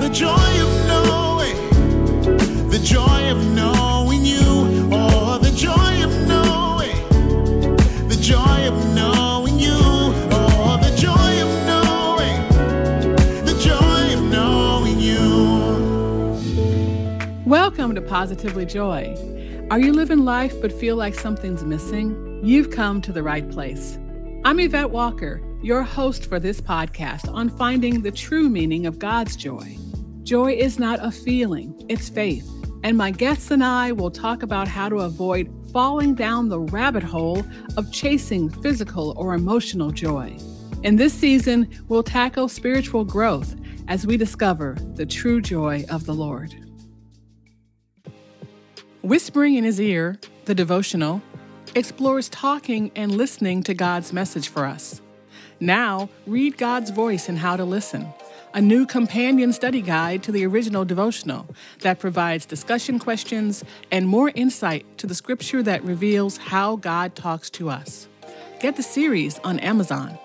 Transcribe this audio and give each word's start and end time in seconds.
the 0.00 0.08
joy 0.08 0.30
of 0.30 0.86
knowing, 0.88 1.56
the 2.70 2.78
joy 2.82 3.30
of 3.30 3.36
knowing 3.52 4.24
you. 4.24 4.40
Oh, 4.90 5.38
the 5.38 5.50
joy 5.50 6.02
of 6.02 6.10
knowing, 6.26 6.96
the 8.08 8.16
joy 8.18 8.66
of 8.66 8.94
knowing 8.94 9.58
you. 9.58 9.76
Oh, 9.76 10.80
the 10.82 10.96
joy 10.96 11.42
of 11.42 11.50
knowing, 11.66 12.48
the 13.44 13.54
joy 13.62 14.14
of 14.14 14.22
knowing 14.22 14.98
you. 14.98 16.34
Welcome 17.44 17.94
to 17.94 18.00
Positively 18.00 18.64
Joy. 18.64 19.14
Are 19.70 19.78
you 19.78 19.92
living 19.92 20.24
life 20.24 20.58
but 20.62 20.72
feel 20.72 20.96
like 20.96 21.14
something's 21.14 21.62
missing? 21.62 22.40
You've 22.42 22.70
come 22.70 23.02
to 23.02 23.12
the 23.12 23.22
right 23.22 23.48
place. 23.50 23.98
I'm 24.46 24.60
Yvette 24.60 24.92
Walker, 24.92 25.42
your 25.60 25.82
host 25.82 26.24
for 26.24 26.40
this 26.40 26.58
podcast 26.58 27.30
on 27.30 27.50
finding 27.50 28.00
the 28.00 28.10
true 28.10 28.48
meaning 28.48 28.86
of 28.86 28.98
God's 28.98 29.36
joy. 29.36 29.76
Joy 30.30 30.52
is 30.52 30.78
not 30.78 31.04
a 31.04 31.10
feeling, 31.10 31.74
it's 31.88 32.08
faith. 32.08 32.48
And 32.84 32.96
my 32.96 33.10
guests 33.10 33.50
and 33.50 33.64
I 33.64 33.90
will 33.90 34.12
talk 34.12 34.44
about 34.44 34.68
how 34.68 34.88
to 34.88 34.98
avoid 34.98 35.52
falling 35.72 36.14
down 36.14 36.48
the 36.48 36.60
rabbit 36.60 37.02
hole 37.02 37.44
of 37.76 37.90
chasing 37.90 38.48
physical 38.48 39.12
or 39.16 39.34
emotional 39.34 39.90
joy. 39.90 40.38
In 40.84 40.94
this 40.94 41.12
season, 41.12 41.68
we'll 41.88 42.04
tackle 42.04 42.48
spiritual 42.48 43.04
growth 43.04 43.56
as 43.88 44.06
we 44.06 44.16
discover 44.16 44.76
the 44.94 45.04
true 45.04 45.40
joy 45.40 45.84
of 45.90 46.06
the 46.06 46.14
Lord. 46.14 46.54
Whispering 49.02 49.56
in 49.56 49.64
His 49.64 49.80
Ear, 49.80 50.20
the 50.44 50.54
devotional, 50.54 51.22
explores 51.74 52.28
talking 52.28 52.92
and 52.94 53.16
listening 53.16 53.64
to 53.64 53.74
God's 53.74 54.12
message 54.12 54.48
for 54.48 54.64
us. 54.64 55.02
Now, 55.58 56.08
read 56.24 56.56
God's 56.56 56.90
voice 56.90 57.28
and 57.28 57.36
how 57.36 57.56
to 57.56 57.64
listen, 57.64 58.06
a 58.54 58.60
new 58.60 58.84
companion 58.84 59.52
study 59.52 59.80
guide 59.80 60.22
to 60.24 60.32
the 60.32 60.44
original 60.44 60.84
devotional 60.84 61.46
that 61.80 61.98
provides 61.98 62.46
discussion 62.46 62.98
questions 62.98 63.64
and 63.90 64.08
more 64.08 64.30
insight 64.34 64.84
to 64.98 65.06
the 65.06 65.14
scripture 65.14 65.62
that 65.62 65.82
reveals 65.84 66.36
how 66.36 66.76
God 66.76 67.14
talks 67.14 67.48
to 67.50 67.70
us. 67.70 68.08
Get 68.58 68.76
the 68.76 68.82
series 68.82 69.38
on 69.40 69.60
Amazon. 69.60 70.18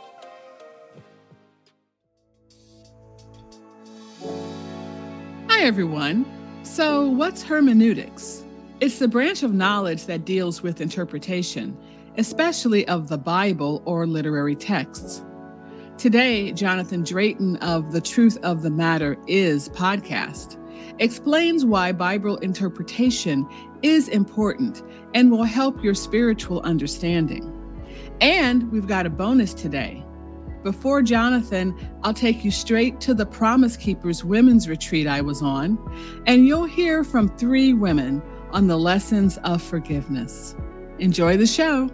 Hi, 5.49 5.63
everyone. 5.63 6.25
So, 6.63 7.07
what's 7.07 7.43
hermeneutics? 7.43 8.43
It's 8.81 8.99
the 8.99 9.07
branch 9.07 9.43
of 9.43 9.53
knowledge 9.53 10.05
that 10.05 10.25
deals 10.25 10.61
with 10.61 10.81
interpretation, 10.81 11.77
especially 12.17 12.87
of 12.87 13.07
the 13.07 13.17
Bible 13.17 13.81
or 13.85 14.05
literary 14.05 14.55
texts. 14.55 15.21
Today, 15.97 16.51
Johnathan 16.51 17.07
Drayton 17.07 17.55
of 17.57 17.93
the 17.93 18.01
Truth 18.01 18.37
of 18.43 18.61
the 18.61 18.69
Matter 18.69 19.15
Is 19.27 19.69
podcast 19.69 20.57
explains 20.99 21.63
why 21.63 21.93
Bible 21.93 22.35
interpretation 22.37 23.47
is 23.81 24.09
important 24.09 24.83
and 25.13 25.31
will 25.31 25.45
help 25.45 25.81
your 25.81 25.93
spiritual 25.93 26.59
understanding. 26.61 27.49
And 28.19 28.69
we've 28.73 28.87
got 28.87 29.05
a 29.05 29.09
bonus 29.09 29.53
today. 29.53 30.05
Before 30.63 31.01
Johnathan, 31.01 31.73
I'll 32.03 32.13
take 32.13 32.43
you 32.43 32.51
straight 32.51 32.99
to 33.01 33.13
the 33.13 33.25
Promise 33.25 33.77
Keepers 33.77 34.25
Women's 34.25 34.67
Retreat 34.67 35.07
I 35.07 35.21
was 35.21 35.41
on, 35.41 35.79
and 36.27 36.45
you'll 36.45 36.65
hear 36.65 37.05
from 37.05 37.29
three 37.37 37.71
women 37.71 38.21
on 38.51 38.67
the 38.67 38.77
lessons 38.77 39.37
of 39.45 39.63
forgiveness. 39.63 40.57
Enjoy 40.99 41.37
the 41.37 41.47
show. 41.47 41.89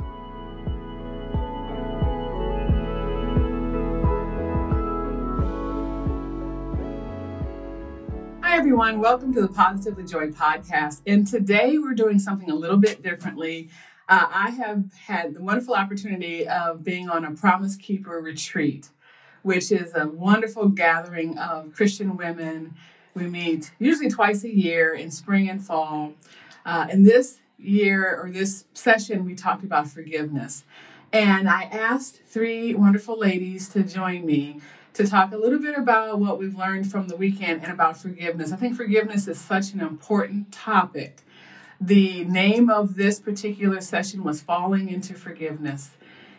Everyone. 8.61 8.99
Welcome 8.99 9.33
to 9.33 9.41
the 9.41 9.47
Positively 9.47 10.05
Joy 10.05 10.27
podcast. 10.27 11.01
And 11.07 11.25
today 11.25 11.79
we're 11.79 11.95
doing 11.95 12.19
something 12.19 12.47
a 12.47 12.53
little 12.53 12.77
bit 12.77 13.01
differently. 13.01 13.69
Uh, 14.07 14.27
I 14.31 14.51
have 14.51 14.93
had 15.07 15.33
the 15.33 15.41
wonderful 15.41 15.73
opportunity 15.73 16.47
of 16.47 16.83
being 16.83 17.09
on 17.09 17.25
a 17.25 17.31
Promise 17.31 17.75
Keeper 17.77 18.21
retreat, 18.21 18.89
which 19.41 19.71
is 19.71 19.95
a 19.95 20.07
wonderful 20.07 20.67
gathering 20.67 21.39
of 21.39 21.73
Christian 21.73 22.15
women. 22.15 22.75
We 23.15 23.25
meet 23.25 23.71
usually 23.79 24.11
twice 24.11 24.43
a 24.43 24.55
year 24.55 24.93
in 24.93 25.09
spring 25.09 25.49
and 25.49 25.65
fall. 25.65 26.13
Uh, 26.63 26.85
in 26.91 27.01
this 27.01 27.39
year 27.57 28.15
or 28.15 28.29
this 28.29 28.65
session, 28.75 29.25
we 29.25 29.33
talked 29.33 29.63
about 29.63 29.87
forgiveness. 29.87 30.65
And 31.11 31.49
I 31.49 31.63
asked 31.63 32.21
three 32.27 32.75
wonderful 32.75 33.17
ladies 33.17 33.69
to 33.69 33.81
join 33.81 34.23
me 34.23 34.61
to 34.93 35.07
talk 35.07 35.31
a 35.31 35.37
little 35.37 35.59
bit 35.59 35.77
about 35.77 36.19
what 36.19 36.37
we've 36.37 36.55
learned 36.55 36.91
from 36.91 37.07
the 37.07 37.15
weekend 37.15 37.63
and 37.63 37.71
about 37.71 37.97
forgiveness. 37.97 38.51
I 38.51 38.57
think 38.57 38.75
forgiveness 38.75 39.27
is 39.27 39.39
such 39.39 39.73
an 39.73 39.79
important 39.79 40.51
topic. 40.51 41.21
The 41.79 42.25
name 42.25 42.69
of 42.69 42.95
this 42.95 43.19
particular 43.19 43.81
session 43.81 44.23
was 44.23 44.41
Falling 44.41 44.89
into 44.89 45.13
Forgiveness. 45.13 45.91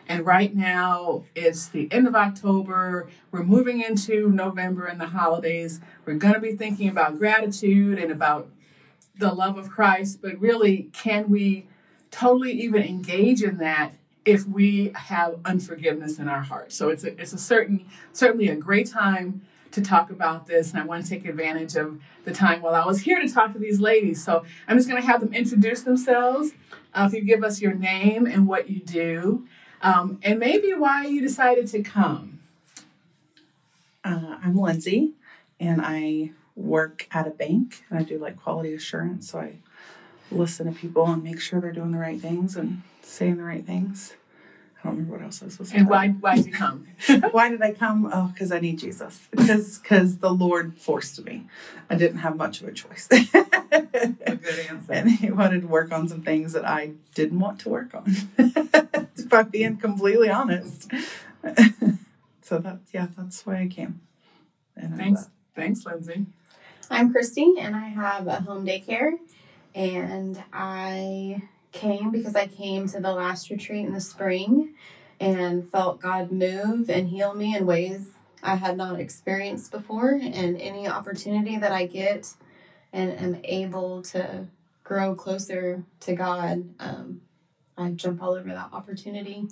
And 0.07 0.25
right 0.25 0.53
now, 0.53 1.23
it's 1.33 1.67
the 1.67 1.91
end 1.91 2.07
of 2.07 2.15
October. 2.15 3.09
We're 3.31 3.43
moving 3.43 3.81
into 3.81 4.29
November 4.29 4.85
and 4.85 4.99
the 4.99 5.07
holidays. 5.07 5.79
We're 6.05 6.15
going 6.15 6.33
to 6.33 6.39
be 6.39 6.55
thinking 6.55 6.89
about 6.89 7.17
gratitude 7.17 7.97
and 7.97 8.11
about 8.11 8.49
the 9.17 9.33
love 9.33 9.57
of 9.57 9.69
Christ, 9.69 10.21
but 10.21 10.39
really, 10.39 10.89
can 10.93 11.29
we 11.29 11.67
totally 12.11 12.51
even 12.51 12.83
engage 12.83 13.41
in 13.41 13.57
that 13.57 13.93
if 14.25 14.47
we 14.47 14.91
have 14.95 15.39
unforgiveness 15.45 16.19
in 16.19 16.27
our 16.27 16.41
heart? 16.41 16.71
So 16.71 16.89
it's 16.89 17.03
a, 17.03 17.19
it's 17.19 17.33
a 17.33 17.37
certain 17.37 17.85
certainly 18.11 18.49
a 18.49 18.55
great 18.55 18.89
time 18.89 19.41
to 19.71 19.81
talk 19.81 20.11
about 20.11 20.45
this, 20.45 20.71
and 20.71 20.79
I 20.79 20.85
want 20.85 21.03
to 21.03 21.09
take 21.09 21.25
advantage 21.25 21.75
of 21.75 21.99
the 22.25 22.31
time 22.31 22.61
while 22.61 22.75
I 22.75 22.85
was 22.85 23.01
here 23.01 23.19
to 23.19 23.27
talk 23.27 23.53
to 23.53 23.59
these 23.59 23.79
ladies. 23.79 24.23
So 24.23 24.45
I'm 24.67 24.77
just 24.77 24.87
going 24.87 25.01
to 25.01 25.07
have 25.07 25.19
them 25.19 25.33
introduce 25.33 25.81
themselves. 25.81 26.51
Uh, 26.93 27.05
if 27.07 27.13
you 27.13 27.23
give 27.23 27.43
us 27.43 27.59
your 27.59 27.73
name 27.73 28.27
and 28.27 28.47
what 28.47 28.69
you 28.69 28.79
do, 28.79 29.47
um, 29.81 30.19
and 30.21 30.39
maybe 30.39 30.73
why 30.73 31.05
you 31.05 31.21
decided 31.21 31.67
to 31.67 31.81
come. 31.81 32.39
Uh, 34.03 34.37
I'm 34.43 34.55
Lindsay, 34.55 35.13
and 35.59 35.81
I 35.83 36.31
work 36.55 37.07
at 37.11 37.25
a 37.25 37.31
bank, 37.31 37.83
and 37.89 37.97
I 37.97 38.03
do 38.03 38.19
like 38.19 38.37
quality 38.37 38.73
assurance. 38.73 39.31
So 39.31 39.39
I 39.39 39.57
listen 40.31 40.71
to 40.71 40.79
people 40.79 41.07
and 41.07 41.23
make 41.23 41.41
sure 41.41 41.59
they're 41.59 41.71
doing 41.71 41.91
the 41.91 41.97
right 41.97 42.19
things 42.19 42.55
and 42.55 42.83
saying 43.05 43.37
the 43.37 43.43
right 43.43 43.65
things. 43.65 44.13
I 44.79 44.87
don't 44.87 44.97
remember 44.97 45.17
what 45.17 45.23
else 45.25 45.41
I 45.41 45.45
was 45.45 45.53
supposed 45.53 45.71
to 45.71 45.77
And 45.77 45.87
say. 45.87 45.89
why 45.91 46.07
why 46.09 46.35
did 46.35 46.47
you 46.47 46.51
come? 46.51 46.87
Why 47.31 47.49
did 47.49 47.61
I 47.61 47.71
come? 47.71 48.09
Oh, 48.13 48.27
because 48.33 48.51
I 48.51 48.59
need 48.59 48.79
Jesus. 48.79 49.21
Because 49.31 49.79
because 49.79 50.17
the 50.17 50.31
Lord 50.31 50.75
forced 50.77 51.23
me. 51.23 51.45
I 51.89 51.95
didn't 51.95 52.17
have 52.19 52.35
much 52.35 52.61
of 52.61 52.67
a 52.67 52.71
choice. 52.73 53.07
a 53.11 53.17
good 54.35 54.59
answer. 54.69 54.91
and 54.91 55.09
He 55.11 55.31
wanted 55.31 55.61
to 55.61 55.67
work 55.67 55.91
on 55.93 56.07
some 56.09 56.21
things 56.21 56.51
that 56.53 56.65
I 56.65 56.91
didn't 57.15 57.39
want 57.39 57.59
to 57.61 57.69
work 57.69 57.93
on. 57.95 58.03
if 58.37 59.31
I'm 59.33 59.49
being 59.49 59.77
completely 59.77 60.29
honest. 60.29 60.91
so 62.41 62.57
that's 62.59 62.93
yeah, 62.93 63.07
that's 63.17 63.45
why 63.45 63.61
I 63.61 63.67
came. 63.67 64.01
And 64.75 64.97
Thanks, 64.97 65.21
left. 65.21 65.31
thanks, 65.55 65.85
Lindsay. 65.85 66.25
I'm 66.91 67.11
Christy, 67.11 67.53
and 67.59 67.75
I 67.75 67.87
have 67.87 68.27
a 68.27 68.41
home 68.41 68.65
daycare. 68.65 69.13
And 69.75 70.41
I 70.51 71.41
came 71.73 72.11
because 72.11 72.35
I 72.35 72.47
came 72.47 72.87
to 72.89 72.99
the 73.01 73.11
last 73.11 73.49
retreat 73.49 73.85
in 73.85 73.93
the 73.93 73.99
spring 73.99 74.75
and 75.19 75.69
felt 75.69 75.99
God 75.99 76.31
move 76.31 76.89
and 76.89 77.09
heal 77.09 77.33
me 77.33 77.55
in 77.55 77.65
ways 77.65 78.11
I 78.41 78.55
had 78.55 78.77
not 78.77 78.99
experienced 78.99 79.71
before. 79.71 80.11
And 80.11 80.59
any 80.61 80.87
opportunity 80.87 81.57
that 81.57 81.71
I 81.71 81.85
get 81.85 82.33
and 82.93 83.11
am 83.19 83.41
able 83.43 84.01
to 84.03 84.47
grow 84.83 85.15
closer 85.15 85.83
to 86.01 86.13
God, 86.13 86.69
um, 86.79 87.21
I 87.77 87.89
jump 87.91 88.21
all 88.21 88.33
over 88.33 88.49
that 88.49 88.69
opportunity. 88.71 89.47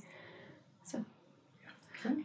So, 0.84 1.06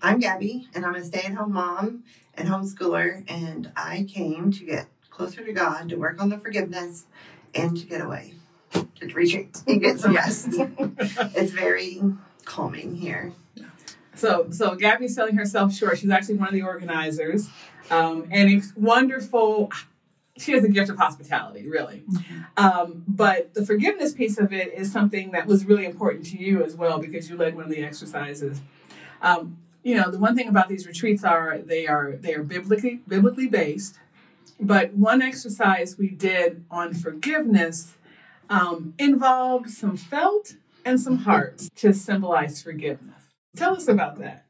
I'm 0.02 0.18
Gabby, 0.18 0.68
and 0.74 0.84
I'm 0.84 0.94
a 0.94 1.04
stay 1.04 1.20
at 1.20 1.34
home 1.34 1.52
mom 1.52 2.04
and 2.34 2.48
homeschooler, 2.48 3.24
and 3.28 3.72
I 3.76 4.06
came 4.08 4.50
to 4.52 4.64
get 4.64 4.86
closer 5.10 5.44
to 5.44 5.52
God, 5.52 5.88
to 5.90 5.96
work 5.96 6.20
on 6.20 6.28
the 6.28 6.38
forgiveness, 6.38 7.06
and 7.54 7.76
to 7.76 7.86
get 7.86 8.00
away, 8.00 8.34
to 9.00 9.06
retreat 9.06 9.62
and 9.66 9.80
get 9.80 10.00
some 10.00 10.14
rest. 10.14 10.48
it's 11.34 11.52
very 11.52 12.02
calming 12.44 12.94
here. 12.94 13.32
So, 14.14 14.48
so 14.50 14.74
Gabby's 14.74 15.14
selling 15.14 15.36
herself 15.36 15.74
short. 15.74 15.98
She's 15.98 16.10
actually 16.10 16.36
one 16.36 16.48
of 16.48 16.54
the 16.54 16.62
organizers, 16.62 17.50
um, 17.90 18.26
and 18.30 18.50
it's 18.50 18.72
wonderful. 18.74 19.70
She 20.38 20.52
has 20.52 20.64
a 20.64 20.68
gift 20.68 20.90
of 20.90 20.96
hospitality, 20.96 21.68
really. 21.68 22.04
Um, 22.56 23.04
but 23.06 23.54
the 23.54 23.64
forgiveness 23.64 24.12
piece 24.12 24.38
of 24.38 24.52
it 24.52 24.72
is 24.72 24.90
something 24.90 25.32
that 25.32 25.46
was 25.46 25.64
really 25.66 25.84
important 25.84 26.26
to 26.26 26.38
you 26.38 26.62
as 26.62 26.74
well 26.76 26.98
because 26.98 27.28
you 27.28 27.36
led 27.36 27.54
one 27.54 27.64
of 27.64 27.70
the 27.70 27.82
exercises. 27.82 28.60
Um, 29.22 29.58
you 29.82 29.94
know, 29.94 30.10
the 30.10 30.18
one 30.18 30.34
thing 30.34 30.48
about 30.48 30.68
these 30.68 30.86
retreats 30.86 31.22
are 31.22 31.58
they 31.58 31.86
are 31.86 32.16
they 32.16 32.34
are 32.34 32.42
biblically 32.42 33.02
biblically 33.06 33.46
based. 33.46 33.98
But 34.58 34.94
one 34.94 35.20
exercise 35.20 35.98
we 35.98 36.08
did 36.08 36.64
on 36.70 36.94
forgiveness 36.94 37.95
um, 38.48 38.94
involved 38.98 39.70
some 39.70 39.96
felt 39.96 40.56
and 40.84 41.00
some 41.00 41.18
hearts 41.18 41.68
to 41.76 41.92
symbolize 41.92 42.62
forgiveness. 42.62 43.22
Tell 43.56 43.74
us 43.76 43.88
about 43.88 44.18
that. 44.18 44.46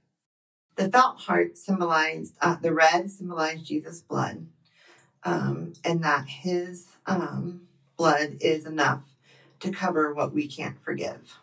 The 0.77 0.91
felt 0.91 1.21
heart 1.21 1.57
symbolized, 1.57 2.37
uh, 2.41 2.57
the 2.61 2.73
red 2.73 3.11
symbolized 3.11 3.65
Jesus' 3.67 4.03
blood. 4.03 4.47
um, 5.25 5.73
and 5.85 6.03
that 6.05 6.27
His 6.29 6.87
um, 7.07 7.63
blood 7.97 8.37
is 8.41 8.67
enough 8.67 9.03
to 9.61 9.71
cover 9.71 10.15
what 10.15 10.33
we 10.33 10.47
can't 10.47 10.81
forgive. 10.81 11.39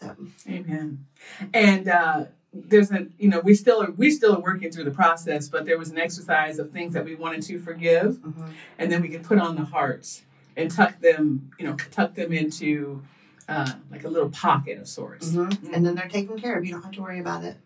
So, 0.00 0.16
Amen. 0.48 1.06
And 1.52 1.88
uh, 1.88 2.24
there's 2.52 2.90
a, 2.90 3.08
you 3.18 3.28
know, 3.28 3.40
we 3.40 3.54
still 3.54 3.82
are, 3.82 3.90
we 3.90 4.10
still 4.10 4.34
are 4.36 4.40
working 4.40 4.70
through 4.70 4.84
the 4.84 4.90
process, 4.90 5.48
but 5.48 5.64
there 5.66 5.78
was 5.78 5.90
an 5.90 5.98
exercise 5.98 6.58
of 6.58 6.70
things 6.70 6.92
that 6.94 7.04
we 7.04 7.14
wanted 7.14 7.42
to 7.42 7.58
forgive, 7.58 8.16
mhm. 8.18 8.52
and 8.78 8.90
then 8.90 9.02
we 9.02 9.08
can 9.08 9.22
put 9.22 9.38
on 9.38 9.56
the 9.56 9.64
hearts 9.64 10.22
and 10.56 10.70
tuck 10.70 11.00
them, 11.00 11.50
you 11.58 11.66
know, 11.66 11.76
tuck 11.90 12.14
them 12.14 12.32
into 12.32 13.02
uh, 13.48 13.72
like 13.90 14.04
a 14.04 14.08
little 14.08 14.30
pocket 14.30 14.78
of 14.78 14.86
sorts. 14.86 15.30
Mhm. 15.30 15.72
and 15.74 15.84
then 15.84 15.94
they're 15.96 16.08
taken 16.08 16.38
care 16.38 16.56
of. 16.56 16.64
You 16.64 16.72
don't 16.72 16.82
have 16.82 16.92
to 16.92 17.02
worry 17.02 17.18
about 17.18 17.42
it. 17.44 17.56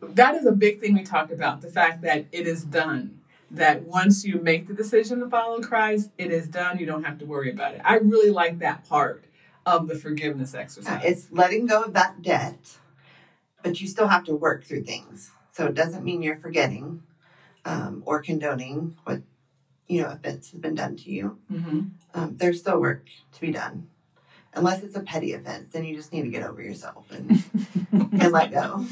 That 0.00 0.34
is 0.34 0.46
a 0.46 0.52
big 0.52 0.80
thing 0.80 0.94
we 0.94 1.02
talked 1.02 1.32
about. 1.32 1.60
The 1.60 1.70
fact 1.70 2.02
that 2.02 2.26
it 2.32 2.46
is 2.46 2.64
done. 2.64 3.16
That 3.52 3.82
once 3.82 4.24
you 4.24 4.40
make 4.40 4.68
the 4.68 4.74
decision 4.74 5.18
to 5.18 5.28
follow 5.28 5.60
Christ, 5.60 6.10
it 6.16 6.30
is 6.30 6.46
done. 6.46 6.78
You 6.78 6.86
don't 6.86 7.02
have 7.02 7.18
to 7.18 7.26
worry 7.26 7.50
about 7.50 7.74
it. 7.74 7.80
I 7.84 7.96
really 7.96 8.30
like 8.30 8.60
that 8.60 8.88
part 8.88 9.24
of 9.66 9.88
the 9.88 9.96
forgiveness 9.96 10.54
exercise. 10.54 11.02
It's 11.04 11.26
letting 11.32 11.66
go 11.66 11.82
of 11.82 11.92
that 11.94 12.22
debt, 12.22 12.78
but 13.64 13.80
you 13.80 13.88
still 13.88 14.06
have 14.06 14.22
to 14.26 14.34
work 14.36 14.62
through 14.64 14.84
things. 14.84 15.32
So 15.50 15.66
it 15.66 15.74
doesn't 15.74 16.04
mean 16.04 16.22
you're 16.22 16.36
forgetting 16.36 17.02
um, 17.64 18.04
or 18.06 18.22
condoning 18.22 18.96
what 19.02 19.22
you 19.90 20.02
know 20.02 20.08
offense 20.10 20.50
has 20.52 20.60
been 20.60 20.74
done 20.74 20.96
to 20.96 21.10
you. 21.10 21.38
hmm 21.48 21.80
Um, 22.14 22.36
there's 22.38 22.60
still 22.60 22.80
work 22.80 23.06
to 23.34 23.40
be 23.40 23.50
done, 23.52 23.88
unless 24.54 24.82
it's 24.82 24.96
a 24.96 25.00
petty 25.00 25.32
offense. 25.32 25.72
Then 25.72 25.84
you 25.84 25.96
just 25.96 26.12
need 26.12 26.22
to 26.22 26.28
get 26.28 26.42
over 26.48 26.62
yourself 26.62 27.10
and 27.10 27.42
and 28.22 28.32
let 28.32 28.50
go. 28.52 28.84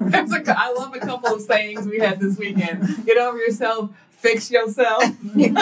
There's 0.00 0.32
a, 0.32 0.58
I 0.58 0.72
love 0.72 0.94
a 0.94 1.00
couple 1.00 1.34
of 1.34 1.40
sayings 1.42 1.86
we 1.86 1.98
had 1.98 2.20
this 2.20 2.38
weekend. 2.38 3.04
Get 3.06 3.18
over 3.18 3.38
yourself, 3.38 3.90
fix 4.10 4.50
yourself. 4.50 5.02
no, 5.34 5.52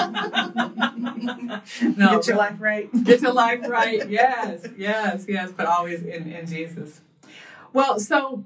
Get 2.16 2.26
your 2.26 2.36
life 2.36 2.56
right. 2.58 3.04
get 3.04 3.20
your 3.22 3.32
life 3.32 3.66
right. 3.68 4.08
Yes, 4.08 4.66
yes, 4.76 5.24
yes, 5.28 5.50
but 5.56 5.66
always 5.66 6.02
in, 6.02 6.30
in 6.32 6.46
Jesus. 6.46 7.00
Well, 7.72 7.98
so 8.00 8.44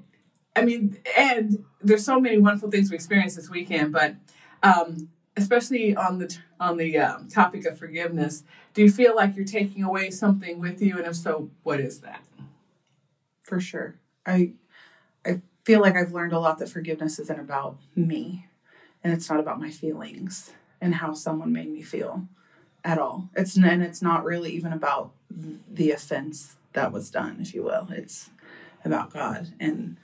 I 0.55 0.63
mean, 0.63 0.97
and 1.17 1.65
there's 1.81 2.05
so 2.05 2.19
many 2.19 2.37
wonderful 2.37 2.71
things 2.71 2.89
we 2.89 2.95
experienced 2.95 3.35
this 3.35 3.49
weekend, 3.49 3.91
but 3.91 4.15
um, 4.63 5.09
especially 5.37 5.95
on 5.95 6.19
the 6.19 6.37
on 6.59 6.77
the 6.77 6.97
um, 6.97 7.27
topic 7.27 7.65
of 7.65 7.77
forgiveness, 7.77 8.43
do 8.73 8.81
you 8.81 8.91
feel 8.91 9.15
like 9.15 9.35
you're 9.35 9.45
taking 9.45 9.83
away 9.83 10.09
something 10.09 10.59
with 10.59 10.81
you, 10.81 10.97
and 10.97 11.05
if 11.05 11.15
so, 11.15 11.49
what 11.63 11.79
is 11.79 11.99
that? 12.01 12.23
For 13.41 13.59
sure. 13.59 13.95
I 14.25 14.53
I 15.25 15.41
feel 15.63 15.81
like 15.81 15.95
I've 15.95 16.13
learned 16.13 16.33
a 16.33 16.39
lot 16.39 16.59
that 16.59 16.69
forgiveness 16.69 17.19
isn't 17.19 17.39
about 17.39 17.77
me 17.95 18.47
and 19.03 19.13
it's 19.13 19.29
not 19.29 19.39
about 19.39 19.59
my 19.59 19.69
feelings 19.69 20.51
and 20.81 20.95
how 20.95 21.13
someone 21.13 21.53
made 21.53 21.69
me 21.69 21.83
feel 21.83 22.27
at 22.83 22.97
all. 22.97 23.29
It's 23.35 23.55
and 23.55 23.83
it's 23.83 24.01
not 24.01 24.23
really 24.23 24.51
even 24.51 24.73
about 24.73 25.11
the 25.29 25.91
offense 25.91 26.55
that 26.73 26.91
was 26.91 27.11
done, 27.11 27.37
if 27.39 27.53
you 27.53 27.63
will. 27.63 27.87
It's 27.91 28.31
about 28.83 29.13
God 29.13 29.53
and 29.59 29.97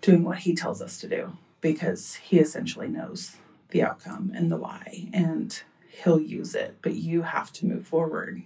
doing 0.00 0.24
what 0.24 0.38
he 0.38 0.54
tells 0.54 0.80
us 0.80 0.98
to 1.00 1.08
do 1.08 1.36
because 1.60 2.14
he 2.14 2.38
essentially 2.38 2.88
knows 2.88 3.36
the 3.70 3.82
outcome 3.82 4.32
and 4.34 4.50
the 4.50 4.56
why 4.56 5.08
and 5.12 5.62
he'll 6.02 6.20
use 6.20 6.54
it, 6.54 6.78
but 6.82 6.94
you 6.94 7.22
have 7.22 7.52
to 7.52 7.66
move 7.66 7.86
forward 7.86 8.42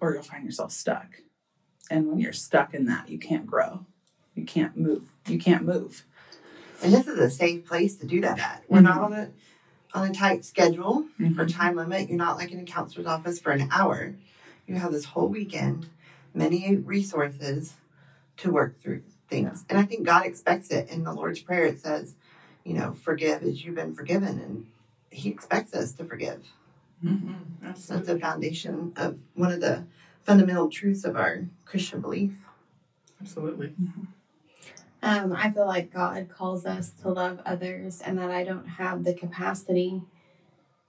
or 0.00 0.14
you'll 0.14 0.22
find 0.22 0.44
yourself 0.44 0.72
stuck. 0.72 1.22
And 1.90 2.08
when 2.08 2.18
you're 2.18 2.32
stuck 2.32 2.74
in 2.74 2.86
that, 2.86 3.08
you 3.08 3.18
can't 3.18 3.46
grow. 3.46 3.86
You 4.34 4.44
can't 4.44 4.76
move. 4.76 5.12
You 5.26 5.38
can't 5.38 5.64
move. 5.64 6.04
And 6.82 6.92
this 6.92 7.06
is 7.06 7.18
a 7.18 7.30
safe 7.30 7.64
place 7.64 7.96
to 7.96 8.06
do 8.06 8.20
that 8.20 8.38
at. 8.38 8.64
We're 8.68 8.80
not 8.80 8.96
mm-hmm. 8.96 9.04
on 9.04 9.12
a 9.12 9.30
on 9.94 10.10
a 10.10 10.12
tight 10.12 10.44
schedule 10.44 11.06
or 11.18 11.24
mm-hmm. 11.26 11.46
time 11.46 11.76
limit. 11.76 12.08
You're 12.08 12.18
not 12.18 12.36
like 12.36 12.52
in 12.52 12.60
a 12.60 12.64
counselor's 12.64 13.06
office 13.06 13.38
for 13.38 13.52
an 13.52 13.68
hour. 13.72 14.14
You 14.66 14.74
have 14.74 14.92
this 14.92 15.06
whole 15.06 15.28
weekend, 15.28 15.86
many 16.34 16.76
resources 16.76 17.74
to 18.38 18.50
work 18.50 18.80
through 18.80 19.02
things. 19.28 19.64
And 19.70 19.78
I 19.78 19.84
think 19.84 20.04
God 20.04 20.26
expects 20.26 20.70
it. 20.70 20.90
In 20.90 21.04
the 21.04 21.14
Lord's 21.14 21.40
Prayer, 21.40 21.64
it 21.64 21.80
says, 21.80 22.14
you 22.66 22.74
know, 22.74 22.92
forgive 22.92 23.42
as 23.44 23.64
you've 23.64 23.76
been 23.76 23.94
forgiven. 23.94 24.40
And 24.40 24.66
He 25.10 25.30
expects 25.30 25.72
us 25.72 25.92
to 25.92 26.04
forgive. 26.04 26.44
Mm-hmm. 27.04 27.34
That's 27.62 27.86
the 27.86 28.18
foundation 28.18 28.92
of 28.96 29.20
one 29.34 29.52
of 29.52 29.60
the 29.60 29.84
fundamental 30.24 30.68
truths 30.68 31.04
of 31.04 31.16
our 31.16 31.46
Christian 31.64 32.00
belief. 32.00 32.32
Absolutely. 33.20 33.72
Um, 35.02 35.32
I 35.32 35.50
feel 35.50 35.66
like 35.66 35.92
God 35.92 36.28
calls 36.28 36.66
us 36.66 36.90
to 37.02 37.08
love 37.08 37.40
others, 37.46 38.00
and 38.00 38.18
that 38.18 38.30
I 38.30 38.42
don't 38.42 38.66
have 38.66 39.04
the 39.04 39.14
capacity 39.14 40.02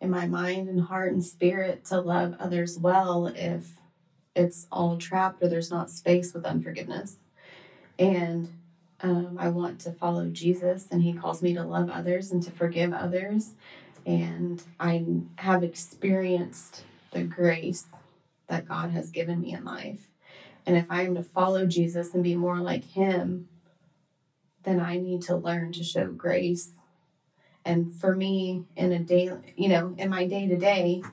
in 0.01 0.09
my 0.09 0.27
mind 0.27 0.69
and 0.69 0.81
heart 0.81 1.11
and 1.11 1.23
spirit 1.23 1.85
to 1.85 1.99
love 1.99 2.35
others 2.39 2.79
well 2.79 3.27
if 3.27 3.73
it's 4.35 4.67
all 4.71 4.97
trapped 4.97 5.43
or 5.43 5.49
there's 5.49 5.71
not 5.71 5.89
space 5.89 6.33
with 6.33 6.45
unforgiveness. 6.45 7.17
And 7.99 8.53
um, 9.01 9.37
I 9.39 9.49
want 9.49 9.79
to 9.81 9.91
follow 9.91 10.27
Jesus, 10.27 10.87
and 10.91 11.03
He 11.03 11.13
calls 11.13 11.41
me 11.41 11.53
to 11.53 11.63
love 11.63 11.89
others 11.89 12.31
and 12.31 12.41
to 12.43 12.51
forgive 12.51 12.93
others. 12.93 13.53
And 14.05 14.61
I 14.79 15.03
have 15.37 15.63
experienced 15.63 16.83
the 17.11 17.23
grace 17.23 17.85
that 18.47 18.67
God 18.67 18.91
has 18.91 19.11
given 19.11 19.41
me 19.41 19.53
in 19.53 19.65
life. 19.65 20.07
And 20.65 20.75
if 20.75 20.85
I 20.89 21.03
am 21.03 21.15
to 21.15 21.23
follow 21.23 21.65
Jesus 21.65 22.13
and 22.13 22.23
be 22.23 22.35
more 22.35 22.59
like 22.59 22.85
Him, 22.85 23.49
then 24.63 24.79
I 24.79 24.97
need 24.97 25.21
to 25.23 25.35
learn 25.35 25.71
to 25.73 25.83
show 25.83 26.07
grace. 26.07 26.71
And 27.63 27.93
for 27.93 28.15
me, 28.15 28.63
in 28.75 28.91
a 28.91 28.99
day, 28.99 29.31
you 29.55 29.69
know, 29.69 29.93
in 29.97 30.09
my 30.09 30.25
day 30.25 30.47
to 30.47 30.57
day, 30.57 31.03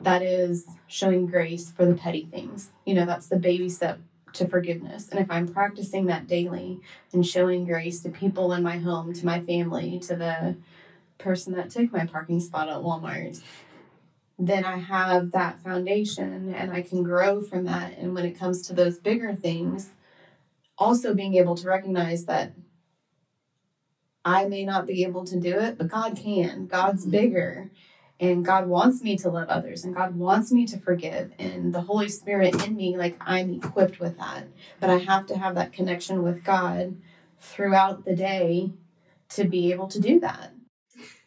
that 0.00 0.22
is 0.22 0.66
showing 0.86 1.26
grace 1.26 1.70
for 1.70 1.84
the 1.84 1.94
petty 1.94 2.26
things. 2.30 2.70
You 2.84 2.94
know, 2.94 3.06
that's 3.06 3.28
the 3.28 3.38
baby 3.38 3.68
step 3.68 4.00
to 4.34 4.46
forgiveness. 4.46 5.08
And 5.08 5.20
if 5.20 5.30
I'm 5.30 5.48
practicing 5.48 6.06
that 6.06 6.26
daily 6.26 6.80
and 7.12 7.26
showing 7.26 7.64
grace 7.64 8.00
to 8.02 8.10
people 8.10 8.52
in 8.52 8.62
my 8.62 8.78
home, 8.78 9.12
to 9.14 9.26
my 9.26 9.40
family, 9.40 9.98
to 10.00 10.16
the 10.16 10.56
person 11.18 11.54
that 11.54 11.70
took 11.70 11.92
my 11.92 12.06
parking 12.06 12.40
spot 12.40 12.68
at 12.68 12.76
Walmart, 12.76 13.42
then 14.38 14.64
I 14.64 14.78
have 14.78 15.32
that 15.32 15.58
foundation 15.60 16.54
and 16.54 16.72
I 16.72 16.82
can 16.82 17.02
grow 17.02 17.40
from 17.40 17.64
that. 17.64 17.98
And 17.98 18.14
when 18.14 18.24
it 18.24 18.38
comes 18.38 18.62
to 18.68 18.72
those 18.72 18.98
bigger 18.98 19.34
things, 19.34 19.90
also 20.76 21.12
being 21.12 21.34
able 21.34 21.56
to 21.56 21.66
recognize 21.66 22.26
that 22.26 22.52
I 24.24 24.46
may 24.46 24.64
not 24.64 24.86
be 24.86 25.04
able 25.04 25.24
to 25.24 25.40
do 25.40 25.58
it, 25.58 25.78
but 25.78 25.88
God 25.88 26.16
can. 26.16 26.66
God's 26.66 27.02
mm-hmm. 27.02 27.10
bigger. 27.10 27.70
And 28.20 28.44
God 28.44 28.66
wants 28.66 29.02
me 29.02 29.16
to 29.18 29.30
love 29.30 29.48
others 29.48 29.84
and 29.84 29.94
God 29.94 30.16
wants 30.16 30.50
me 30.50 30.66
to 30.66 30.78
forgive. 30.78 31.32
And 31.38 31.72
the 31.72 31.82
Holy 31.82 32.08
Spirit 32.08 32.66
in 32.66 32.74
me, 32.74 32.96
like 32.96 33.16
I'm 33.20 33.54
equipped 33.54 34.00
with 34.00 34.18
that. 34.18 34.48
But 34.80 34.90
I 34.90 34.98
have 34.98 35.26
to 35.26 35.38
have 35.38 35.54
that 35.54 35.72
connection 35.72 36.22
with 36.22 36.42
God 36.42 36.96
throughout 37.40 38.04
the 38.04 38.16
day 38.16 38.72
to 39.30 39.44
be 39.44 39.70
able 39.70 39.86
to 39.88 40.00
do 40.00 40.18
that. 40.20 40.52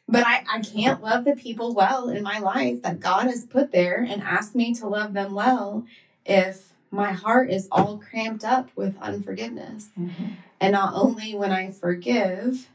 But 0.08 0.28
I, 0.28 0.44
I 0.52 0.60
can't 0.60 1.02
love 1.02 1.24
the 1.24 1.36
people 1.36 1.74
well 1.74 2.10
in 2.10 2.22
my 2.22 2.40
life 2.40 2.82
that 2.82 3.00
God 3.00 3.28
has 3.28 3.46
put 3.46 3.72
there 3.72 4.06
and 4.08 4.22
asked 4.22 4.56
me 4.56 4.74
to 4.76 4.88
love 4.88 5.14
them 5.14 5.34
well 5.34 5.86
if 6.26 6.74
my 6.92 7.14
heart 7.14 7.50
is 7.50 7.70
all 7.72 7.98
cramped 7.98 8.44
up 8.44 8.70
with 8.76 8.98
unforgiveness. 9.02 9.90
Mm-hmm. 9.98 10.26
And 10.60 10.74
not 10.74 10.94
only 10.94 11.34
when 11.34 11.52
I 11.52 11.72
forgive, 11.72 12.68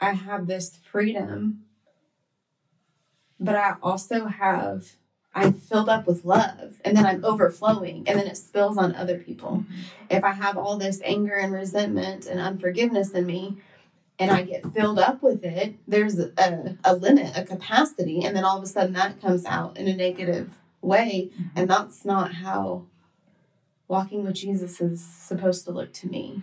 I 0.00 0.14
have 0.14 0.48
this 0.48 0.80
freedom, 0.90 1.64
but 3.40 3.56
I 3.56 3.76
also 3.82 4.26
have, 4.26 4.96
I'm 5.34 5.54
filled 5.54 5.88
up 5.88 6.06
with 6.06 6.24
love 6.24 6.80
and 6.84 6.96
then 6.96 7.06
I'm 7.06 7.24
overflowing 7.24 8.04
and 8.06 8.18
then 8.18 8.26
it 8.26 8.36
spills 8.36 8.76
on 8.76 8.94
other 8.94 9.18
people. 9.18 9.64
Mm-hmm. 9.64 9.80
If 10.10 10.24
I 10.24 10.32
have 10.32 10.56
all 10.56 10.76
this 10.76 11.00
anger 11.04 11.34
and 11.34 11.52
resentment 11.52 12.26
and 12.26 12.38
unforgiveness 12.38 13.12
in 13.12 13.26
me, 13.26 13.56
and 14.18 14.30
I 14.30 14.42
get 14.42 14.70
filled 14.74 14.98
up 14.98 15.22
with 15.22 15.42
it, 15.44 15.76
there's 15.88 16.18
a, 16.18 16.76
a 16.84 16.94
limit, 16.94 17.34
a 17.34 17.42
capacity, 17.42 18.22
and 18.22 18.36
then 18.36 18.44
all 18.44 18.58
of 18.58 18.62
a 18.62 18.66
sudden 18.66 18.92
that 18.92 19.18
comes 19.18 19.46
out 19.46 19.78
in 19.78 19.88
a 19.88 19.96
negative 19.96 20.58
way. 20.82 21.30
Mm-hmm. 21.32 21.48
And 21.56 21.70
that's 21.70 22.04
not 22.04 22.34
how 22.34 22.84
walking 23.88 24.24
with 24.24 24.34
Jesus 24.34 24.78
is 24.80 25.02
supposed 25.02 25.64
to 25.64 25.72
look 25.72 25.94
to 25.94 26.06
me. 26.06 26.42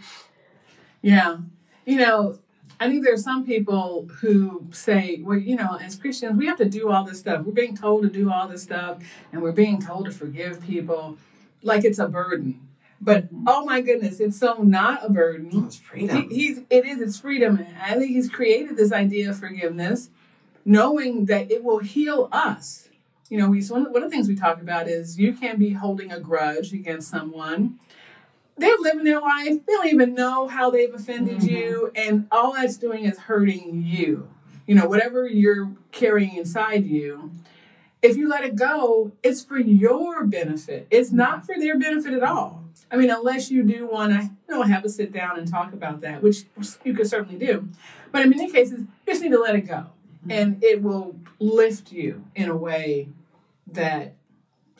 Yeah. 1.03 1.37
You 1.85 1.97
know, 1.99 2.39
I 2.79 2.87
think 2.87 3.03
there's 3.03 3.23
some 3.23 3.45
people 3.45 4.07
who 4.21 4.67
say, 4.71 5.21
well, 5.23 5.37
you 5.37 5.55
know, 5.55 5.77
as 5.81 5.95
Christians, 5.95 6.37
we 6.37 6.45
have 6.45 6.57
to 6.57 6.65
do 6.65 6.91
all 6.91 7.03
this 7.03 7.19
stuff. 7.19 7.43
We're 7.43 7.53
being 7.53 7.75
told 7.75 8.03
to 8.03 8.09
do 8.09 8.31
all 8.31 8.47
this 8.47 8.63
stuff, 8.63 8.99
and 9.31 9.41
we're 9.41 9.51
being 9.51 9.81
told 9.81 10.05
to 10.05 10.11
forgive 10.11 10.61
people 10.61 11.17
like 11.63 11.83
it's 11.83 11.99
a 11.99 12.07
burden. 12.07 12.67
But 12.99 13.27
oh 13.45 13.65
my 13.65 13.81
goodness, 13.81 14.19
it's 14.19 14.37
so 14.37 14.63
not 14.63 15.05
a 15.05 15.09
burden. 15.09 15.49
Oh, 15.53 15.65
it's 15.65 15.75
freedom. 15.77 16.29
He, 16.29 16.35
he's 16.35 16.61
it 16.69 16.85
is 16.85 16.99
it's 16.99 17.19
freedom. 17.19 17.65
I 17.81 17.95
think 17.95 18.11
he's 18.11 18.29
created 18.29 18.75
this 18.75 18.91
idea 18.91 19.29
of 19.29 19.39
forgiveness, 19.39 20.09
knowing 20.65 21.25
that 21.25 21.51
it 21.51 21.63
will 21.63 21.79
heal 21.79 22.27
us. 22.31 22.89
You 23.29 23.37
know, 23.37 23.49
we 23.49 23.61
one 23.65 23.85
of, 23.85 23.91
one 23.91 24.03
of 24.03 24.09
the 24.09 24.15
things 24.15 24.27
we 24.27 24.35
talk 24.35 24.61
about 24.61 24.87
is 24.87 25.19
you 25.19 25.33
can't 25.33 25.59
be 25.59 25.73
holding 25.73 26.11
a 26.11 26.19
grudge 26.19 26.73
against 26.73 27.09
someone. 27.09 27.79
They're 28.57 28.77
living 28.79 29.03
their 29.03 29.21
life. 29.21 29.65
They 29.65 29.73
don't 29.73 29.87
even 29.87 30.15
know 30.15 30.47
how 30.47 30.71
they've 30.71 30.93
offended 30.93 31.39
mm-hmm. 31.39 31.47
you, 31.47 31.91
and 31.95 32.27
all 32.31 32.53
that's 32.53 32.77
doing 32.77 33.05
is 33.05 33.19
hurting 33.19 33.83
you. 33.85 34.29
you 34.67 34.75
know, 34.75 34.85
whatever 34.85 35.25
you're 35.25 35.71
carrying 35.91 36.35
inside 36.35 36.85
you, 36.85 37.31
if 38.01 38.15
you 38.17 38.29
let 38.29 38.43
it 38.43 38.55
go, 38.55 39.13
it's 39.23 39.43
for 39.43 39.57
your 39.57 40.25
benefit. 40.25 40.85
It's 40.91 41.11
not 41.11 41.45
for 41.45 41.55
their 41.57 41.79
benefit 41.79 42.13
at 42.13 42.21
all. 42.21 42.65
I 42.91 42.97
mean, 42.97 43.09
unless 43.09 43.49
you 43.49 43.63
do 43.63 43.87
want 43.87 44.13
to, 44.13 44.21
you 44.23 44.55
know, 44.55 44.61
have 44.61 44.85
a 44.85 44.89
sit 44.89 45.11
down 45.11 45.39
and 45.39 45.47
talk 45.47 45.73
about 45.73 46.01
that, 46.01 46.21
which 46.21 46.43
you 46.83 46.93
could 46.93 47.07
certainly 47.07 47.43
do. 47.43 47.67
But 48.11 48.21
in 48.21 48.29
many 48.29 48.51
cases, 48.51 48.81
you 48.81 48.87
just 49.07 49.21
need 49.23 49.31
to 49.31 49.39
let 49.39 49.55
it 49.55 49.61
go, 49.61 49.73
mm-hmm. 49.73 50.31
and 50.31 50.63
it 50.63 50.83
will 50.83 51.15
lift 51.39 51.91
you 51.91 52.25
in 52.35 52.49
a 52.49 52.55
way 52.55 53.07
that 53.67 54.13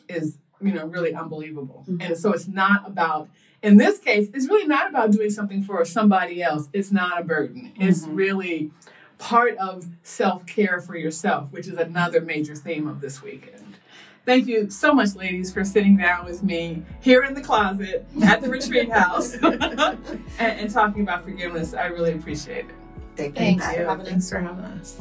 is, 0.08 0.38
you 0.60 0.72
know, 0.72 0.86
really 0.86 1.14
unbelievable. 1.14 1.84
And 1.86 2.00
mm-hmm. 2.00 2.14
so 2.14 2.32
it's 2.32 2.48
not 2.48 2.86
about. 2.86 3.28
In 3.60 3.76
this 3.76 3.98
case, 3.98 4.28
it's 4.32 4.46
really 4.48 4.68
not 4.68 4.88
about 4.88 5.10
doing 5.10 5.30
something 5.30 5.64
for 5.64 5.84
somebody 5.84 6.42
else. 6.42 6.68
It's 6.72 6.92
not 6.92 7.20
a 7.20 7.24
burden. 7.24 7.72
It's 7.76 8.02
mm-hmm. 8.02 8.14
really 8.14 8.70
part 9.18 9.56
of 9.56 9.86
self 10.02 10.46
care 10.46 10.80
for 10.80 10.96
yourself, 10.96 11.50
which 11.52 11.66
is 11.66 11.76
another 11.76 12.20
major 12.20 12.54
theme 12.54 12.86
of 12.86 13.00
this 13.00 13.22
weekend. 13.22 13.76
Thank 14.24 14.46
you 14.46 14.68
so 14.68 14.92
much, 14.92 15.14
ladies, 15.14 15.52
for 15.52 15.64
sitting 15.64 15.96
down 15.96 16.26
with 16.26 16.42
me 16.42 16.82
here 17.00 17.22
in 17.22 17.32
the 17.32 17.40
closet 17.40 18.06
at 18.22 18.42
the 18.42 18.50
retreat 18.50 18.92
house 18.92 19.32
and, 19.42 19.98
and 20.38 20.70
talking 20.70 21.00
about 21.00 21.24
forgiveness. 21.24 21.72
I 21.72 21.86
really 21.86 22.12
appreciate 22.12 22.66
it. 22.66 22.74
Thank 23.16 23.38
you. 23.38 23.44
Thanks 23.44 23.66
Bye. 23.66 23.74
for 23.74 23.84
having 23.86 24.02
us. 24.02 24.10
Thanks 24.10 24.30
for 24.30 24.40
having 24.40 24.64
us. 24.64 25.00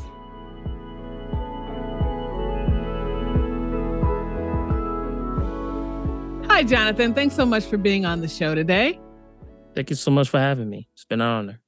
Hi, 6.57 6.63
Johnathan. 6.63 7.13
Thanks 7.13 7.35
so 7.35 7.45
much 7.45 7.65
for 7.65 7.77
being 7.77 8.03
on 8.03 8.19
the 8.19 8.27
show 8.27 8.55
today. 8.55 8.99
Thank 9.75 9.91
you 9.91 9.95
so 9.95 10.09
much 10.09 10.27
for 10.27 10.39
having 10.39 10.71
me. 10.71 10.89
It's 10.93 11.05
been 11.05 11.21
an 11.21 11.27
honor. 11.27 11.59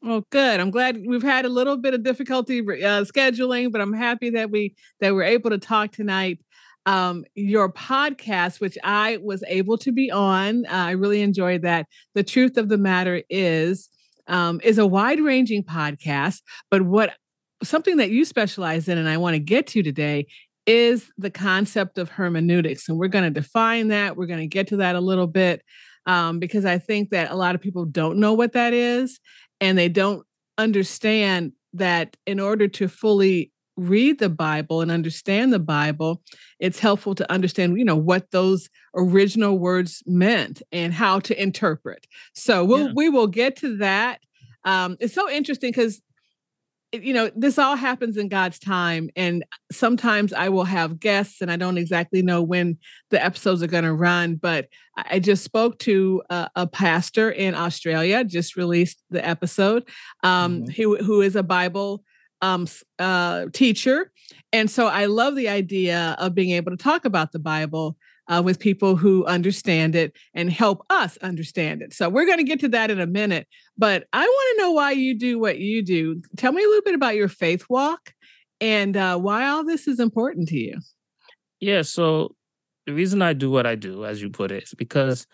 Well, 0.00 0.24
good. 0.30 0.58
I'm 0.58 0.70
glad 0.70 1.04
we've 1.06 1.22
had 1.22 1.44
a 1.44 1.50
little 1.50 1.76
bit 1.76 1.92
of 1.92 2.02
difficulty 2.02 2.60
uh, 2.60 3.04
scheduling, 3.04 3.70
but 3.70 3.82
I'm 3.82 3.92
happy 3.92 4.30
that 4.30 4.50
we 4.50 4.74
that 5.00 5.12
we're 5.12 5.24
able 5.24 5.50
to 5.50 5.58
talk 5.58 5.92
tonight. 5.92 6.40
Um, 6.86 7.26
your 7.34 7.70
podcast, 7.70 8.58
which 8.58 8.78
I 8.82 9.18
was 9.18 9.44
able 9.48 9.76
to 9.76 9.92
be 9.92 10.10
on, 10.10 10.64
uh, 10.64 10.70
I 10.72 10.90
really 10.92 11.20
enjoyed 11.20 11.60
that. 11.60 11.86
The 12.14 12.24
truth 12.24 12.56
of 12.56 12.70
the 12.70 12.78
matter 12.78 13.22
is, 13.28 13.90
um, 14.28 14.62
is 14.64 14.78
a 14.78 14.86
wide 14.86 15.20
ranging 15.20 15.62
podcast, 15.62 16.40
but 16.70 16.80
what 16.80 17.12
something 17.62 17.98
that 17.98 18.10
you 18.10 18.24
specialize 18.24 18.88
in, 18.88 18.96
and 18.96 19.10
I 19.10 19.18
want 19.18 19.34
to 19.34 19.40
get 19.40 19.66
to 19.68 19.82
today, 19.82 20.26
is 20.68 21.10
the 21.16 21.30
concept 21.30 21.96
of 21.98 22.10
hermeneutics, 22.10 22.88
and 22.88 22.98
we're 22.98 23.08
going 23.08 23.24
to 23.24 23.30
define 23.40 23.88
that. 23.88 24.16
We're 24.16 24.26
going 24.26 24.40
to 24.40 24.46
get 24.46 24.68
to 24.68 24.76
that 24.76 24.94
a 24.96 25.00
little 25.00 25.26
bit 25.26 25.62
um, 26.04 26.38
because 26.38 26.64
I 26.66 26.76
think 26.78 27.08
that 27.10 27.30
a 27.30 27.34
lot 27.36 27.54
of 27.54 27.60
people 27.60 27.86
don't 27.86 28.18
know 28.18 28.34
what 28.34 28.52
that 28.52 28.74
is 28.74 29.18
and 29.60 29.76
they 29.78 29.88
don't 29.88 30.24
understand 30.58 31.52
that 31.72 32.16
in 32.26 32.38
order 32.38 32.68
to 32.68 32.86
fully 32.88 33.50
read 33.76 34.18
the 34.18 34.28
bible 34.28 34.80
and 34.80 34.90
understand 34.90 35.52
the 35.52 35.58
bible 35.60 36.20
it's 36.58 36.80
helpful 36.80 37.14
to 37.14 37.30
understand 37.30 37.78
you 37.78 37.84
know 37.84 37.94
what 37.94 38.28
those 38.32 38.68
original 38.96 39.56
words 39.56 40.02
meant 40.04 40.60
and 40.72 40.92
how 40.92 41.20
to 41.20 41.40
interpret 41.40 42.04
so 42.34 42.64
we'll 42.64 42.86
Yeah. 42.88 42.92
we 42.96 43.08
will 43.08 43.28
get 43.28 43.54
to 43.58 43.76
that 43.76 44.18
um 44.64 44.96
it's 44.98 45.14
so 45.14 45.30
interesting 45.30 45.70
because 45.70 46.02
you 46.92 47.12
know 47.12 47.30
this 47.36 47.58
all 47.58 47.76
happens 47.76 48.16
in 48.16 48.28
god's 48.28 48.58
time 48.58 49.10
and 49.14 49.44
sometimes 49.70 50.32
i 50.32 50.48
will 50.48 50.64
have 50.64 50.98
guests 50.98 51.42
and 51.42 51.50
i 51.50 51.56
don't 51.56 51.76
exactly 51.76 52.22
know 52.22 52.42
when 52.42 52.78
the 53.10 53.22
episodes 53.22 53.62
are 53.62 53.66
going 53.66 53.84
to 53.84 53.92
run 53.92 54.36
but 54.36 54.68
I 55.10 55.20
just 55.20 55.44
spoke 55.44 55.78
to 55.80 56.22
a, 56.28 56.50
a 56.56 56.66
pastor 56.66 57.30
in 57.30 57.54
Australia, 57.54 58.24
just 58.24 58.56
released 58.56 59.00
the 59.10 59.24
episode, 59.24 59.88
um, 60.24 60.62
Mhm. 60.62 60.74
who, 60.74 60.96
who 60.96 61.20
is 61.20 61.36
a 61.36 61.44
Bible 61.44 62.02
um, 62.42 62.66
uh, 62.98 63.46
teacher. 63.52 64.10
And 64.52 64.70
so 64.70 64.86
I 64.88 65.06
love 65.06 65.36
the 65.36 65.48
idea 65.48 66.16
of 66.18 66.34
being 66.34 66.50
able 66.50 66.72
to 66.72 66.76
talk 66.76 67.04
about 67.04 67.32
the 67.32 67.38
Bible 67.38 67.96
uh, 68.28 68.42
with 68.44 68.58
people 68.58 68.96
who 68.96 69.24
understand 69.26 69.94
it 69.94 70.14
and 70.34 70.50
help 70.50 70.84
us 70.90 71.16
understand 71.18 71.82
it. 71.82 71.92
So 71.92 72.08
we're 72.08 72.26
going 72.26 72.38
to 72.38 72.44
get 72.44 72.60
to 72.60 72.68
that 72.68 72.90
in 72.90 73.00
a 73.00 73.06
minute. 73.06 73.48
But 73.76 74.06
I 74.12 74.22
want 74.22 74.56
to 74.56 74.62
know 74.62 74.72
why 74.72 74.92
you 74.92 75.18
do 75.18 75.38
what 75.38 75.58
you 75.58 75.82
do. 75.82 76.22
Tell 76.36 76.52
me 76.52 76.62
a 76.62 76.68
little 76.68 76.82
bit 76.82 76.94
about 76.94 77.16
your 77.16 77.28
faith 77.28 77.64
walk 77.68 78.12
and 78.60 78.96
uh, 78.96 79.18
why 79.18 79.48
all 79.48 79.64
this 79.64 79.88
is 79.88 79.98
important 79.98 80.48
to 80.48 80.56
you. 80.56 80.78
Yeah, 81.60 81.82
so 81.82 82.34
the 82.86 82.92
reason 82.92 83.22
I 83.22 83.32
do 83.32 83.50
what 83.50 83.66
I 83.66 83.74
do, 83.74 84.04
as 84.04 84.22
you 84.22 84.30
put 84.30 84.52
it, 84.52 84.64
is 84.64 84.74
because 84.74 85.26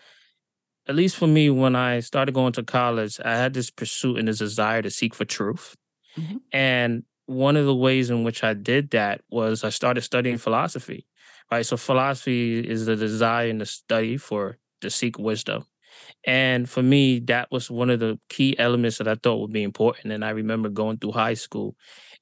at 0.87 0.95
least 0.95 1.17
for 1.17 1.27
me, 1.27 1.49
when 1.49 1.75
I 1.75 1.99
started 1.99 2.33
going 2.33 2.53
to 2.53 2.63
college, 2.63 3.19
I 3.23 3.35
had 3.35 3.53
this 3.53 3.71
pursuit 3.71 4.17
and 4.19 4.27
this 4.27 4.39
desire 4.39 4.81
to 4.81 4.89
seek 4.89 5.15
for 5.15 5.25
truth. 5.25 5.75
Mhm. 6.17 6.41
And 6.51 7.03
one 7.25 7.57
of 7.57 7.65
the 7.65 7.75
ways 7.75 8.09
in 8.09 8.23
which 8.23 8.43
I 8.43 8.53
did 8.53 8.91
that 8.91 9.21
was 9.29 9.63
I 9.63 9.69
started 9.69 10.01
studying 10.01 10.37
philosophy. 10.37 11.07
Right. 11.51 11.65
So 11.65 11.77
philosophy 11.77 12.59
is 12.59 12.85
the 12.85 12.95
desire 12.95 13.49
and 13.49 13.61
the 13.61 13.65
study 13.65 14.17
for 14.17 14.57
to 14.81 14.89
seek 14.89 15.19
wisdom. 15.19 15.65
And 16.25 16.69
for 16.69 16.83
me, 16.83 17.19
that 17.21 17.49
was 17.51 17.71
one 17.71 17.89
of 17.89 17.99
the 17.99 18.19
key 18.29 18.57
elements 18.59 18.97
that 18.99 19.07
I 19.07 19.15
thought 19.15 19.39
would 19.41 19.53
be 19.53 19.63
important. 19.63 20.13
And 20.13 20.25
I 20.25 20.31
remember 20.31 20.69
going 20.69 20.97
through 20.97 21.13
high 21.13 21.35
school 21.35 21.75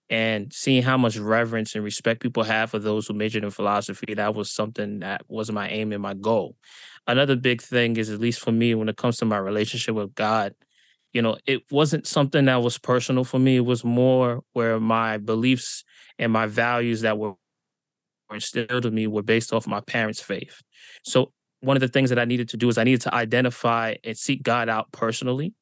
and 0.10 0.54
seeing 0.54 0.84
how 0.84 0.98
much 0.98 1.18
reverence 1.18 1.76
and 1.76 1.84
respect 1.84 2.22
people 2.22 2.44
have 2.44 2.72
for 2.72 2.80
those 2.80 3.08
who 3.08 3.14
majored 3.16 3.44
in 3.46 3.52
philosophy. 3.52 4.14
That 4.16 4.36
was 4.36 4.52
something 4.52 5.00
that 5.02 5.24
was 5.30 5.52
my 5.52 5.70
aim 5.70 5.94
and 5.94 6.02
my 6.04 6.16
goal. 6.16 6.56
Another 7.08 7.36
big 7.36 7.62
thing 7.62 7.98
is, 7.98 8.10
at 8.10 8.20
least 8.22 8.42
for 8.42 8.52
me, 8.52 8.76
when 8.76 8.90
it 8.90 8.98
comes 8.98 9.18
to 9.18 9.26
my 9.26 9.38
relationship 9.38 9.96
with 9.96 10.16
God, 10.16 10.56
you 11.14 11.22
know, 11.22 11.38
it 11.46 11.62
wasn't 11.72 12.08
something 12.08 12.46
that 12.46 12.64
was 12.64 12.78
personal 12.78 13.24
for 13.24 13.40
me. 13.40 13.58
It 13.58 13.66
was 13.66 13.84
more 13.84 14.44
where 14.54 14.80
my 14.80 15.18
beliefs 15.18 15.84
and 16.18 16.32
my 16.32 16.48
values 16.48 17.02
that 17.02 17.18
were 17.18 17.34
instilled 18.34 18.86
in 18.86 18.94
me 18.94 19.08
were 19.08 19.24
based 19.24 19.54
off 19.54 19.68
my 19.68 19.82
parents' 19.82 20.22
faith. 20.22 20.62
So 21.04 21.32
one 21.62 21.78
of 21.78 21.82
the 21.82 21.88
things 21.88 22.10
that 22.10 22.20
I 22.20 22.26
needed 22.26 22.50
to 22.50 22.58
do 22.58 22.70
is 22.70 22.78
I 22.78 22.84
needed 22.84 23.02
to 23.02 23.14
identify 23.14 23.96
and 24.04 24.18
seek 24.18 24.44
God 24.44 24.70
out 24.70 24.92
personally. 24.92 25.54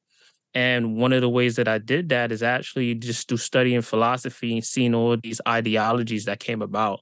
And 0.53 0.97
one 0.97 1.13
of 1.13 1.21
the 1.21 1.29
ways 1.29 1.55
that 1.55 1.67
I 1.67 1.77
did 1.77 2.09
that 2.09 2.31
is 2.31 2.43
actually 2.43 2.95
just 2.95 3.27
through 3.27 3.37
studying 3.37 3.81
philosophy 3.81 4.53
and 4.53 4.65
seeing 4.65 4.93
all 4.93 5.15
these 5.15 5.39
ideologies 5.47 6.25
that 6.25 6.39
came 6.39 6.61
about. 6.61 7.01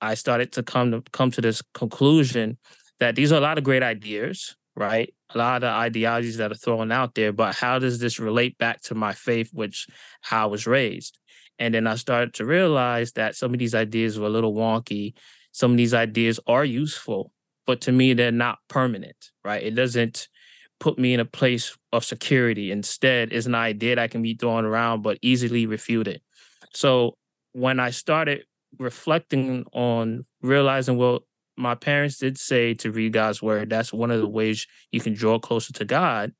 I 0.00 0.14
started 0.14 0.52
to 0.52 0.62
come 0.62 0.92
to 0.92 1.02
come 1.12 1.30
to 1.32 1.40
this 1.40 1.62
conclusion 1.74 2.58
that 3.00 3.16
these 3.16 3.32
are 3.32 3.36
a 3.36 3.40
lot 3.40 3.58
of 3.58 3.64
great 3.64 3.82
ideas, 3.82 4.56
right? 4.76 5.12
A 5.34 5.38
lot 5.38 5.62
of 5.62 5.70
ideologies 5.70 6.36
that 6.38 6.52
are 6.52 6.56
thrown 6.56 6.92
out 6.92 7.14
there, 7.14 7.32
but 7.32 7.54
how 7.54 7.78
does 7.78 7.98
this 7.98 8.18
relate 8.18 8.56
back 8.58 8.80
to 8.82 8.94
my 8.94 9.12
faith, 9.12 9.50
which 9.52 9.86
how 10.22 10.44
I 10.44 10.46
was 10.46 10.66
raised? 10.66 11.18
And 11.60 11.74
then 11.74 11.86
I 11.86 11.94
started 11.96 12.34
to 12.34 12.46
realize 12.46 13.12
that 13.12 13.36
some 13.36 13.52
of 13.52 13.58
these 13.58 13.74
ideas 13.74 14.18
were 14.18 14.26
a 14.26 14.30
little 14.30 14.54
wonky. 14.54 15.12
Some 15.52 15.72
of 15.72 15.76
these 15.76 15.94
ideas 15.94 16.40
are 16.46 16.64
useful, 16.64 17.32
but 17.66 17.82
to 17.82 17.92
me, 17.92 18.14
they're 18.14 18.32
not 18.32 18.58
permanent, 18.68 19.30
right? 19.44 19.62
It 19.62 19.74
doesn't 19.74 20.28
put 20.80 20.98
me 20.98 21.12
in 21.12 21.20
a 21.20 21.26
place 21.26 21.76
of 21.92 22.04
security. 22.04 22.72
Instead, 22.72 23.32
it's 23.32 23.46
an 23.46 23.54
idea 23.54 23.96
that 23.96 24.10
can 24.10 24.22
be 24.22 24.34
thrown 24.34 24.64
around, 24.64 25.02
but 25.02 25.18
easily 25.20 25.66
refuted. 25.66 26.22
So 26.72 27.18
when 27.52 27.78
I 27.78 27.90
started 27.90 28.44
reflecting 28.78 29.66
on 29.72 30.24
realizing, 30.40 30.96
well, 30.96 31.26
my 31.56 31.74
parents 31.74 32.16
did 32.16 32.38
say 32.38 32.72
to 32.74 32.90
read 32.90 33.12
God's 33.12 33.42
word. 33.42 33.68
That's 33.68 33.92
one 33.92 34.10
of 34.10 34.20
the 34.20 34.28
ways 34.28 34.66
you 34.92 35.00
can 35.00 35.12
draw 35.12 35.38
closer 35.38 35.74
to 35.74 35.84
God. 35.84 36.32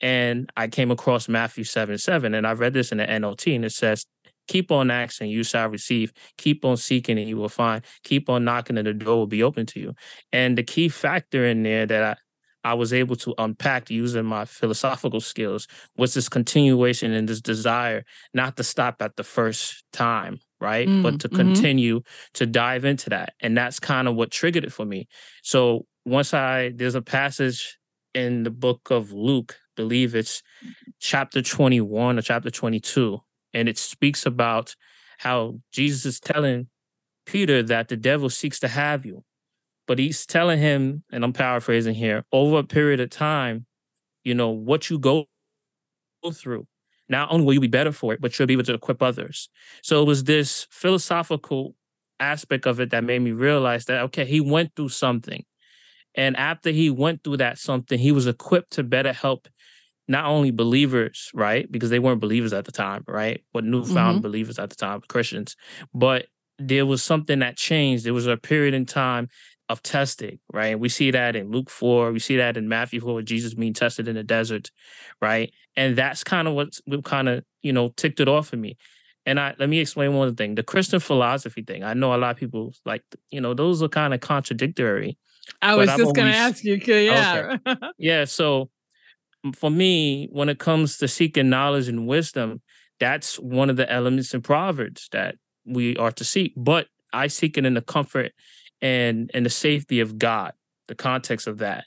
And 0.00 0.50
I 0.56 0.66
came 0.66 0.90
across 0.90 1.28
Matthew 1.28 1.62
7 1.62 1.96
7, 1.98 2.34
and 2.34 2.46
I 2.46 2.52
read 2.52 2.74
this 2.74 2.90
in 2.90 2.98
the 2.98 3.06
NLT, 3.06 3.54
and 3.54 3.64
it 3.64 3.72
says, 3.72 4.04
Keep 4.48 4.70
on 4.70 4.90
asking, 4.90 5.30
you 5.30 5.42
shall 5.42 5.68
receive. 5.68 6.12
Keep 6.38 6.64
on 6.64 6.76
seeking, 6.76 7.18
and 7.18 7.28
you 7.28 7.36
will 7.36 7.48
find. 7.48 7.84
Keep 8.04 8.28
on 8.28 8.44
knocking, 8.44 8.78
and 8.78 8.86
the 8.86 8.94
door 8.94 9.16
will 9.16 9.26
be 9.26 9.42
open 9.42 9.66
to 9.66 9.80
you. 9.80 9.94
And 10.32 10.56
the 10.56 10.62
key 10.62 10.88
factor 10.88 11.44
in 11.44 11.62
there 11.62 11.86
that 11.86 12.02
I 12.02 12.16
I 12.66 12.74
was 12.74 12.92
able 12.92 13.14
to 13.16 13.32
unpack 13.38 13.90
using 13.90 14.24
my 14.24 14.44
philosophical 14.44 15.20
skills 15.20 15.68
was 15.96 16.14
this 16.14 16.28
continuation 16.28 17.12
and 17.12 17.28
this 17.28 17.40
desire 17.40 18.04
not 18.34 18.56
to 18.56 18.64
stop 18.64 19.00
at 19.00 19.14
the 19.14 19.22
first 19.22 19.84
time, 19.92 20.40
right? 20.60 20.88
Mm, 20.88 21.00
but 21.04 21.20
to 21.20 21.28
mhm. 21.28 21.36
continue 21.36 22.00
to 22.34 22.44
dive 22.44 22.84
into 22.84 23.08
that. 23.10 23.34
And 23.38 23.56
that's 23.56 23.78
kind 23.78 24.08
of 24.08 24.16
what 24.16 24.32
triggered 24.32 24.64
it 24.64 24.72
for 24.72 24.84
me. 24.84 25.06
So 25.44 25.86
once 26.04 26.34
I, 26.34 26.72
there's 26.74 26.96
a 26.96 27.02
passage 27.02 27.78
in 28.14 28.42
the 28.42 28.50
book 28.50 28.90
of 28.90 29.12
Luke, 29.12 29.54
I 29.56 29.72
believe 29.76 30.16
it's 30.16 30.42
chapter 30.98 31.42
21 31.42 32.18
or 32.18 32.22
chapter 32.22 32.50
22, 32.50 33.20
and 33.56 33.68
it 33.68 33.78
speaks 33.78 34.24
about 34.24 34.76
how 35.18 35.58
Jesus 35.72 36.06
is 36.06 36.20
telling 36.20 36.68
Peter 37.24 37.60
that 37.64 37.88
the 37.88 37.96
devil 37.96 38.30
seeks 38.30 38.60
to 38.60 38.68
have 38.68 39.04
you 39.04 39.24
but 39.86 39.98
he's 39.98 40.26
telling 40.26 40.58
him, 40.58 41.04
and 41.12 41.24
I'm 41.24 41.32
paraphrasing 41.32 41.94
here, 41.94 42.24
over 42.32 42.58
a 42.58 42.64
period 42.64 43.00
of 43.00 43.10
time, 43.10 43.66
you 44.24 44.34
know, 44.34 44.50
what 44.50 44.90
you 44.90 44.98
go 44.98 45.26
through. 46.32 46.66
Not 47.08 47.30
only 47.30 47.46
will 47.46 47.54
you 47.54 47.60
be 47.60 47.68
better 47.68 47.92
for 47.92 48.12
it, 48.12 48.20
but 48.20 48.36
you'll 48.36 48.48
be 48.48 48.54
able 48.54 48.64
to 48.64 48.74
equip 48.74 49.00
others. 49.00 49.48
So 49.82 50.02
it 50.02 50.06
was 50.06 50.24
this 50.24 50.66
philosophical 50.70 51.76
aspect 52.18 52.66
of 52.66 52.80
it 52.80 52.90
that 52.90 53.04
made 53.04 53.20
me 53.20 53.30
realize 53.30 53.84
that, 53.84 54.02
okay, 54.02 54.24
he 54.24 54.40
went 54.40 54.74
through 54.74 54.88
something. 54.88 55.44
And 56.16 56.36
after 56.36 56.70
he 56.70 56.90
went 56.90 57.22
through 57.22 57.36
that 57.36 57.58
something, 57.58 57.98
he 57.98 58.10
was 58.10 58.26
equipped 58.26 58.72
to 58.72 58.82
better 58.82 59.12
help 59.12 59.46
not 60.08 60.26
only 60.26 60.50
believers, 60.50 61.30
right? 61.34 61.70
Because 61.70 61.90
they 61.90 61.98
weren't 61.98 62.20
believers 62.20 62.52
at 62.52 62.64
the 62.64 62.72
time, 62.72 63.04
right? 63.08 63.42
But 63.52 63.64
newfound 63.64 64.18
Mhm. 64.18 64.22
believers 64.22 64.58
at 64.58 64.70
the 64.70 64.76
time, 64.76 65.00
Christians. 65.08 65.56
But 65.94 66.26
there 66.58 66.86
was 66.86 67.02
something 67.02 67.40
that 67.40 67.56
changed. 67.56 68.04
There 68.04 68.14
was 68.14 68.26
a 68.26 68.36
period 68.36 68.74
in 68.74 68.86
time 68.86 69.28
of 69.68 69.82
testing, 69.82 70.38
right? 70.52 70.78
We 70.78 70.88
see 70.88 71.10
that 71.10 71.34
in 71.34 71.50
Luke 71.50 71.70
4, 71.70 72.12
we 72.12 72.20
see 72.20 72.36
that 72.36 72.56
in 72.56 72.68
Matthew 72.68 73.00
4, 73.00 73.14
with 73.14 73.26
Jesus 73.26 73.52
being 73.54 73.74
tested 73.74 74.06
in 74.06 74.14
the 74.14 74.22
desert, 74.22 74.70
right? 75.20 75.52
And 75.76 75.96
that's 75.96 76.22
kind 76.22 76.46
of 76.46 76.54
what 76.54 76.78
kind 77.04 77.28
of, 77.28 77.44
you 77.62 77.72
know, 77.72 77.88
ticked 77.96 78.20
it 78.20 78.28
off 78.28 78.48
for 78.48 78.56
me. 78.56 78.76
And 79.26 79.40
I 79.40 79.54
let 79.58 79.68
me 79.68 79.80
explain 79.80 80.14
one 80.14 80.36
thing. 80.36 80.54
The 80.54 80.62
Christian 80.62 81.00
philosophy 81.00 81.62
thing. 81.62 81.82
I 81.82 81.94
know 81.94 82.14
a 82.14 82.16
lot 82.16 82.30
of 82.30 82.36
people 82.36 82.74
like, 82.84 83.02
you 83.32 83.40
know, 83.40 83.54
those 83.54 83.82
are 83.82 83.88
kind 83.88 84.14
of 84.14 84.20
contradictory. 84.20 85.18
I 85.60 85.74
was 85.74 85.88
just 85.88 86.14
going 86.14 86.32
to 86.32 86.38
ask 86.38 86.64
you, 86.64 86.76
Yeah. 86.86 87.56
Yeah. 87.98 88.24
So 88.24 88.70
for 89.52 89.70
me, 89.70 90.28
when 90.30 90.48
it 90.48 90.58
comes 90.58 90.98
to 90.98 91.08
seeking 91.08 91.50
knowledge 91.50 91.88
and 91.88 92.06
wisdom, 92.06 92.62
that's 92.98 93.38
one 93.38 93.70
of 93.70 93.76
the 93.76 93.90
elements 93.90 94.34
in 94.34 94.42
Proverbs 94.42 95.08
that 95.12 95.36
we 95.64 95.96
are 95.96 96.12
to 96.12 96.24
seek. 96.24 96.52
But 96.56 96.88
I 97.12 97.26
seek 97.26 97.58
it 97.58 97.66
in 97.66 97.74
the 97.74 97.82
comfort 97.82 98.32
and 98.80 99.30
and 99.34 99.44
the 99.44 99.50
safety 99.50 100.00
of 100.00 100.18
God, 100.18 100.52
the 100.88 100.94
context 100.94 101.46
of 101.46 101.58
that. 101.58 101.84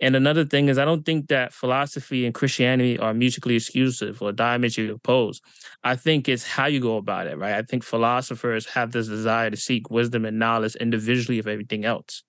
And 0.00 0.14
another 0.14 0.44
thing 0.44 0.68
is, 0.68 0.78
I 0.78 0.84
don't 0.84 1.04
think 1.04 1.26
that 1.28 1.52
philosophy 1.52 2.24
and 2.24 2.32
Christianity 2.32 2.98
are 2.98 3.12
mutually 3.12 3.56
exclusive 3.56 4.22
or 4.22 4.30
diametrically 4.30 4.94
opposed. 4.94 5.42
I 5.82 5.96
think 5.96 6.28
it's 6.28 6.46
how 6.46 6.66
you 6.66 6.80
go 6.80 6.98
about 6.98 7.26
it, 7.26 7.36
right? 7.36 7.54
I 7.54 7.62
think 7.62 7.82
philosophers 7.82 8.66
have 8.66 8.92
this 8.92 9.08
desire 9.08 9.50
to 9.50 9.56
seek 9.56 9.90
wisdom 9.90 10.24
and 10.24 10.38
knowledge 10.38 10.76
individually 10.76 11.40
of 11.40 11.48
everything 11.48 11.84
else. 11.84 12.22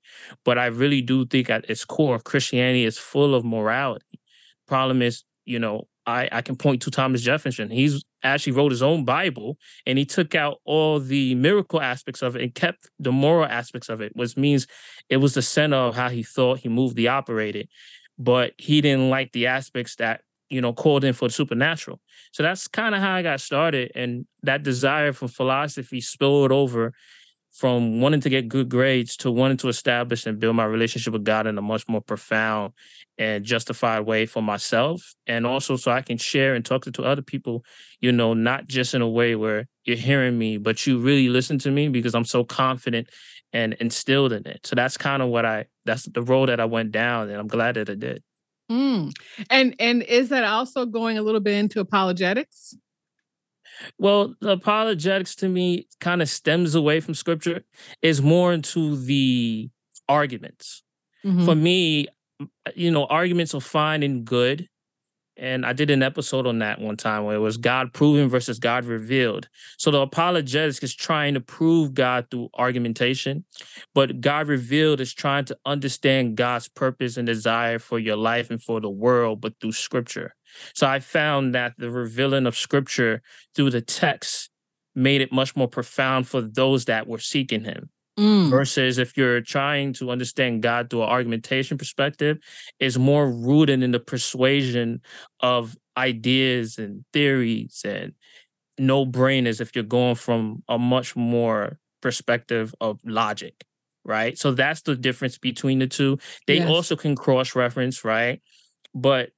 But 0.44 0.58
I 0.58 0.66
really 0.66 1.02
do 1.02 1.28
think 1.28 1.52
at 1.52 1.70
its 1.70 1.86
core, 1.86 2.18
Christianity 2.20 2.86
is 2.86 2.98
full 2.98 3.36
of 3.36 3.46
morality. 3.46 4.09
Problem 4.70 5.02
is, 5.02 5.24
you 5.46 5.58
know, 5.58 5.88
I, 6.06 6.30
I 6.32 6.42
can 6.44 6.56
point 6.56 6.84
to 6.84 6.92
Thomas 6.92 7.24
Jefferson. 7.24 7.72
He's 7.72 8.04
actually 8.24 8.54
wrote 8.54 8.72
his 8.72 8.84
own 8.84 9.04
Bible 9.04 9.58
and 9.88 9.98
he 9.98 10.06
took 10.06 10.36
out 10.36 10.60
all 10.64 11.00
the 11.00 11.34
miracle 11.34 11.82
aspects 11.82 12.22
of 12.22 12.36
it 12.36 12.44
and 12.44 12.54
kept 12.54 12.88
the 13.00 13.12
moral 13.12 13.46
aspects 13.46 13.90
of 13.90 14.00
it, 14.00 14.16
which 14.16 14.38
means 14.38 14.68
it 15.10 15.18
was 15.18 15.34
the 15.34 15.42
center 15.42 15.78
of 15.78 15.96
how 15.96 16.10
he 16.10 16.22
thought, 16.22 16.60
he 16.60 16.70
moved, 16.70 17.00
he 17.00 17.08
operated. 17.08 17.68
But 18.20 18.54
he 18.60 18.80
didn't 18.80 19.10
like 19.10 19.32
the 19.32 19.48
aspects 19.48 19.96
that, 19.96 20.22
you 20.52 20.62
know, 20.62 20.72
called 20.72 21.04
in 21.04 21.14
for 21.14 21.30
the 21.30 21.34
supernatural. 21.34 22.00
So 22.32 22.44
that's 22.44 22.68
kind 22.68 22.94
of 22.94 23.02
how 23.02 23.16
I 23.16 23.24
got 23.24 23.42
started. 23.42 23.92
And 23.96 24.28
that 24.44 24.62
desire 24.62 25.14
for 25.14 25.28
philosophy 25.28 26.00
spilled 26.00 26.52
over 26.52 26.94
from 27.52 28.00
wanting 28.00 28.22
to 28.22 28.30
get 28.30 28.48
good 28.48 28.70
grades 28.70 29.18
to 29.18 29.32
wanting 29.32 29.58
to 29.58 29.68
establish 29.68 30.26
and 30.26 30.40
build 30.40 30.56
my 30.56 30.66
relationship 30.66 31.14
with 31.14 31.24
God 31.24 31.48
in 31.48 31.58
a 31.58 31.62
much 31.62 31.88
more 31.88 32.02
profound 32.02 32.74
and 33.18 33.44
justified 33.44 34.02
way 34.02 34.26
for 34.26 34.42
myself. 34.42 35.14
And 35.28 35.46
also 35.46 35.76
so 35.76 35.92
I 35.92 36.02
can 36.02 36.18
share 36.18 36.56
and 36.56 36.64
talk 36.64 36.84
to, 36.84 36.92
to 36.94 37.04
other 37.04 37.22
people, 37.22 37.66
you 38.00 38.12
know, 38.12 38.34
not 38.34 38.68
just 38.68 38.94
in 38.94 39.02
a 39.02 39.10
way 39.10 39.36
where 39.36 39.68
you're 39.84 39.98
hearing 39.98 40.38
me, 40.38 40.58
but 40.58 40.88
you 40.88 41.00
really 41.00 41.28
listen 41.28 41.58
to 41.60 41.72
me 41.72 41.90
because 41.90 42.16
I'm 42.16 42.26
so 42.26 42.44
confident 42.44 43.10
and 43.52 43.74
instilled 43.74 44.32
in 44.32 44.46
it. 44.46 44.66
So 44.66 44.76
that's 44.76 44.98
kind 44.98 45.22
of 45.22 45.30
what 45.30 45.46
I 45.46 45.66
that's 45.86 46.04
the 46.04 46.22
road 46.22 46.50
that 46.50 46.60
I 46.60 46.66
went 46.66 46.92
down 46.92 47.30
and 47.30 47.40
I'm 47.40 47.48
glad 47.48 47.76
that 47.76 47.90
I 47.90 47.96
did. 47.96 48.24
Mm. 48.72 49.12
And 49.50 49.76
and 49.80 50.04
is 50.04 50.30
that 50.30 50.44
also 50.44 50.86
going 50.86 51.18
a 51.18 51.24
little 51.24 51.42
bit 51.42 51.56
into 51.56 51.80
apologetics? 51.80 52.76
Well, 53.98 54.36
the 54.42 54.52
apologetics 54.52 55.36
to 55.38 55.50
me 55.50 55.88
kind 56.00 56.22
of 56.22 56.30
stems 56.30 56.76
away 56.76 57.00
from 57.00 57.14
scripture, 57.14 57.64
is 58.02 58.22
more 58.22 58.54
into 58.54 58.98
the 58.98 59.70
arguments. 60.08 60.84
Mhm. 61.26 61.46
For 61.46 61.56
me, 61.56 62.08
you 62.76 62.92
know, 62.92 63.06
arguments 63.06 63.54
are 63.54 63.62
fine 63.62 64.04
and 64.04 64.26
good. 64.26 64.68
And 65.38 65.66
I 65.66 65.72
did 65.72 65.90
an 65.90 66.04
episode 66.04 66.46
on 66.46 66.60
that 66.60 66.82
one 66.82 66.98
time 66.98 67.24
where 67.24 67.38
it 67.38 67.40
was 67.40 67.56
God 67.56 67.94
proven 67.94 68.28
versus 68.28 68.60
God 68.60 68.84
revealed. 68.84 69.48
So 69.78 69.90
the 69.90 70.02
apologetics 70.02 70.84
is 70.84 70.94
trying 70.94 71.34
to 71.36 71.40
prove 71.40 71.94
God 71.94 72.28
through 72.30 72.50
argumentation, 72.56 73.46
but 73.96 74.20
God 74.20 74.50
revealed 74.50 75.00
is 75.00 75.14
trying 75.14 75.46
to 75.46 75.58
understand 75.66 76.36
God's 76.36 76.68
purpose 76.68 77.16
and 77.16 77.26
desire 77.26 77.80
for 77.80 78.00
your 78.00 78.18
life 78.18 78.52
and 78.52 78.62
for 78.62 78.82
the 78.82 78.90
world, 78.90 79.40
but 79.40 79.54
through 79.62 79.72
scripture. 79.72 80.36
So 80.76 80.88
I 80.88 81.00
found 81.00 81.56
that 81.56 81.74
the 81.78 81.90
revealing 81.92 82.46
of 82.46 82.58
scripture 82.58 83.22
through 83.56 83.72
the 83.72 83.82
text 83.82 84.50
made 84.96 85.22
it 85.22 85.32
much 85.32 85.56
more 85.56 85.68
profound 85.68 86.28
for 86.28 86.42
those 86.42 86.86
that 86.86 87.08
were 87.08 87.20
seeking 87.20 87.64
him 87.64 87.90
Mm. 88.18 88.50
versus 88.50 88.98
if 88.98 89.16
you're 89.16 89.40
trying 89.40 89.94
to 89.94 90.12
understand 90.12 90.62
God 90.62 90.90
through 90.90 91.04
an 91.04 91.10
argumentation 91.10 91.78
perspective, 91.78 92.38
is 92.80 93.00
more 93.00 93.32
rooted 93.32 93.82
in 93.82 93.92
the 93.92 94.00
persuasion 94.00 95.02
of 95.40 95.78
ideas 95.96 96.78
and 96.78 97.06
theories 97.14 97.82
and 97.86 98.12
no 98.78 99.06
brainers 99.06 99.62
if 99.62 99.74
you're 99.74 99.86
going 99.86 100.16
from 100.16 100.64
a 100.68 100.78
much 100.78 101.16
more 101.16 101.80
perspective 102.02 102.76
of 102.82 103.00
logic, 103.06 103.64
right? 104.04 104.38
So 104.38 104.52
that's 104.52 104.82
the 104.82 104.96
difference 104.98 105.38
between 105.38 105.80
the 105.80 105.88
two. 105.88 106.18
They 106.46 106.58
Yes. 106.58 106.70
also 106.70 106.96
can 106.98 107.16
cross 107.16 107.56
reference, 107.56 108.04
right? 108.04 108.42
But 108.94 109.30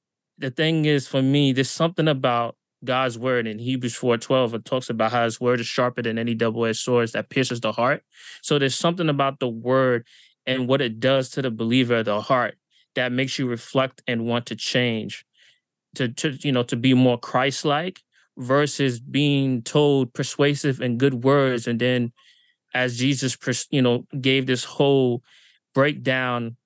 the 0.41 0.51
thing 0.51 0.85
is, 0.85 1.07
for 1.07 1.21
me, 1.21 1.53
there's 1.53 1.69
something 1.69 2.07
about 2.07 2.55
God's 2.83 3.17
word 3.17 3.45
in 3.45 3.59
Hebrews 3.59 3.95
4:12. 3.95 4.55
It 4.55 4.65
talks 4.65 4.89
about 4.89 5.11
how 5.11 5.23
his 5.23 5.39
word 5.39 5.59
is 5.59 5.67
sharper 5.67 6.01
than 6.01 6.17
any 6.17 6.33
double-edged 6.33 6.79
sword 6.79 7.11
that 7.13 7.29
pierces 7.29 7.61
the 7.61 7.71
heart. 7.71 8.03
So 8.41 8.57
there's 8.57 8.75
something 8.75 9.07
about 9.07 9.39
the 9.39 9.47
word 9.47 10.05
and 10.47 10.67
what 10.67 10.81
it 10.81 10.99
does 10.99 11.29
to 11.31 11.43
the 11.43 11.51
believer 11.51 12.01
the 12.01 12.21
heart 12.21 12.55
that 12.95 13.11
makes 13.11 13.37
you 13.37 13.47
reflect 13.47 14.01
and 14.07 14.25
want 14.25 14.47
to 14.47 14.55
change, 14.55 15.25
to, 15.95 16.09
to 16.09 16.31
you 16.41 16.51
know, 16.51 16.63
to 16.63 16.75
be 16.75 16.95
more 16.95 17.19
Christ-like 17.19 18.01
versus 18.37 18.99
being 18.99 19.61
told 19.61 20.13
persuasive 20.13 20.81
and 20.81 20.99
good 20.99 21.23
words. 21.23 21.67
And 21.67 21.79
then 21.79 22.11
as 22.73 22.97
Jesus, 22.97 23.37
you 23.69 23.81
know, 23.81 24.07
gave 24.19 24.47
this 24.47 24.63
whole 24.63 25.23
breakdown 25.75 26.57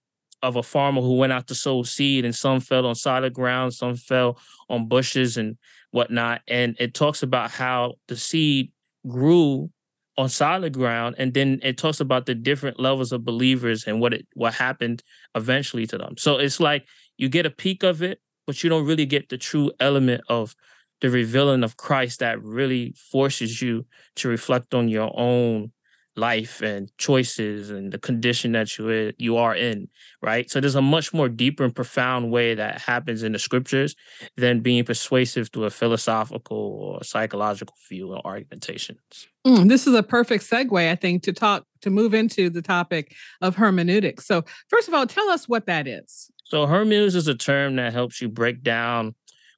of 0.46 0.56
a 0.56 0.64
farmer 0.64 1.02
who 1.02 1.18
went 1.18 1.34
out 1.34 1.48
to 1.48 1.56
sow 1.56 1.84
seed 1.84 2.26
and 2.26 2.36
some 2.36 2.60
fell 2.60 2.86
on 2.86 2.96
solid 2.96 3.34
ground, 3.34 3.74
some 3.74 3.96
fell 3.96 4.40
on 4.70 4.88
bushes 4.88 5.38
and 5.38 5.58
whatnot. 5.92 6.42
And 6.48 6.76
it 6.80 6.94
talks 6.94 7.24
about 7.24 7.52
how 7.52 7.96
the 8.08 8.16
seed 8.16 8.72
grew 9.08 9.70
on 10.18 10.30
solid 10.30 10.74
ground 10.74 11.16
and 11.18 11.34
then 11.34 11.60
it 11.62 11.78
talks 11.78 12.00
about 12.00 12.26
the 12.26 12.36
different 12.36 12.80
levels 12.80 13.12
of 13.12 13.26
believers 13.26 13.86
and 13.86 14.00
what 14.00 14.14
it 14.14 14.26
what 14.34 14.54
happened 14.54 15.04
eventually 15.36 15.86
to 15.86 15.98
them 15.98 16.16
so 16.18 16.38
it's 16.38 16.60
like 16.60 16.86
you 17.18 17.28
get 17.28 17.46
a 17.46 17.50
peek 17.50 17.84
of 17.84 18.02
it 18.02 18.20
but 18.48 18.64
you 18.64 18.70
don't 18.70 18.86
really 18.86 19.06
get 19.06 19.28
the 19.28 19.38
true 19.38 19.72
element 19.80 20.22
of 20.30 20.56
the 21.02 21.10
revealing 21.10 21.66
of 21.66 21.76
christ 21.76 22.20
that 22.20 22.42
really 22.42 22.94
forces 23.12 23.62
you 23.62 23.86
to 24.16 24.30
reflect 24.30 24.74
on 24.74 24.88
your 24.88 25.12
own 25.20 25.70
life 26.16 26.62
and 26.62 26.92
choices 26.98 27.70
and 27.70 27.92
the 27.92 27.98
condition 27.98 28.54
that 28.54 28.78
you 28.78 29.14
you 29.18 29.38
are 29.38 29.56
in 29.56 29.88
right 30.22 30.50
so 30.50 30.60
there's 30.60 30.76
a 30.76 30.82
much 30.82 31.14
more 31.14 31.30
deeper 31.30 31.64
and 31.64 31.76
profound 31.76 32.32
way 32.32 32.56
that 32.56 32.80
happens 32.80 33.24
in 33.24 33.32
the 33.32 33.40
scriptures 33.40 33.96
than 34.38 34.62
being 34.62 34.84
persuasive 34.84 35.50
through 35.50 35.66
a 35.66 35.70
philosophical 35.70 36.58
or 36.58 37.04
psychological 37.04 37.76
view 37.90 38.14
or 38.14 38.22
argumentations 38.26 39.28
Mm, 39.46 39.70
this 39.70 39.86
is 39.86 39.94
a 39.94 40.02
perfect 40.02 40.44
segue, 40.44 40.90
I 40.90 40.96
think, 40.96 41.22
to 41.22 41.32
talk 41.32 41.68
to 41.82 41.92
move 41.92 42.16
into 42.16 42.50
the 42.50 42.64
topic 42.64 43.14
of 43.42 43.56
hermeneutics. 43.56 44.26
So, 44.26 44.44
first 44.70 44.88
of 44.88 44.96
all, 44.96 45.06
tell 45.06 45.30
us 45.30 45.48
what 45.48 45.68
that 45.68 45.88
is. 45.88 46.32
So 46.46 46.68
hermeneutics 46.68 47.16
is 47.16 47.28
a 47.28 47.36
term 47.36 47.76
that 47.78 47.94
helps 47.94 48.22
you 48.22 48.30
break 48.30 48.62
down 48.62 49.16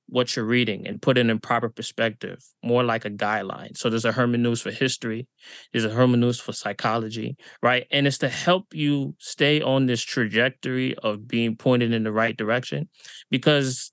what 0.07 0.35
you're 0.35 0.45
reading 0.45 0.87
and 0.87 1.01
put 1.01 1.17
it 1.17 1.29
in 1.29 1.39
proper 1.39 1.69
perspective, 1.69 2.39
more 2.63 2.83
like 2.83 3.05
a 3.05 3.09
guideline. 3.09 3.77
So 3.77 3.89
there's 3.89 4.05
a 4.05 4.11
hermeneutics 4.11 4.61
for 4.61 4.71
history, 4.71 5.27
there's 5.71 5.85
a 5.85 5.89
hermeneutics 5.89 6.39
for 6.39 6.53
psychology, 6.53 7.35
right? 7.61 7.85
And 7.91 8.07
it's 8.07 8.17
to 8.19 8.29
help 8.29 8.73
you 8.73 9.15
stay 9.19 9.61
on 9.61 9.85
this 9.85 10.01
trajectory 10.01 10.95
of 10.95 11.27
being 11.27 11.55
pointed 11.55 11.93
in 11.93 12.03
the 12.03 12.11
right 12.11 12.35
direction. 12.35 12.89
Because, 13.29 13.91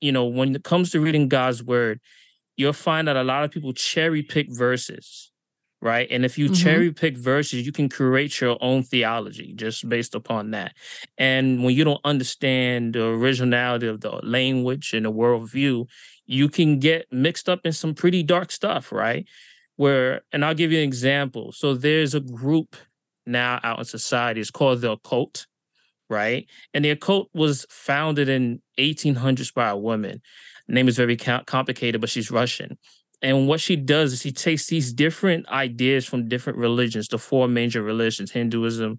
you 0.00 0.12
know, 0.12 0.24
when 0.24 0.54
it 0.54 0.64
comes 0.64 0.90
to 0.92 1.00
reading 1.00 1.28
God's 1.28 1.62
word, 1.62 2.00
you'll 2.56 2.72
find 2.72 3.08
that 3.08 3.16
a 3.16 3.24
lot 3.24 3.44
of 3.44 3.50
people 3.50 3.72
cherry 3.72 4.22
pick 4.22 4.46
verses 4.50 5.31
right? 5.82 6.08
And 6.10 6.24
if 6.24 6.38
you 6.38 6.50
Mhm. 6.50 6.54
cherry 6.54 6.92
pick 6.92 7.18
verses, 7.18 7.66
you 7.66 7.72
can 7.72 7.90
create 7.90 8.40
your 8.40 8.58
own 8.62 8.84
theology 8.84 9.52
just 9.54 9.88
based 9.88 10.14
upon 10.14 10.52
that. 10.52 10.74
And 11.18 11.64
when 11.64 11.74
you 11.76 11.84
don't 11.84 12.00
understand 12.04 12.94
the 12.94 13.06
originality 13.06 13.88
of 13.88 14.00
the 14.00 14.12
language 14.24 14.94
and 14.94 15.06
the 15.06 15.12
worldview, 15.12 15.88
you 16.26 16.48
can 16.48 16.80
get 16.80 17.12
mixed 17.12 17.48
up 17.48 17.66
in 17.66 17.72
some 17.72 17.94
pretty 17.94 18.22
dark 18.22 18.52
stuff, 18.52 18.92
right? 18.92 19.26
Where, 19.76 20.22
and 20.32 20.44
I'll 20.44 20.54
give 20.54 20.72
you 20.72 20.78
an 20.78 20.84
example. 20.84 21.52
So 21.52 21.74
there's 21.74 22.14
a 22.14 22.20
group 22.20 22.76
now 23.26 23.60
out 23.64 23.80
in 23.80 23.84
society, 23.84 24.40
it's 24.40 24.50
called 24.52 24.82
the 24.82 24.92
occult, 24.92 25.46
right? 26.10 26.46
And 26.74 26.84
the 26.84 26.90
occult 26.90 27.28
was 27.34 27.66
founded 27.70 28.28
in 28.28 28.62
1800s 28.78 29.52
by 29.52 29.70
a 29.70 29.76
woman. 29.76 30.22
Name 30.68 30.88
is 30.88 30.96
very 30.96 31.16
complicated, 31.16 32.00
but 32.00 32.10
she's 32.10 32.30
Russian. 32.30 32.78
And 33.22 33.46
what 33.46 33.60
she 33.60 33.76
does 33.76 34.12
is 34.12 34.20
she 34.22 34.32
takes 34.32 34.66
these 34.66 34.92
different 34.92 35.48
ideas 35.48 36.04
from 36.04 36.28
different 36.28 36.58
religions, 36.58 37.06
the 37.08 37.18
four 37.18 37.46
major 37.48 37.80
religions 37.82 38.32
Hinduism, 38.32 38.98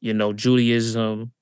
you 0.00 0.14
know, 0.14 0.32
Judaism, 0.32 1.32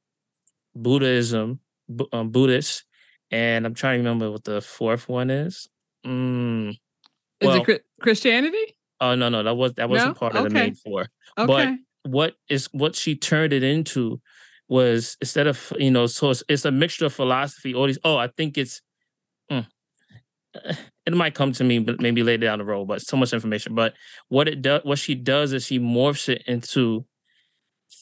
Buddhism, 0.74 1.60
Bu- 1.88 2.08
um, 2.12 2.30
Buddhist, 2.30 2.84
and 3.30 3.66
I'm 3.66 3.74
trying 3.74 3.94
to 3.94 3.98
remember 3.98 4.30
what 4.30 4.44
the 4.44 4.60
fourth 4.60 5.08
one 5.08 5.30
is. 5.30 5.68
Mm, 6.06 6.70
Is 6.70 6.76
well- 7.42 7.56
it 7.62 7.66
Chri- 7.66 7.80
Christianity? 8.00 8.76
oh 9.00 9.14
no, 9.14 9.28
no, 9.28 9.42
that 9.42 9.54
was 9.56 9.74
that 9.74 9.88
wasn't 9.90 10.10
No? 10.10 10.14
part 10.18 10.34
of 10.34 10.44
the 10.44 10.50
main 10.50 10.74
four. 10.74 11.08
Okay. 11.38 11.76
what 12.04 12.34
is 12.48 12.66
what 12.72 12.94
she 12.94 13.14
turned 13.16 13.52
it 13.52 13.62
into 13.62 14.20
was 14.68 15.16
instead 15.20 15.46
of 15.46 15.72
you 15.78 15.90
know 15.90 16.06
so 16.06 16.30
it's, 16.30 16.42
it's 16.48 16.64
a 16.64 16.70
mixture 16.70 17.06
of 17.06 17.12
philosophy 17.12 17.74
all 17.74 17.86
these 17.86 17.98
oh 18.04 18.16
i 18.16 18.26
think 18.28 18.56
it's 18.56 18.80
it 21.06 21.12
might 21.14 21.34
come 21.34 21.52
to 21.52 21.64
me 21.64 21.78
but 21.78 22.00
maybe 22.00 22.22
later 22.22 22.46
down 22.46 22.58
the 22.58 22.64
road 22.64 22.86
but 22.86 23.00
so 23.02 23.16
much 23.16 23.32
information. 23.32 23.74
But 23.74 23.94
what 24.28 24.48
it 24.48 24.62
does 24.62 24.82
what 24.84 24.98
she 24.98 25.14
does 25.14 25.52
is 25.52 25.66
she 25.66 25.78
morphs 25.78 26.28
it 26.28 26.42
into 26.46 27.04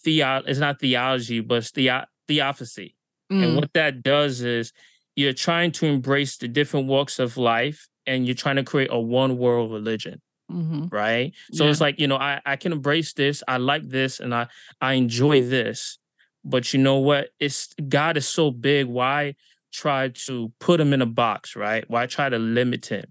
theo 0.05 0.43
it's 0.47 0.59
not 0.59 0.81
theology 0.81 1.41
but 1.41 1.57
it's 1.57 1.71
theo- 1.71 2.05
theosophy. 2.29 2.95
And 3.31 3.43
Mm. 3.53 3.57
what 3.57 3.73
that 3.73 4.03
does 4.03 4.43
is 4.43 4.73
you're 5.17 5.33
trying 5.33 5.73
to 5.73 5.87
embrace 5.87 6.37
the 6.37 6.47
different 6.49 6.87
walks 6.87 7.19
of 7.19 7.37
life 7.37 7.89
and 8.07 8.27
you're 8.27 8.35
trying 8.35 8.57
to 8.57 8.63
create 8.65 8.89
a 8.93 9.01
one 9.01 9.39
world 9.39 9.73
religion 9.73 10.21
Mhm. 10.51 10.93
right? 10.93 11.33
So 11.53 11.69
it's 11.69 11.81
like 11.81 11.99
you 11.99 12.07
know 12.07 12.17
i 12.17 12.41
i 12.45 12.57
can 12.57 12.73
embrace 12.73 13.13
this 13.15 13.43
i 13.49 13.57
like 13.57 13.89
this 13.89 14.21
and 14.21 14.35
i 14.35 14.47
i 14.81 14.95
enjoy 14.95 15.43
this 15.43 15.99
but 16.47 16.75
you 16.75 16.79
know 16.79 16.99
what? 16.99 17.31
It's 17.41 17.73
god 17.89 18.19
is 18.19 18.29
so 18.29 18.51
big. 18.51 18.85
Why 18.87 19.35
try 19.75 20.09
to 20.09 20.53
put 20.61 20.81
him 20.81 20.93
in 20.93 21.03
a 21.03 21.07
box 21.07 21.57
right? 21.57 21.85
Why 21.89 22.07
try 22.07 22.29
to 22.29 22.39
limit 22.39 22.87
him 22.87 23.05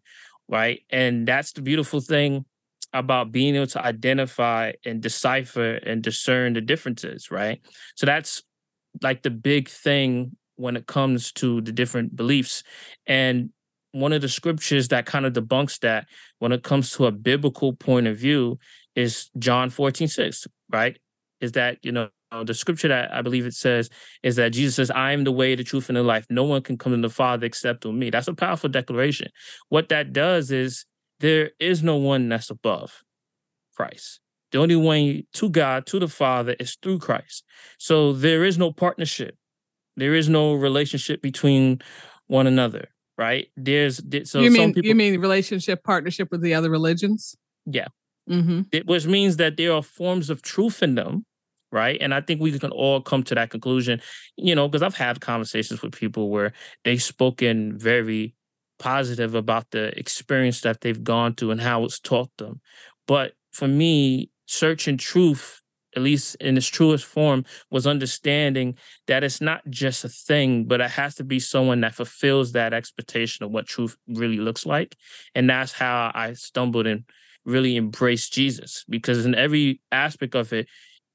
right? 0.50 0.82
And 0.90 1.28
that's 1.28 1.54
the 1.54 1.62
beautiful 1.62 2.00
thing 2.00 2.46
about 2.94 3.32
being 3.32 3.56
able 3.56 3.68
to 3.68 3.84
identify 3.84 4.72
and 4.86 5.02
decipher 5.02 5.76
and 5.76 6.02
discern 6.02 6.54
the 6.54 6.62
differences 6.62 7.30
right? 7.30 7.62
So 7.96 8.06
that's 8.06 8.42
like 9.02 9.24
the 9.24 9.32
big 9.32 9.70
thing 9.70 10.38
when 10.56 10.76
it 10.78 10.88
comes 10.88 11.32
to 11.34 11.62
the 11.62 11.72
different 11.72 12.16
beliefs. 12.16 12.64
And 13.08 13.50
one 13.92 14.14
of 14.14 14.22
the 14.22 14.30
scriptures 14.30 14.88
that 14.90 15.06
kind 15.06 15.26
of 15.26 15.34
debunks 15.34 15.80
that 15.80 16.08
when 16.40 16.52
it 16.52 16.64
comes 16.64 16.92
to 16.92 17.06
a 17.06 17.12
biblical 17.12 17.74
point 17.74 18.08
of 18.08 18.18
view 18.18 18.60
is 18.96 19.30
John 19.38 19.70
14, 19.70 20.08
6, 20.08 20.48
right? 20.72 20.98
Is 21.42 21.54
that, 21.54 21.78
you 21.84 21.92
know, 21.92 22.10
the 22.42 22.54
scripture 22.54 22.88
that 22.88 23.14
I 23.14 23.22
believe 23.22 23.46
it 23.46 23.54
says 23.54 23.90
is 24.24 24.38
that 24.38 24.54
Jesus 24.54 24.76
says, 24.76 24.90
I 24.92 25.12
am 25.12 25.24
the 25.26 25.32
way, 25.32 25.54
the 25.56 25.64
truth, 25.64 25.90
and 25.90 25.98
the 25.98 26.02
life. 26.04 26.26
No 26.30 26.44
one 26.46 26.62
can 26.64 26.78
come 26.78 26.94
to 26.94 27.02
the 27.08 27.14
Father 27.14 27.46
except 27.46 27.84
through 27.84 27.94
me. 27.94 28.10
That's 28.10 28.28
a 28.30 28.34
powerful 28.34 28.70
declaration. 28.70 29.28
What 29.70 29.90
that 29.90 30.14
does 30.14 30.50
is 30.50 30.86
there 31.20 31.52
is 31.60 31.84
no 31.84 31.98
one 31.98 32.30
that's 32.30 32.50
above 32.50 33.04
Christ. 33.76 34.20
The 34.52 34.60
only 34.60 34.76
way 34.76 35.26
to 35.34 35.50
God, 35.50 35.86
to 35.88 36.00
the 36.00 36.08
Father, 36.08 36.56
is 36.60 36.78
through 36.82 37.00
Christ. 37.00 37.44
So 37.78 38.14
there 38.14 38.44
is 38.46 38.58
no 38.58 38.72
partnership. 38.72 39.36
There 39.98 40.14
is 40.16 40.30
no 40.30 40.54
relationship 40.54 41.22
between 41.22 41.82
one 42.28 42.48
another, 42.48 42.88
right? 43.18 43.48
There's 43.58 43.98
there- 43.98 44.26
so 44.26 44.40
you 44.42 44.50
some 44.50 44.54
mean 44.54 44.74
people 44.74 44.88
you 44.88 44.96
mean 44.96 45.20
relationship 45.20 45.84
partnership 45.84 46.30
with 46.32 46.42
the 46.42 46.54
other 46.54 46.70
religions? 46.70 47.36
Yeah. 47.66 47.88
Mm-hmm. 48.30 48.62
it- 48.72 48.86
which 48.88 49.06
means 49.06 49.36
that 49.38 49.58
there 49.58 49.74
are 49.74 49.84
forms 49.84 50.30
of 50.30 50.42
truth 50.42 50.82
in 50.82 50.96
them, 50.96 51.26
right? 51.74 51.98
And 52.00 52.14
I 52.14 52.22
think 52.22 52.40
we 52.40 52.58
can 52.58 52.72
all 52.72 53.02
come 53.02 53.24
to 53.24 53.36
that 53.36 53.50
conclusion, 53.50 54.00
you 54.38 54.54
know, 54.54 54.70
because 54.70 54.84
I've 54.84 54.96
had 54.96 55.20
conversations 55.20 55.82
with 55.82 55.92
people 55.92 56.30
where 56.30 56.54
they've 56.86 57.02
spoken 57.02 57.78
very 57.78 58.36
positive 58.78 59.34
about 59.34 59.72
the 59.72 59.98
experience 59.98 60.62
that 60.62 60.82
they've 60.82 61.04
gone 61.04 61.34
through 61.34 61.52
and 61.52 61.62
how 61.62 61.84
it's 61.84 62.00
taught 62.00 62.30
them. 62.38 62.62
But 63.08 63.34
for 63.52 63.68
me, 63.68 64.30
searching 64.46 64.98
truth, 64.98 65.62
at 65.96 66.04
least 66.04 66.36
in 66.36 66.58
its 66.58 66.68
truest 66.68 67.06
form, 67.06 67.44
was 67.72 67.88
understanding 67.88 68.76
that 69.08 69.24
it's 69.24 69.42
not 69.42 69.62
just 69.70 70.04
a 70.04 70.10
thing, 70.10 70.66
but 70.66 70.80
it 70.80 70.92
has 70.92 71.16
to 71.16 71.24
be 71.24 71.40
someone 71.40 71.82
that 71.82 71.96
fulfills 71.96 72.52
that 72.52 72.74
expectation 72.74 73.44
of 73.44 73.52
what 73.52 73.66
truth 73.66 73.98
really 74.08 74.38
looks 74.38 74.66
like. 74.66 74.96
And 75.34 75.50
that's 75.50 75.72
how 75.72 76.12
I 76.14 76.34
stumbled 76.34 76.88
and 76.88 77.04
really 77.46 77.78
embraced 77.78 78.34
Jesus 78.34 78.86
because 78.88 79.26
in 79.26 79.36
every 79.36 79.82
aspect 79.92 80.36
of 80.36 80.54
it, 80.54 80.68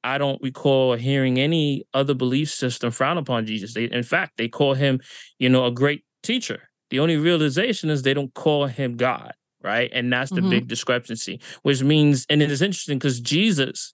I 0.08 0.16
don't 0.16 0.40
recall 0.42 0.94
hearing 0.94 1.38
any 1.38 1.84
other 1.92 2.14
belief 2.14 2.50
system 2.50 2.90
frown 2.90 3.18
upon 3.18 3.44
Jesus. 3.44 3.74
They, 3.74 3.84
in 3.84 4.02
fact, 4.02 4.32
they 4.38 4.48
call 4.48 4.72
him, 4.74 5.00
you 5.38 5.50
know, 5.50 5.66
a 5.66 5.70
great 5.70 6.02
teacher. 6.22 6.60
The 6.90 7.00
only 7.00 7.18
realization 7.18 7.90
is 7.90 8.02
they 8.02 8.14
don't 8.14 8.32
call 8.32 8.66
him 8.66 8.96
God, 8.96 9.32
right? 9.62 9.90
And 9.92 10.10
that's 10.10 10.30
the 10.30 10.40
Mhm. 10.40 10.50
big 10.50 10.68
discrepancy, 10.68 11.40
which 11.62 11.82
means, 11.82 12.24
and 12.30 12.42
it 12.42 12.50
is 12.50 12.62
interesting 12.62 12.98
because 12.98 13.20
Jesus 13.20 13.92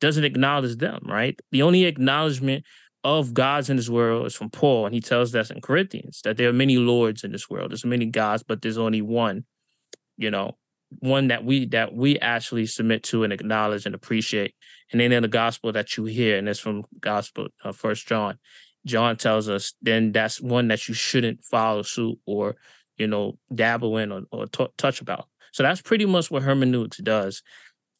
doesn't 0.00 0.24
acknowledge 0.24 0.76
them, 0.76 1.00
right? 1.08 1.40
The 1.50 1.62
only 1.62 1.84
acknowledgement 1.84 2.64
of 3.02 3.32
gods 3.32 3.70
in 3.70 3.76
this 3.76 3.88
world 3.88 4.26
is 4.26 4.34
from 4.34 4.50
Paul, 4.50 4.84
and 4.84 4.94
he 4.94 5.00
tells 5.00 5.34
us 5.34 5.50
in 5.50 5.62
Corinthians 5.62 6.20
that 6.24 6.36
there 6.36 6.50
are 6.50 6.54
many 6.64 6.76
lords 6.76 7.24
in 7.24 7.32
this 7.32 7.48
world. 7.48 7.70
There's 7.70 7.86
many 7.86 8.06
gods, 8.06 8.42
but 8.42 8.60
there's 8.60 8.78
only 8.78 9.00
one, 9.00 9.44
you 10.18 10.30
know, 10.30 10.58
one 11.00 11.28
that 11.28 11.44
we 11.44 11.66
that 11.66 11.94
we 11.94 12.18
actually 12.18 12.66
submit 12.66 13.02
to 13.04 13.24
and 13.24 13.32
acknowledge 13.32 13.86
and 13.86 13.94
appreciate. 13.94 14.54
And 14.92 15.00
then 15.00 15.12
in 15.12 15.22
the 15.22 15.28
gospel 15.28 15.72
that 15.72 15.96
you 15.96 16.04
hear, 16.04 16.38
and 16.38 16.48
it's 16.48 16.60
from 16.60 16.84
Gospel 17.00 17.48
uh, 17.64 17.72
First 17.72 18.06
John, 18.06 18.38
John 18.86 19.16
tells 19.16 19.48
us 19.48 19.74
then 19.82 20.12
that's 20.12 20.40
one 20.40 20.68
that 20.68 20.88
you 20.88 20.94
shouldn't 20.94 21.44
follow 21.44 21.82
suit 21.82 22.18
or 22.26 22.56
you 22.96 23.06
know 23.06 23.38
dabble 23.54 23.96
in 23.98 24.12
or, 24.12 24.22
or 24.30 24.46
t- 24.46 24.68
touch 24.76 25.00
about. 25.00 25.26
So 25.52 25.62
that's 25.62 25.82
pretty 25.82 26.06
much 26.06 26.30
what 26.30 26.42
hermeneutics 26.42 26.98
does. 26.98 27.42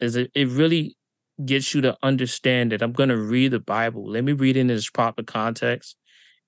Is 0.00 0.16
it 0.16 0.30
it 0.34 0.48
really 0.48 0.96
gets 1.44 1.74
you 1.74 1.80
to 1.80 1.96
understand 2.02 2.72
that 2.72 2.82
I'm 2.82 2.92
going 2.92 3.08
to 3.08 3.16
read 3.16 3.50
the 3.50 3.60
Bible. 3.60 4.08
Let 4.08 4.24
me 4.24 4.32
read 4.32 4.56
it 4.56 4.60
in 4.60 4.70
its 4.70 4.88
proper 4.88 5.22
context 5.22 5.96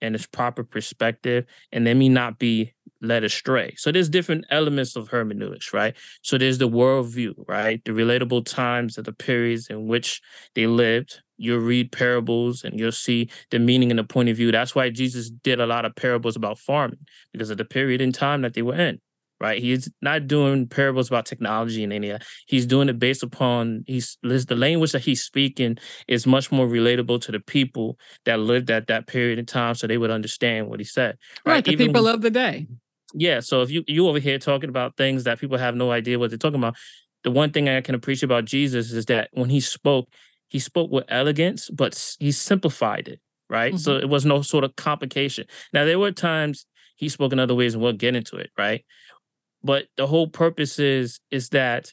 and 0.01 0.15
its 0.15 0.27
proper 0.27 0.63
perspective, 0.63 1.47
and 1.73 1.85
let 1.85 1.97
me 1.97 2.09
not 2.09 2.39
be 2.39 2.75
led 3.07 3.25
astray. 3.25 3.75
So 3.77 3.93
there's 3.93 4.09
different 4.09 4.45
elements 4.51 4.97
of 4.97 5.09
hermeneutics, 5.09 5.73
right? 5.73 5.95
So 6.23 6.39
there's 6.39 6.59
the 6.59 6.69
worldview, 6.69 7.35
right? 7.49 7.83
The 7.85 7.93
relatable 7.93 8.45
times 8.47 8.99
of 8.99 9.05
the 9.05 9.13
periods 9.13 9.69
in 9.69 9.87
which 9.87 10.21
they 10.55 10.67
lived. 10.67 11.21
You'll 11.39 11.59
read 11.61 11.93
parables 11.93 12.65
and 12.65 12.79
you'll 12.81 12.93
see 12.93 13.29
the 13.51 13.59
meaning 13.59 13.91
and 13.91 13.99
the 13.99 14.05
point 14.05 14.31
of 14.31 14.37
view. 14.37 14.51
That's 14.51 14.75
why 14.75 14.89
Jesus 14.91 15.31
did 15.31 15.61
a 15.61 15.67
lot 15.67 15.85
of 15.85 15.95
parables 15.95 16.35
about 16.35 16.59
farming 16.59 17.01
because 17.33 17.51
of 17.51 17.59
the 17.59 17.65
period 17.65 18.01
in 18.01 18.13
time 18.13 18.41
that 18.41 18.55
they 18.55 18.63
were 18.63 18.75
in, 18.75 19.01
right? 19.39 19.61
He's 19.61 19.91
not 20.01 20.29
doing 20.29 20.67
parables 20.67 21.09
about 21.09 21.27
technology 21.27 21.85
and 21.85 21.93
any 21.93 22.09
of 22.09 22.21
that. 22.21 22.27
He's 22.47 22.65
doing 22.65 22.89
it 22.89 22.99
based 22.99 23.23
upon 23.23 23.85
he's 23.87 24.17
the 24.23 24.57
language 24.57 24.93
that 24.93 25.03
he's 25.03 25.23
speaking 25.23 25.77
is 26.09 26.27
much 26.27 26.51
more 26.51 26.67
relatable 26.67 27.21
to 27.21 27.33
the 27.33 27.41
people 27.41 27.99
that 28.25 28.39
lived 28.41 28.71
at 28.71 28.87
that 28.87 29.07
period 29.07 29.39
in 29.39 29.45
time, 29.45 29.75
so 29.75 29.87
they 29.87 29.99
would 29.99 30.11
understand 30.11 30.69
what 30.69 30.81
he 30.81 30.85
said. 30.85 31.19
Right. 31.45 31.63
The 31.63 31.73
Even- 31.73 31.89
people 31.89 32.09
of 32.09 32.23
the 32.23 32.31
day. 32.31 32.67
Yeah. 33.15 33.41
So 33.41 33.63
if 33.63 33.71
you 33.71 33.85
you 33.87 34.09
over 34.09 34.19
here 34.19 34.39
talking 34.39 34.69
about 34.69 34.97
things 34.97 35.25
that 35.25 35.39
people 35.39 35.59
have 35.59 35.75
no 35.75 35.91
idea 35.91 36.19
what 36.19 36.31
they're 36.31 36.39
talking 36.39 36.59
about, 36.59 36.77
the 37.25 37.31
one 37.31 37.51
thing 37.51 37.69
I 37.69 37.81
can 37.81 37.95
appreciate 37.95 38.29
about 38.29 38.45
Jesus 38.45 38.93
is 38.93 39.07
that 39.07 39.31
when 39.33 39.51
he 39.51 39.61
spoke, 39.61 40.09
he 40.49 40.59
spoke 40.59 40.91
with 40.91 41.05
elegance, 41.09 41.71
but 41.71 42.17
he 42.19 42.33
simplified 42.33 43.09
it. 43.09 43.21
Right. 43.49 43.79
So 43.79 43.93
mm-hmm. 43.93 44.05
it 44.05 44.09
was 44.09 44.25
no 44.25 44.43
sort 44.43 44.65
of 44.65 44.75
complication. 44.77 45.47
Now 45.73 45.85
there 45.85 45.99
were 45.99 46.13
times 46.13 46.67
he 46.97 47.09
spoke 47.09 47.33
in 47.33 47.39
other 47.39 47.55
ways, 47.55 47.75
and 47.75 47.83
we'll 47.83 47.93
get 47.93 48.17
into 48.17 48.37
it. 48.37 48.51
Right. 48.59 48.85
But 49.63 49.87
the 49.97 50.07
whole 50.07 50.29
purpose 50.29 50.79
is 50.79 51.21
is 51.31 51.51
that 51.51 51.93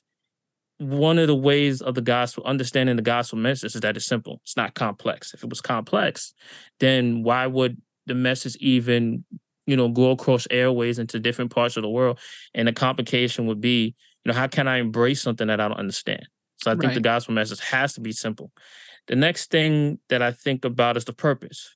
one 0.80 1.20
of 1.20 1.28
the 1.28 1.36
ways 1.36 1.82
of 1.82 1.96
the 1.96 2.02
gospel, 2.02 2.44
understanding 2.46 2.96
the 2.96 3.02
gospel 3.02 3.38
message, 3.38 3.76
is 3.76 3.82
that 3.82 3.96
it's 3.96 4.06
simple. 4.06 4.42
It's 4.44 4.58
not 4.58 4.74
complex. 4.74 5.34
If 5.34 5.44
it 5.44 5.50
was 5.50 5.62
complex, 5.62 6.34
then 6.80 7.24
why 7.24 7.48
would 7.48 7.82
the 8.06 8.16
message 8.16 8.56
even 8.58 9.24
you 9.66 9.76
know, 9.76 9.90
go 9.90 10.12
across 10.12 10.48
airways 10.52 11.00
into 11.00 11.20
different 11.20 11.52
parts 11.52 11.78
of 11.78 11.84
the 11.84 11.90
world. 11.90 12.20
And 12.54 12.68
the 12.68 12.74
complication 12.74 13.46
would 13.48 13.62
be, 13.62 13.96
you 14.24 14.32
know, 14.32 14.34
how 14.34 14.48
can 14.48 14.68
I 14.68 14.78
embrace 14.78 15.22
something 15.22 15.48
that 15.48 15.60
I 15.60 15.68
don't 15.68 15.78
understand? 15.78 16.28
So 16.58 16.72
I 16.72 16.76
think 16.76 16.94
the 16.94 17.02
gospel 17.02 17.34
message 17.34 17.60
has 17.60 17.94
to 17.94 18.02
be 18.02 18.12
simple. 18.12 18.52
The 19.08 19.16
next 19.16 19.52
thing 19.52 20.00
that 20.10 20.22
I 20.22 20.32
think 20.32 20.64
about 20.64 20.96
is 20.96 21.06
the 21.06 21.14
purpose. 21.14 21.76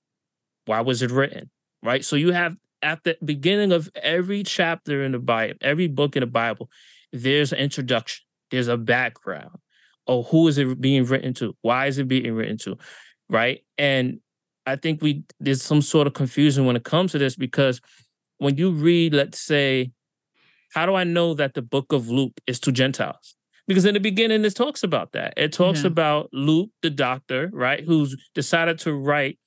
Why 0.66 0.82
was 0.82 1.02
it 1.02 1.12
written? 1.12 1.50
Right. 1.84 2.06
So 2.06 2.16
you 2.16 2.32
have 2.32 2.56
at 2.82 3.04
the 3.04 3.18
beginning 3.24 3.72
of 3.72 3.90
every 3.96 4.44
chapter 4.44 5.04
in 5.04 5.12
the 5.12 5.20
Bible, 5.20 5.58
every 5.62 5.88
book 5.88 6.16
in 6.16 6.22
the 6.22 6.28
Bible, 6.28 6.70
there's 7.12 7.52
an 7.52 7.60
introduction, 7.60 8.26
there's 8.52 8.68
a 8.68 8.78
background. 8.78 9.58
Oh, 10.08 10.24
who 10.24 10.48
is 10.48 10.58
it 10.58 10.80
being 10.80 11.04
written 11.06 11.34
to? 11.36 11.56
Why 11.62 11.88
is 11.88 11.98
it 11.98 12.08
being 12.08 12.34
written 12.34 12.58
to? 12.60 12.78
Right. 13.30 13.66
And 13.78 14.20
I 14.68 14.76
think 14.76 15.02
we 15.02 15.24
there's 15.40 15.64
some 15.64 15.82
sort 15.82 16.08
of 16.08 16.14
confusion 16.14 16.66
when 16.66 16.76
it 16.76 16.84
comes 16.84 17.14
to 17.14 17.18
this 17.18 17.36
because 17.36 17.80
when 18.38 18.58
you 18.58 18.70
read, 18.72 19.14
let's 19.14 19.40
say, 19.40 19.92
how 20.74 20.86
do 20.86 20.94
I 20.94 21.06
know 21.06 21.34
that 21.34 21.54
the 21.54 21.62
book 21.62 21.94
of 21.94 22.10
Luke 22.10 22.34
is 22.46 22.60
to 22.62 22.72
Gentiles? 22.72 23.36
Because 23.68 23.86
in 23.86 23.94
the 23.94 24.00
beginning, 24.00 24.46
it 24.46 24.56
talks 24.56 24.84
about 24.84 25.14
that. 25.14 25.34
It 25.38 25.54
talks 25.54 25.82
Yeah. 25.82 25.88
about 25.88 26.30
Luke, 26.34 26.70
the 26.82 26.90
doctor, 26.90 27.50
right, 27.54 27.84
who's 27.84 28.16
decided 28.36 28.78
to 28.80 28.94
write, 28.94 29.40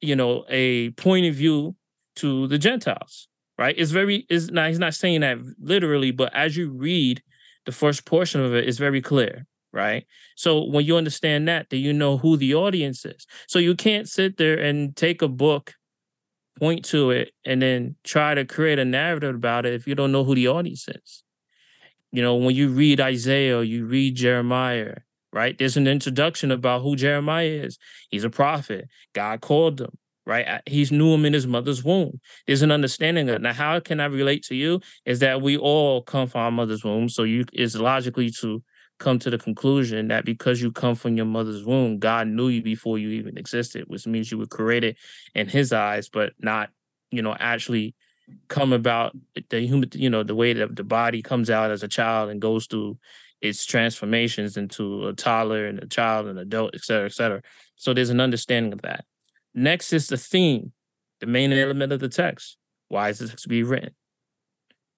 you 0.00 0.16
know, 0.16 0.44
a 0.48 0.90
point 0.90 1.26
of 1.26 1.34
view 1.36 1.76
to 2.16 2.48
the 2.48 2.58
Gentiles, 2.58 3.28
right? 3.56 3.74
It's 3.78 3.92
very, 3.92 4.26
is 4.28 4.50
not, 4.50 4.68
he's 4.68 4.78
not 4.78 4.94
saying 4.94 5.20
that 5.22 5.38
literally, 5.60 6.10
but 6.10 6.34
as 6.34 6.56
you 6.56 6.70
read 6.70 7.22
the 7.64 7.72
first 7.72 8.04
portion 8.04 8.40
of 8.40 8.54
it, 8.54 8.68
it's 8.68 8.78
very 8.78 9.00
clear, 9.00 9.46
right? 9.72 10.06
So 10.36 10.64
when 10.64 10.84
you 10.84 10.96
understand 10.96 11.48
that, 11.48 11.70
then 11.70 11.80
you 11.80 11.92
know 11.92 12.18
who 12.18 12.36
the 12.36 12.54
audience 12.54 13.04
is. 13.04 13.26
So 13.46 13.58
you 13.58 13.74
can't 13.74 14.08
sit 14.08 14.36
there 14.36 14.58
and 14.58 14.96
take 14.96 15.22
a 15.22 15.28
book 15.28 15.74
point 16.58 16.84
to 16.86 17.10
it 17.10 17.32
and 17.44 17.62
then 17.62 17.96
try 18.04 18.34
to 18.34 18.44
create 18.44 18.78
a 18.78 18.84
narrative 18.84 19.34
about 19.34 19.66
it 19.66 19.74
if 19.74 19.86
you 19.86 19.94
don't 19.94 20.12
know 20.12 20.24
who 20.24 20.34
the 20.34 20.48
audience 20.48 20.88
is. 20.88 21.22
You 22.10 22.22
know, 22.22 22.36
when 22.36 22.54
you 22.54 22.68
read 22.68 23.00
Isaiah, 23.00 23.62
you 23.62 23.84
read 23.84 24.16
Jeremiah, 24.16 24.96
right? 25.32 25.56
There's 25.56 25.76
an 25.76 25.86
introduction 25.86 26.50
about 26.50 26.82
who 26.82 26.96
Jeremiah 26.96 27.46
is. 27.46 27.78
He's 28.10 28.24
a 28.24 28.30
prophet. 28.30 28.88
God 29.12 29.40
called 29.42 29.80
him, 29.80 29.90
right? 30.24 30.62
He's 30.66 30.90
knew 30.90 31.12
him 31.12 31.26
in 31.26 31.34
his 31.34 31.46
mother's 31.46 31.84
womb. 31.84 32.20
There's 32.46 32.62
an 32.62 32.72
understanding 32.72 33.28
of 33.28 33.36
it. 33.36 33.42
Now, 33.42 33.52
how 33.52 33.78
can 33.80 34.00
I 34.00 34.06
relate 34.06 34.42
to 34.44 34.54
you? 34.54 34.80
Is 35.04 35.18
that 35.20 35.42
we 35.42 35.58
all 35.58 36.02
come 36.02 36.28
from 36.28 36.40
our 36.40 36.50
mother's 36.50 36.82
womb. 36.82 37.10
So 37.10 37.24
you 37.24 37.44
is 37.52 37.76
logically 37.76 38.30
to 38.40 38.62
come 38.98 39.18
to 39.20 39.30
the 39.30 39.38
conclusion 39.38 40.08
that 40.08 40.24
because 40.24 40.60
you 40.60 40.72
come 40.72 40.94
from 40.94 41.16
your 41.16 41.26
mother's 41.26 41.64
womb, 41.64 41.98
God 41.98 42.28
knew 42.28 42.48
you 42.48 42.62
before 42.62 42.98
you 42.98 43.10
even 43.10 43.38
existed, 43.38 43.84
which 43.86 44.06
means 44.06 44.30
you 44.30 44.38
were 44.38 44.46
created 44.46 44.96
in 45.34 45.48
his 45.48 45.72
eyes, 45.72 46.08
but 46.08 46.32
not, 46.40 46.70
you 47.10 47.22
know, 47.22 47.36
actually 47.38 47.94
come 48.48 48.72
about 48.72 49.16
the 49.50 49.60
human, 49.60 49.88
you 49.94 50.10
know, 50.10 50.22
the 50.22 50.34
way 50.34 50.52
that 50.52 50.76
the 50.76 50.84
body 50.84 51.22
comes 51.22 51.48
out 51.48 51.70
as 51.70 51.82
a 51.82 51.88
child 51.88 52.28
and 52.28 52.40
goes 52.40 52.66
through 52.66 52.98
its 53.40 53.64
transformations 53.64 54.56
into 54.56 55.06
a 55.06 55.12
toddler 55.12 55.66
and 55.66 55.82
a 55.82 55.86
child 55.86 56.26
and 56.26 56.38
adult, 56.38 56.74
et 56.74 56.82
cetera, 56.82 57.06
et 57.06 57.12
cetera. 57.12 57.42
So 57.76 57.94
there's 57.94 58.10
an 58.10 58.20
understanding 58.20 58.72
of 58.72 58.82
that. 58.82 59.04
Next 59.54 59.92
is 59.92 60.08
the 60.08 60.16
theme, 60.16 60.72
the 61.20 61.26
main 61.26 61.52
element 61.52 61.92
of 61.92 62.00
the 62.00 62.08
text. 62.08 62.56
Why 62.88 63.10
is 63.10 63.20
this 63.20 63.34
to 63.42 63.48
be 63.48 63.62
written? 63.62 63.94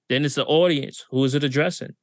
Then 0.09 0.25
it's 0.25 0.35
the 0.35 0.47
audience. 0.47 1.05
Who 1.11 1.23
is 1.25 1.35
it 1.35 1.45
addressing? 1.45 1.95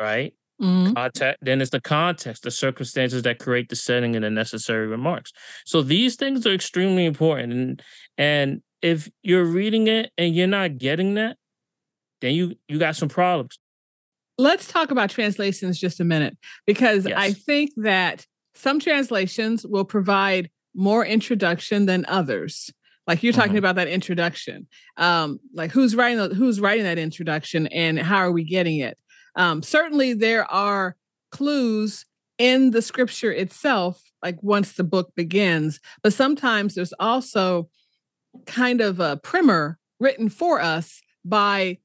Right? 0.00 0.34
Mhm. 0.60 0.94
Context, 0.94 1.38
then 1.42 1.60
it's 1.60 1.70
the 1.70 1.80
context, 1.80 2.42
the 2.42 2.50
circumstances 2.50 3.22
that 3.22 3.38
create 3.38 3.68
the 3.68 3.76
setting 3.76 4.16
and 4.16 4.24
the 4.24 4.30
necessary 4.30 4.86
remarks. 4.86 5.32
So 5.66 5.82
these 5.82 6.16
things 6.16 6.46
are 6.46 6.54
extremely 6.54 7.04
important. 7.04 7.52
And 7.52 7.82
and 8.16 8.62
if 8.82 9.10
you're 9.22 9.44
reading 9.44 9.86
it 9.86 10.10
and 10.16 10.34
you're 10.34 10.46
not 10.46 10.78
getting 10.78 11.14
that, 11.14 11.36
then 12.22 12.34
you 12.34 12.54
you 12.68 12.78
got 12.78 12.96
some 12.96 13.08
problems. 13.10 13.58
Let's 14.38 14.68
talk 14.68 14.90
about 14.90 15.10
translations 15.10 15.78
just 15.78 16.00
a 16.00 16.04
minute 16.04 16.36
because 16.66 17.06
I 17.06 17.32
think 17.32 17.70
that 17.78 18.26
some 18.54 18.80
translations 18.80 19.66
will 19.66 19.84
provide 19.84 20.50
more 20.74 21.04
introduction 21.06 21.86
than 21.86 22.04
others. 22.06 22.70
Like 23.06 23.22
you're 23.22 23.32
talking 23.32 23.54
Mhm. 23.54 23.58
about 23.58 23.76
that 23.76 23.88
introduction, 23.88 24.66
um, 24.96 25.38
like 25.54 25.70
who's 25.70 25.94
writing 25.94 26.18
the, 26.18 26.34
who's 26.34 26.60
writing 26.60 26.84
that 26.84 26.98
introduction 26.98 27.66
and 27.68 27.98
how 27.98 28.16
are 28.16 28.32
we 28.32 28.44
getting 28.44 28.78
it? 28.78 28.98
Um, 29.36 29.62
certainly, 29.62 30.12
there 30.14 30.50
are 30.50 30.96
clues 31.30 32.04
in 32.38 32.70
the 32.70 32.82
scripture 32.82 33.32
itself, 33.32 34.02
like 34.22 34.42
once 34.42 34.72
the 34.72 34.84
book 34.84 35.12
begins, 35.14 35.80
but 36.02 36.12
sometimes 36.12 36.74
there's 36.74 36.92
also 36.98 37.68
kind 38.46 38.80
of 38.80 39.00
a 39.00 39.16
primer 39.18 39.78
written 40.00 40.28
for 40.28 40.60
us 40.60 41.00
by 41.24 41.78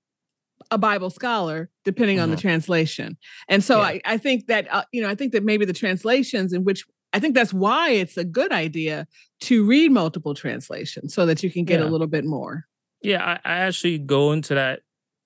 a 0.70 0.78
Bible 0.78 1.10
scholar, 1.10 1.70
depending 1.86 2.20
on 2.20 2.30
the 2.30 2.36
Mhm. 2.38 2.42
translation. 2.42 3.18
And 3.48 3.64
so 3.64 3.78
Yeah. 3.80 3.84
I, 3.88 4.02
I 4.06 4.18
think 4.18 4.48
that, 4.48 4.68
uh, 4.74 4.84
you 4.92 5.02
know, 5.02 5.10
I 5.10 5.16
think 5.16 5.32
that 5.34 5.44
maybe 5.44 5.66
the 5.66 5.74
translations 5.74 6.54
in 6.54 6.64
which 6.64 6.86
I 7.14 7.20
think 7.20 7.36
that's 7.36 7.54
why 7.54 7.90
it's 7.92 8.16
a 8.18 8.24
good 8.24 8.54
idea 8.54 9.06
to 9.42 9.66
read 9.66 9.92
multiple 9.92 10.34
translations 10.34 11.14
so 11.14 11.26
that 11.26 11.44
you 11.44 11.52
can 11.52 11.66
get 11.66 11.80
Yeah. 11.82 11.88
a 11.88 11.90
little 11.90 12.08
bit 12.08 12.24
more. 12.24 12.68
Yeah, 13.02 13.22
I, 13.26 13.34
I 13.44 13.58
actually 13.60 13.98
go 13.98 14.32
into 14.32 14.54
that, 14.56 14.82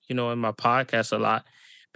you 0.08 0.14
know, 0.16 0.30
in 0.32 0.38
my 0.40 0.50
podcast 0.52 1.12
a 1.12 1.18
lot 1.18 1.44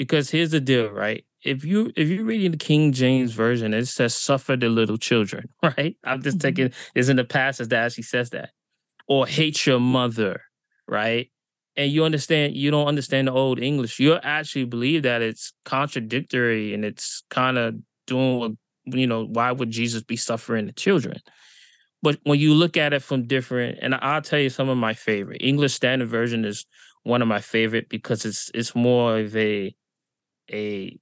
because 0.00 0.30
here's 0.30 0.52
the 0.52 0.62
deal, 0.62 0.88
right? 0.90 1.26
If 1.44 1.66
you 1.66 1.92
if 1.94 2.08
you're 2.08 2.24
reading 2.24 2.52
the 2.52 2.56
King 2.58 2.94
James 2.94 3.34
version, 3.34 3.74
it 3.74 3.86
says 3.86 4.16
"suffer 4.16 4.56
the 4.56 4.70
little 4.70 4.96
children," 4.98 5.50
right? 5.62 5.96
I'm 6.04 6.22
just 6.22 6.38
Mhm. 6.38 6.42
taking 6.42 6.72
is 6.96 7.10
in 7.10 7.18
the 7.18 7.24
passage 7.26 7.68
that 7.68 7.84
actually 7.86 8.04
says 8.04 8.30
that, 8.30 8.52
or 9.08 9.26
hate 9.26 9.66
your 9.66 9.80
mother, 9.80 10.42
right? 10.88 11.30
And 11.76 11.92
you 11.92 12.04
understand, 12.04 12.56
you 12.56 12.70
don't 12.70 12.88
understand 12.88 13.28
the 13.28 13.32
old 13.32 13.60
English. 13.60 14.00
You 14.00 14.14
actually 14.22 14.66
believe 14.66 15.04
that 15.04 15.22
it's 15.22 15.52
contradictory 15.66 16.74
and 16.74 16.84
it's 16.84 17.24
kind 17.30 17.58
of 17.58 17.76
doing 18.06 18.38
what 18.38 18.52
you 18.86 19.06
know. 19.06 19.26
Why 19.26 19.52
would 19.52 19.70
Jesus 19.70 20.02
be 20.04 20.16
suffering 20.16 20.66
the 20.66 20.72
children? 20.72 21.20
But 22.02 22.18
when 22.24 22.38
you 22.40 22.54
look 22.54 22.76
at 22.76 22.92
it 22.94 23.02
from 23.02 23.26
different, 23.26 23.78
and 23.82 23.94
I'll 23.94 24.22
tell 24.22 24.38
you 24.38 24.50
some 24.50 24.68
of 24.68 24.78
my 24.78 24.94
favorite. 24.94 25.42
English 25.42 25.74
Standard 25.74 26.08
Version 26.08 26.44
is 26.44 26.64
one 27.02 27.22
of 27.22 27.28
my 27.28 27.40
favorite 27.40 27.88
because 27.88 28.24
it's 28.24 28.50
it's 28.54 28.74
more 28.74 29.18
of 29.18 29.36
a 29.36 29.74
a 30.50 30.98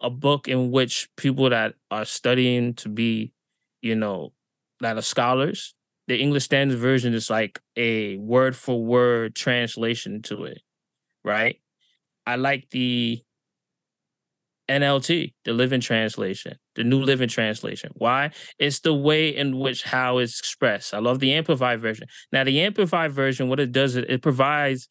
a 0.00 0.10
book 0.10 0.48
in 0.48 0.70
which 0.70 1.08
people 1.16 1.48
that 1.50 1.74
are 1.90 2.04
studying 2.04 2.74
to 2.74 2.88
be, 2.88 3.32
you 3.80 3.94
know, 3.94 4.32
that 4.80 4.98
are 4.98 5.02
scholars. 5.02 5.74
The 6.08 6.20
English 6.20 6.44
Standard 6.44 6.78
Version 6.78 7.14
is 7.14 7.30
like 7.30 7.60
a 7.76 8.16
word 8.16 8.56
for 8.56 8.82
word 8.82 9.36
translation 9.36 10.20
to 10.22 10.44
it, 10.44 10.60
right? 11.24 11.60
I 12.26 12.34
like 12.36 12.68
the 12.70 13.22
NLT, 14.68 15.34
the 15.44 15.52
Living 15.52 15.80
Translation, 15.80 16.56
the 16.74 16.84
New 16.84 17.00
Living 17.00 17.28
Translation. 17.28 17.92
Why? 17.94 18.30
It's 18.58 18.80
the 18.80 18.94
way 18.94 19.28
in 19.28 19.58
which 19.58 19.84
how 19.84 20.18
it's 20.18 20.38
expressed. 20.38 20.94
I 20.94 20.98
love 20.98 21.20
the 21.20 21.32
Amplified 21.32 21.80
version. 21.80 22.08
Now, 22.32 22.44
the 22.44 22.60
Amplified 22.60 23.12
version, 23.12 23.48
what 23.48 23.60
it 23.60 23.70
does 23.72 23.96
is 23.96 24.04
it 24.08 24.22
provides 24.22 24.88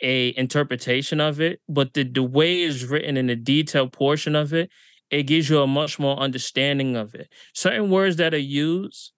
a 0.00 0.36
interpretation 0.36 1.20
of 1.20 1.40
it, 1.40 1.60
but 1.68 1.94
the, 1.94 2.04
the 2.04 2.22
way 2.22 2.62
it's 2.62 2.82
written 2.84 3.16
in 3.16 3.28
the 3.28 3.36
detailed 3.36 3.92
portion 3.92 4.34
of 4.34 4.52
it, 4.52 4.70
it 5.10 5.24
gives 5.24 5.48
you 5.48 5.60
a 5.60 5.66
much 5.66 5.98
more 5.98 6.16
understanding 6.18 6.96
of 6.96 7.14
it. 7.14 7.32
Certain 7.54 7.90
words 7.90 8.16
that 8.16 8.34
are 8.34 8.38
used 8.38 9.12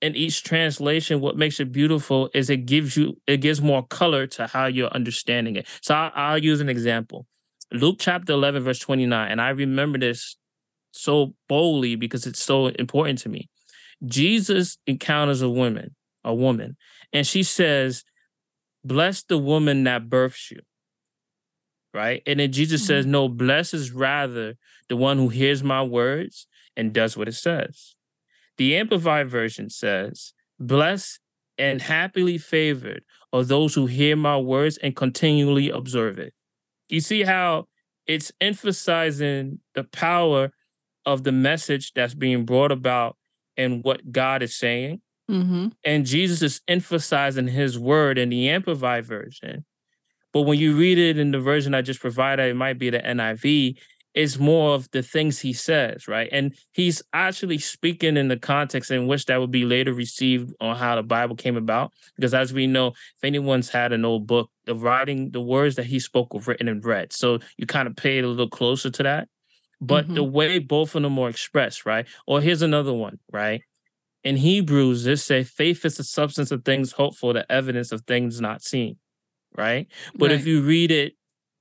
in 0.00 0.14
each 0.14 0.44
translation, 0.44 1.20
what 1.20 1.36
makes 1.36 1.60
it 1.60 1.72
beautiful 1.72 2.30
is 2.34 2.50
it 2.50 2.66
gives 2.66 2.96
you 2.96 3.16
it 3.26 3.38
gives 3.38 3.60
more 3.60 3.86
color 3.86 4.26
to 4.26 4.46
how 4.46 4.66
you're 4.66 4.90
understanding 4.90 5.56
it. 5.56 5.66
So 5.80 5.94
I'll, 5.94 6.12
I'll 6.14 6.38
use 6.38 6.60
an 6.60 6.68
example. 6.68 7.26
Luke 7.72 7.96
chapter 7.98 8.32
11, 8.32 8.62
verse 8.62 8.78
29. 8.78 9.30
And 9.30 9.40
I 9.40 9.48
remember 9.50 9.98
this 9.98 10.36
so 10.92 11.34
boldly 11.48 11.96
because 11.96 12.26
it's 12.26 12.42
so 12.42 12.68
important 12.68 13.18
to 13.20 13.28
me. 13.28 13.48
Jesus 14.04 14.78
encounters 14.86 15.42
a 15.42 15.50
woman, 15.50 15.94
a 16.24 16.34
woman, 16.34 16.76
and 17.12 17.26
she 17.26 17.42
says, 17.42 18.04
Bless 18.86 19.22
the 19.22 19.38
woman 19.38 19.84
that 19.84 20.08
births 20.08 20.50
you. 20.50 20.60
Right. 21.92 22.22
And 22.26 22.40
then 22.40 22.52
Jesus 22.52 22.86
says, 22.86 23.04
mm-hmm. 23.04 23.12
No, 23.12 23.28
blessed 23.28 23.74
is 23.74 23.90
rather 23.90 24.56
the 24.88 24.96
one 24.96 25.16
who 25.16 25.28
hears 25.28 25.62
my 25.62 25.82
words 25.82 26.46
and 26.76 26.92
does 26.92 27.16
what 27.16 27.28
it 27.28 27.32
says. 27.32 27.94
The 28.58 28.76
Amplified 28.76 29.30
Version 29.30 29.70
says, 29.70 30.34
Blessed 30.58 31.20
and 31.58 31.80
happily 31.80 32.38
favored 32.38 33.02
are 33.32 33.44
those 33.44 33.74
who 33.74 33.86
hear 33.86 34.14
my 34.14 34.36
words 34.36 34.78
and 34.78 34.94
continually 34.94 35.70
observe 35.70 36.18
it. 36.18 36.34
You 36.88 37.00
see 37.00 37.22
how 37.22 37.66
it's 38.06 38.30
emphasizing 38.40 39.60
the 39.74 39.84
power 39.84 40.50
of 41.04 41.24
the 41.24 41.32
message 41.32 41.92
that's 41.94 42.14
being 42.14 42.44
brought 42.44 42.72
about 42.72 43.16
and 43.56 43.82
what 43.82 44.12
God 44.12 44.42
is 44.42 44.54
saying. 44.54 45.00
Mm-hmm. 45.30 45.68
And 45.84 46.06
Jesus 46.06 46.42
is 46.42 46.60
emphasizing 46.68 47.48
his 47.48 47.78
word 47.78 48.18
in 48.18 48.28
the 48.28 48.48
Amplified 48.48 49.06
Version. 49.06 49.64
But 50.32 50.42
when 50.42 50.58
you 50.58 50.76
read 50.76 50.98
it 50.98 51.18
in 51.18 51.30
the 51.30 51.40
version 51.40 51.74
I 51.74 51.82
just 51.82 52.00
provided, 52.00 52.50
it 52.50 52.56
might 52.56 52.78
be 52.78 52.90
the 52.90 52.98
NIV, 52.98 53.78
it's 54.16 54.38
more 54.38 54.74
of 54.74 54.90
the 54.92 55.02
things 55.02 55.38
he 55.38 55.52
says, 55.52 56.08
right? 56.08 56.28
And 56.32 56.54
he's 56.72 57.02
actually 57.12 57.58
speaking 57.58 58.16
in 58.16 58.28
the 58.28 58.38
context 58.38 58.90
in 58.90 59.06
which 59.06 59.26
that 59.26 59.38
would 59.38 59.50
be 59.50 59.66
later 59.66 59.92
received 59.92 60.54
on 60.58 60.74
how 60.76 60.96
the 60.96 61.02
Bible 61.02 61.36
came 61.36 61.56
about. 61.56 61.92
Because 62.16 62.32
as 62.32 62.52
we 62.52 62.66
know, 62.66 62.88
if 62.88 63.24
anyone's 63.24 63.68
had 63.68 63.92
an 63.92 64.06
old 64.06 64.26
book, 64.26 64.50
the 64.64 64.74
writing, 64.74 65.30
the 65.32 65.40
words 65.40 65.76
that 65.76 65.84
he 65.84 66.00
spoke 66.00 66.32
were 66.32 66.40
written 66.40 66.66
in 66.66 66.80
red. 66.80 67.12
So 67.12 67.40
you 67.58 67.66
kind 67.66 67.86
of 67.86 67.94
pay 67.94 68.18
it 68.18 68.24
a 68.24 68.28
little 68.28 68.48
closer 68.48 68.90
to 68.90 69.02
that. 69.02 69.28
But 69.82 70.12
the 70.14 70.24
way 70.24 70.58
both 70.58 70.94
of 70.94 71.02
them 71.02 71.18
are 71.18 71.28
expressed, 71.28 71.84
right? 71.84 72.06
Or 72.26 72.40
here's 72.40 72.62
another 72.62 72.94
one, 72.94 73.18
right? 73.30 73.60
In 74.26 74.38
Hebrews, 74.38 75.06
it 75.06 75.18
say 75.18 75.44
faith 75.44 75.84
is 75.84 75.98
the 75.98 76.02
substance 76.02 76.50
of 76.50 76.64
things 76.64 76.90
hoped 76.90 77.16
for, 77.16 77.32
the 77.32 77.50
evidence 77.50 77.92
of 77.92 78.00
things 78.08 78.40
not 78.40 78.60
seen, 78.60 78.96
right? 79.56 79.86
But 80.16 80.32
if 80.32 80.44
you 80.44 80.62
read 80.62 80.90
it 80.90 81.12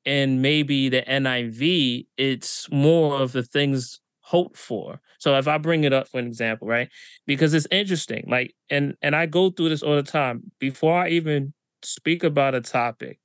in 0.04 0.42
maybe 0.42 0.90
the 0.90 1.04
NIV, 1.04 2.08
it's 2.18 2.68
more 2.72 3.22
of 3.22 3.34
the 3.34 3.44
things 3.44 4.00
hoped 4.22 4.58
for. 4.58 5.00
So 5.20 5.38
if 5.38 5.48
I 5.48 5.60
bring 5.60 5.84
it 5.84 5.94
up 5.94 6.08
for 6.08 6.18
an 6.18 6.26
example, 6.26 6.68
right? 6.68 6.90
Because 7.28 7.54
it's 7.54 7.68
interesting. 7.70 8.26
Like, 8.28 8.56
and 8.72 8.96
and 9.00 9.16
I 9.16 9.28
go 9.28 9.52
through 9.52 9.70
this 9.70 9.84
all 9.84 9.96
the 9.96 10.02
time. 10.02 10.52
Before 10.58 10.98
I 10.98 11.10
even 11.10 11.54
speak 11.84 12.24
about 12.24 12.56
a 12.56 12.62
topic, 12.62 13.20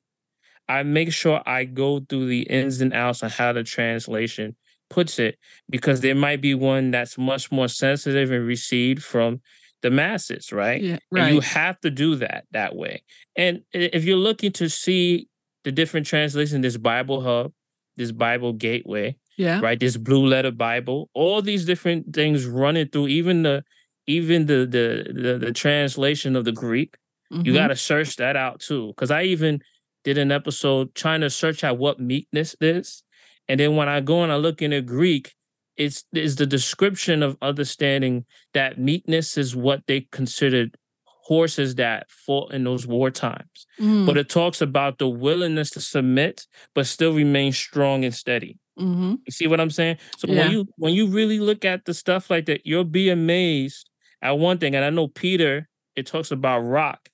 I 0.69 0.83
make 0.83 1.15
sure 1.15 1.41
I 1.47 1.65
go 1.65 2.01
through 2.01 2.27
the 2.27 2.43
ins 2.43 2.83
and 2.83 2.93
outs 2.93 3.23
on 3.23 3.31
how 3.31 3.55
the 3.55 3.65
translation 3.65 4.57
puts 4.91 5.19
it, 5.19 5.39
because 5.71 6.01
there 6.01 6.15
might 6.15 6.41
be 6.41 6.55
one 6.55 6.91
that's 6.91 7.17
much 7.17 7.51
more 7.51 7.69
sensitive 7.69 8.31
and 8.31 8.47
received 8.47 9.03
from 9.03 9.41
the 9.83 9.91
masses, 9.91 10.53
right? 10.53 10.83
Yeah. 10.83 10.99
And 11.17 11.35
you 11.35 11.41
have 11.41 11.81
to 11.81 11.91
do 11.91 12.17
that 12.17 12.45
that 12.53 12.77
way. 12.77 13.03
And 13.37 13.63
if 13.73 14.05
you're 14.05 14.17
looking 14.19 14.53
to 14.53 14.69
see 14.69 15.29
the 15.65 15.73
different 15.73 16.07
translations, 16.07 16.63
this 16.63 16.77
Bible 16.77 17.23
Hub, 17.23 17.53
this 17.97 18.13
Bible 18.13 18.53
Gateway, 18.53 19.17
Yeah. 19.39 19.61
right? 19.61 19.79
This 19.81 19.97
Blue 19.97 20.27
Letter 20.27 20.51
Bible, 20.51 21.09
all 21.15 21.41
these 21.41 21.65
different 21.65 22.13
things 22.15 22.47
running 22.47 22.89
through, 22.89 23.09
even 23.09 23.43
the 23.43 23.65
even 24.07 24.47
the 24.47 24.67
the 24.67 25.13
the, 25.23 25.39
the 25.39 25.53
translation 25.53 26.35
of 26.37 26.45
the 26.45 26.53
Greek, 26.53 26.97
You 27.31 27.53
Mhm. 27.53 27.55
got 27.55 27.69
to 27.69 27.77
search 27.77 28.17
that 28.17 28.35
out 28.37 28.59
too. 28.61 28.89
Because 28.89 29.11
I 29.13 29.23
even 29.23 29.61
did 30.03 30.19
an 30.19 30.33
episode 30.33 30.95
trying 30.97 31.21
to 31.21 31.31
search 31.31 31.63
out 31.63 31.79
what 31.79 32.01
meekness 32.01 32.57
is. 32.61 33.05
And 33.51 33.59
then 33.59 33.75
when 33.75 33.89
I 33.89 34.01
go 34.01 34.23
and 34.23 34.31
I 34.31 34.37
look 34.37 34.63
in 34.63 34.71
the 34.71 34.81
Greek, 34.81 35.35
it's 35.77 36.05
is 36.13 36.37
the 36.37 36.47
description 36.47 37.23
of 37.23 37.37
understanding 37.43 38.25
that 38.55 38.79
meekness 38.79 39.37
is 39.37 39.57
what 39.57 39.81
they 39.89 40.07
considered 40.13 40.77
horses 41.05 41.75
that 41.77 42.09
fought 42.11 42.53
in 42.53 42.63
those 42.65 42.87
war 42.87 43.11
times. 43.11 43.67
Mm, 43.81 44.07
But 44.07 44.17
it 44.17 44.29
talks 44.29 44.61
about 44.61 44.99
the 44.99 45.09
willingness 45.09 45.71
to 45.71 45.81
submit, 45.81 46.47
but 46.75 46.87
still 46.87 47.13
remain 47.13 47.53
strong 47.53 48.05
and 48.05 48.15
steady. 48.15 48.59
mhm. 48.79 49.19
You 49.27 49.33
see 49.33 49.47
what 49.47 49.61
I'm 49.61 49.71
saying? 49.71 49.97
So 50.19 50.27
Yeah. 50.29 50.39
when 50.39 50.51
you 50.53 50.67
when 50.77 50.95
you 50.95 51.07
really 51.07 51.39
look 51.41 51.65
at 51.65 51.85
the 51.87 51.93
stuff 51.95 52.31
like 52.31 52.47
that, 52.47 52.61
you'll 52.65 52.85
be 53.03 53.11
amazed 53.11 53.91
at 54.23 54.39
one 54.39 54.59
thing. 54.59 54.75
And 54.77 54.85
I 54.85 54.91
know 54.91 55.09
Peter, 55.09 55.69
it 55.97 56.07
talks 56.07 56.31
about 56.31 56.61
rock, 56.61 57.09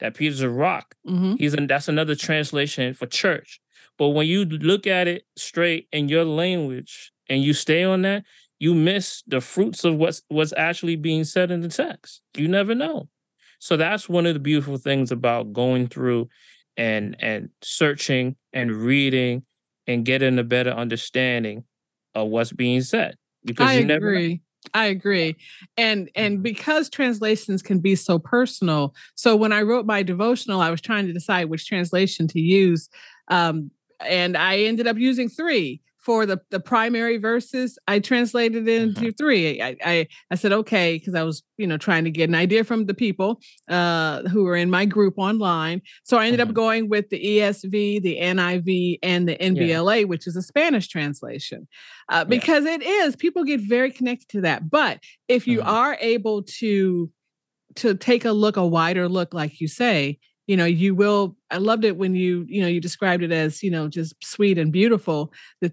that 0.00 0.14
Peter's 0.14 0.42
a 0.42 0.50
rock. 0.50 0.94
Mhm. 1.06 1.38
He's 1.40 1.54
in 1.54 1.66
that's 1.66 1.88
another 1.88 2.14
translation 2.14 2.94
for 2.94 3.06
church. 3.06 3.60
But 3.98 4.08
when 4.10 4.26
you 4.26 4.44
look 4.44 4.86
at 4.86 5.08
it 5.08 5.24
straight 5.36 5.88
in 5.92 6.08
your 6.08 6.24
language 6.24 7.12
and 7.28 7.42
you 7.42 7.52
stay 7.52 7.84
on 7.84 8.02
that, 8.02 8.24
you 8.60 8.74
miss 8.74 9.22
the 9.26 9.40
fruits 9.40 9.84
of 9.84 9.96
what's 9.96 10.22
what's 10.28 10.52
actually 10.56 10.96
being 10.96 11.24
said 11.24 11.50
in 11.50 11.60
the 11.60 11.68
text. 11.68 12.22
You 12.36 12.48
never 12.48 12.74
know. 12.74 13.08
So 13.58 13.76
that's 13.76 14.08
one 14.08 14.26
of 14.26 14.34
the 14.34 14.40
beautiful 14.40 14.78
things 14.78 15.10
about 15.10 15.52
going 15.52 15.88
through 15.88 16.28
and 16.76 17.16
and 17.18 17.50
searching 17.62 18.36
and 18.52 18.72
reading 18.72 19.42
and 19.86 20.04
getting 20.04 20.38
a 20.38 20.44
better 20.44 20.70
understanding 20.70 21.64
of 22.14 22.28
what's 22.28 22.52
being 22.52 22.82
said. 22.82 23.16
Because 23.44 23.70
I 23.70 23.80
you 23.80 23.84
never 23.86 24.10
know. 24.12 24.18
agree. 24.18 24.40
I 24.74 24.86
agree. 24.86 25.36
And 25.76 26.10
and 26.14 26.38
Mhm. 26.38 26.42
because 26.42 26.90
translations 26.90 27.62
can 27.62 27.78
be 27.78 27.94
so 27.94 28.18
personal, 28.18 28.94
so 29.14 29.36
when 29.36 29.52
I 29.52 29.62
wrote 29.62 29.86
my 29.86 30.02
devotional, 30.02 30.60
I 30.60 30.70
was 30.70 30.80
trying 30.80 31.06
to 31.06 31.12
decide 31.12 31.48
which 31.48 31.66
translation 31.66 32.26
to 32.28 32.40
use. 32.40 32.88
Um, 33.28 33.70
and 34.00 34.36
I 34.36 34.58
ended 34.60 34.86
up 34.86 34.96
using 34.98 35.28
three 35.28 35.80
for 35.98 36.24
the, 36.24 36.40
the 36.50 36.60
primary 36.60 37.18
verses. 37.18 37.76
I 37.86 37.98
translated 37.98 38.66
it 38.66 38.80
into 38.82 39.12
three. 39.12 39.60
I, 39.60 39.76
I 39.84 40.06
I 40.30 40.34
said 40.36 40.52
okay 40.52 40.96
because 40.96 41.14
I 41.14 41.22
was 41.24 41.42
you 41.58 41.66
know 41.66 41.76
trying 41.76 42.04
to 42.04 42.10
get 42.10 42.28
an 42.28 42.34
idea 42.34 42.64
from 42.64 42.86
the 42.86 42.94
people 42.94 43.40
uh, 43.68 44.22
who 44.28 44.44
were 44.44 44.56
in 44.56 44.70
my 44.70 44.84
group 44.86 45.14
online. 45.18 45.82
So 46.04 46.16
I 46.16 46.26
ended 46.26 46.40
up 46.40 46.48
Mhm. 46.48 46.54
going 46.54 46.88
with 46.88 47.10
the 47.10 47.18
ESV, 47.22 48.00
the 48.02 48.18
NIV, 48.20 48.98
and 49.02 49.28
the 49.28 49.36
NBLA, 49.36 50.06
which 50.06 50.26
is 50.26 50.36
a 50.36 50.42
Spanish 50.42 50.88
translation 50.88 51.66
uh, 52.08 52.18
Yeah. 52.18 52.24
because 52.24 52.64
it 52.64 52.82
is 52.82 53.16
people 53.16 53.44
get 53.44 53.60
very 53.60 53.90
connected 53.90 54.28
to 54.30 54.40
that 54.42 54.70
but 54.70 55.00
if 55.26 55.46
you 55.46 55.60
Mhm. 55.60 55.66
are 55.66 55.98
able 56.00 56.42
to 56.60 57.10
to 57.74 57.94
take 57.94 58.24
a 58.24 58.32
look 58.32 58.56
a 58.56 58.66
wider 58.66 59.08
look 59.08 59.34
like 59.34 59.60
you 59.60 59.68
say 59.68 60.18
you 60.48 60.56
know 60.56 60.64
you 60.64 60.94
will 60.96 61.36
i 61.52 61.58
loved 61.58 61.84
it 61.84 61.96
when 61.96 62.16
you 62.16 62.44
you 62.48 62.60
know 62.62 62.68
you 62.68 62.80
described 62.80 63.22
it 63.22 63.32
as 63.32 63.62
you 63.62 63.70
know 63.70 63.88
just 63.88 64.14
sweet 64.24 64.58
and 64.58 64.72
beautiful 64.72 65.32
that 65.60 65.72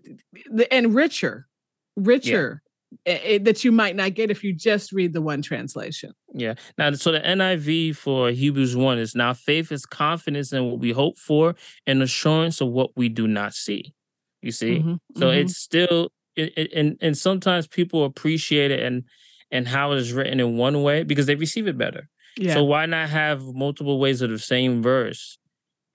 the, 0.52 0.72
and 0.74 0.94
richer 0.94 1.48
richer 1.96 2.62
eh, 3.08 3.20
eh, 3.24 3.40
that 3.42 3.64
you 3.64 3.72
might 3.72 3.96
not 3.96 4.14
get 4.14 4.30
if 4.32 4.44
you 4.44 4.54
just 4.54 4.92
read 4.92 5.14
the 5.14 5.22
one 5.22 5.42
translation 5.42 6.12
Yeah. 6.34 6.56
Now, 6.78 6.92
so 6.94 7.12
the 7.14 7.20
NIV 7.26 7.94
for 7.94 8.30
Hebrews 8.32 8.76
1 8.76 9.00
is 9.00 9.16
now 9.16 9.34
faith 9.34 9.72
is 9.72 9.86
confidence 9.86 10.52
in 10.52 10.66
what 10.66 10.80
we 10.80 10.92
hope 10.92 11.18
for 11.18 11.56
and 11.88 12.04
assurance 12.04 12.62
of 12.62 12.70
what 12.70 12.92
we 12.98 13.08
do 13.10 13.28
not 13.28 13.54
see. 13.54 13.94
You 14.42 14.52
see? 14.52 14.80
Mhm, 14.80 15.00
So 15.16 15.28
mhm. 15.30 15.36
it's 15.42 15.58
still, 15.58 16.10
it, 16.36 16.54
it- 16.58 16.74
and 16.74 16.98
and 17.02 17.18
sometimes 17.18 17.68
people 17.68 18.04
appreciate 18.04 18.72
it 18.72 18.82
and 18.82 19.04
and 19.52 19.68
how 19.68 19.94
it 19.94 20.00
is 20.00 20.12
written 20.12 20.40
in 20.40 20.58
one 20.58 20.84
way 20.84 21.04
because 21.04 21.26
they 21.28 21.36
receive 21.36 21.68
it 21.68 21.78
better. 21.78 22.10
Yeah 22.38 22.54
So 22.56 22.64
why 22.64 22.86
not 22.86 23.10
have 23.10 23.44
multiple 23.54 24.00
ways 24.00 24.22
of 24.22 24.30
the 24.30 24.40
same 24.40 24.82
verse 24.84 25.38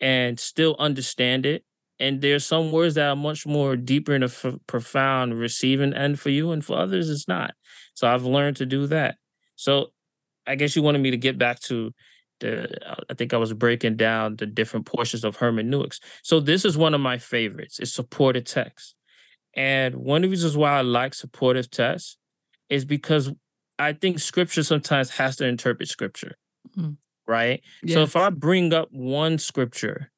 and 0.01 0.39
still 0.41 0.77
understand 0.79 1.47
it? 1.47 1.65
And 2.01 2.21
there's 2.23 2.47
some 2.47 2.73
words 2.73 2.95
that 2.97 3.09
are 3.09 3.17
much 3.17 3.47
more 3.47 3.77
deeper 3.77 4.15
and 4.15 4.25
f- 4.25 4.57
profound 4.67 5.39
receiving 5.39 5.95
end 5.95 6.21
for 6.21 6.31
you, 6.31 6.51
and 6.53 6.65
for 6.65 6.79
others 6.79 7.11
it's 7.11 7.29
not. 7.29 7.55
So 7.95 8.09
I've 8.09 8.25
learned 8.25 8.57
to 8.59 8.67
do 8.67 8.87
that. 8.89 9.17
So 9.57 9.93
I 10.47 10.57
guess 10.57 10.77
you 10.77 10.83
wanted 10.83 11.01
me 11.01 11.11
to 11.13 11.17
get 11.17 11.39
back 11.39 11.61
to 11.63 11.93
the. 12.41 12.69
uh, 12.89 12.97
I 13.11 13.15
think 13.15 13.35
I 13.35 13.39
was 13.39 13.53
breaking 13.53 13.97
down 13.97 14.37
the 14.37 14.47
different 14.47 14.87
portions 14.87 15.25
of 15.25 15.37
hermeneutics. 15.37 16.01
So 16.23 16.41
this 16.41 16.65
is 16.65 16.77
one 16.79 16.95
of 16.95 17.01
my 17.01 17.19
favorites. 17.19 17.79
It's 17.81 17.93
supported 17.93 18.47
text, 18.47 18.95
and 19.55 19.97
one 19.97 20.19
of 20.19 20.23
the 20.25 20.31
reasons 20.31 20.57
why 20.57 20.79
I 20.79 20.83
like 20.83 21.15
supportive 21.15 21.71
text 21.71 22.19
is 22.69 22.85
because 22.85 23.33
I 23.81 23.93
think 23.95 24.19
scripture 24.19 24.63
sometimes 24.63 25.11
has 25.11 25.37
to 25.37 25.47
interpret 25.47 25.89
scripture, 25.89 26.37
Mm. 26.77 26.97
right? 27.27 27.63
So 27.89 28.03
if 28.03 28.15
I 28.17 28.31
bring 28.31 28.73
up 28.73 28.89
one 28.93 29.39
scripture, 29.39 30.11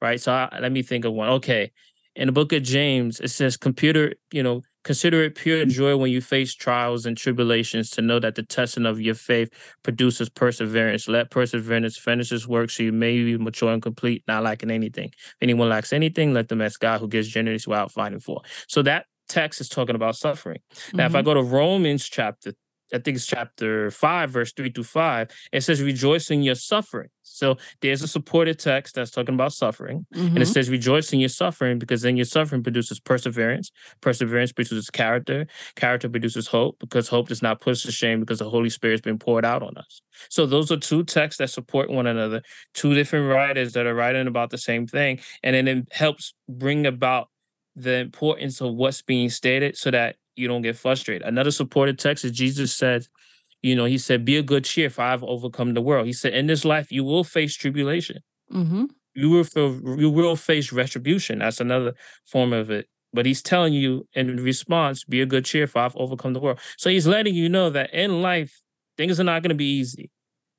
right? 0.00 0.20
So 0.20 0.32
I, 0.32 0.58
let 0.60 0.72
me 0.72 0.82
think 0.82 1.04
of 1.04 1.12
one. 1.12 1.28
Okay, 1.28 1.72
in 2.16 2.26
the 2.26 2.32
book 2.32 2.52
of 2.52 2.62
James, 2.62 3.20
it 3.20 3.28
says, 3.28 3.56
"Computer, 3.56 4.14
you 4.32 4.42
know, 4.42 4.62
consider 4.84 5.22
it 5.22 5.34
pure 5.36 5.64
joy 5.64 5.96
when 5.96 6.10
you 6.10 6.20
face 6.20 6.54
trials 6.54 7.06
and 7.06 7.16
tribulations, 7.16 7.88
to 7.90 8.02
know 8.02 8.18
that 8.18 8.34
the 8.34 8.42
testing 8.42 8.84
of 8.84 9.00
your 9.00 9.14
faith 9.14 9.48
produces 9.82 10.28
perseverance. 10.28 11.06
Let 11.06 11.30
perseverance 11.30 11.96
finish 11.96 12.32
its 12.32 12.48
work, 12.48 12.68
so 12.70 12.82
you 12.82 12.92
may 12.92 13.22
be 13.22 13.38
mature 13.38 13.72
and 13.72 13.80
complete, 13.80 14.24
not 14.26 14.42
lacking 14.42 14.70
anything. 14.70 15.10
If 15.14 15.36
anyone 15.40 15.68
lacks 15.68 15.92
anything, 15.92 16.34
let 16.34 16.48
them 16.48 16.60
ask 16.60 16.80
God, 16.80 17.00
who 17.00 17.08
gives 17.08 17.28
generously 17.28 17.70
without 17.70 17.92
finding 17.92 18.20
for." 18.20 18.42
So 18.68 18.82
that 18.82 19.06
text 19.28 19.60
is 19.60 19.68
talking 19.68 19.94
about 19.94 20.16
suffering. 20.16 20.58
Now, 20.92 21.06
if 21.06 21.14
I 21.14 21.22
Mhm. 21.22 21.24
go 21.24 21.34
to 21.34 21.42
Romans 21.42 22.06
chapter, 22.08 22.52
I 22.92 22.98
think 22.98 23.16
it's 23.16 23.26
chapter 23.26 23.90
five, 23.90 24.30
verse 24.30 24.52
three 24.52 24.70
to 24.70 24.84
five, 24.84 25.30
it 25.52 25.62
says, 25.62 25.82
Rejoice 25.82 26.30
in 26.30 26.42
your 26.42 26.54
suffering. 26.54 27.08
So 27.22 27.56
there's 27.80 28.02
a 28.02 28.08
supported 28.08 28.58
text 28.58 28.94
that's 28.94 29.10
talking 29.10 29.34
about 29.34 29.52
suffering. 29.52 30.06
And 30.12 30.38
it 30.38 30.42
Mhm. 30.42 30.52
says, 30.52 30.68
Rejoice 30.68 31.12
in 31.12 31.20
your 31.20 31.30
suffering, 31.30 31.78
because 31.78 32.02
then 32.02 32.16
your 32.16 32.26
suffering 32.26 32.62
produces 32.62 33.00
perseverance. 33.00 33.70
Perseverance 34.00 34.52
produces 34.52 34.90
character. 34.90 35.46
Character 35.74 36.08
produces 36.08 36.46
hope, 36.46 36.78
because 36.78 37.08
hope 37.08 37.28
does 37.28 37.42
not 37.42 37.60
put 37.60 37.72
us 37.72 37.82
to 37.82 37.92
shame, 37.92 38.20
because 38.20 38.38
the 38.40 38.50
Holy 38.50 38.68
Spirit 38.68 38.94
has 38.94 39.00
been 39.00 39.18
poured 39.18 39.44
out 39.44 39.62
on 39.62 39.76
us. 39.78 40.02
So 40.28 40.44
those 40.44 40.70
are 40.70 40.76
two 40.76 41.04
texts 41.04 41.38
that 41.38 41.48
support 41.50 41.90
one 41.90 42.06
another, 42.06 42.42
two 42.74 42.94
different 42.94 43.28
writers 43.32 43.72
that 43.72 43.86
are 43.86 43.94
writing 43.94 44.26
about 44.26 44.50
the 44.50 44.58
same 44.58 44.86
thing. 44.86 45.20
And 45.42 45.56
then 45.56 45.66
it 45.68 45.88
helps 45.92 46.34
bring 46.48 46.86
about 46.86 47.28
the 47.74 47.94
importance 47.94 48.60
of 48.60 48.74
what's 48.74 49.00
being 49.00 49.30
stated 49.30 49.78
so 49.78 49.90
that 49.90 50.16
you 50.36 50.48
don't 50.48 50.62
get 50.62 50.76
frustrated. 50.76 51.26
Another 51.26 51.50
supported 51.50 51.98
text 51.98 52.24
is 52.24 52.32
Jesus 52.32 52.74
said, 52.74 53.06
you 53.62 53.76
know, 53.76 53.84
he 53.84 53.98
said, 53.98 54.24
Be 54.24 54.36
a 54.36 54.42
good 54.42 54.64
cheer, 54.64 54.90
for 54.90 55.02
I've 55.02 55.22
overcome 55.22 55.74
the 55.74 55.80
world. 55.82 56.06
He 56.06 56.12
said, 56.12 56.34
In 56.34 56.46
this 56.46 56.64
life, 56.64 56.90
you 56.90 57.04
will 57.04 57.24
face 57.24 57.54
tribulation. 57.54 58.18
Mhm. 58.52 58.88
You 59.14 59.30
will 59.30 59.44
feel, 59.44 59.98
you 59.98 60.10
will 60.10 60.36
face 60.36 60.72
retribution. 60.72 61.38
That's 61.38 61.60
another 61.60 61.94
form 62.26 62.52
of 62.52 62.70
it. 62.70 62.86
But 63.12 63.26
he's 63.26 63.42
telling 63.42 63.74
you 63.74 64.08
in 64.14 64.36
response, 64.36 65.04
be 65.04 65.20
a 65.20 65.26
good 65.26 65.44
cheer, 65.44 65.66
for 65.66 65.80
I've 65.80 65.96
overcome 65.96 66.32
the 66.32 66.40
world. 66.40 66.58
So 66.78 66.88
he's 66.88 67.06
letting 67.06 67.34
you 67.34 67.48
know 67.48 67.68
that 67.70 67.92
in 67.92 68.22
life, 68.22 68.62
things 68.96 69.20
are 69.20 69.24
not 69.24 69.42
going 69.42 69.50
to 69.50 69.54
be 69.54 69.78
easy. 69.78 70.10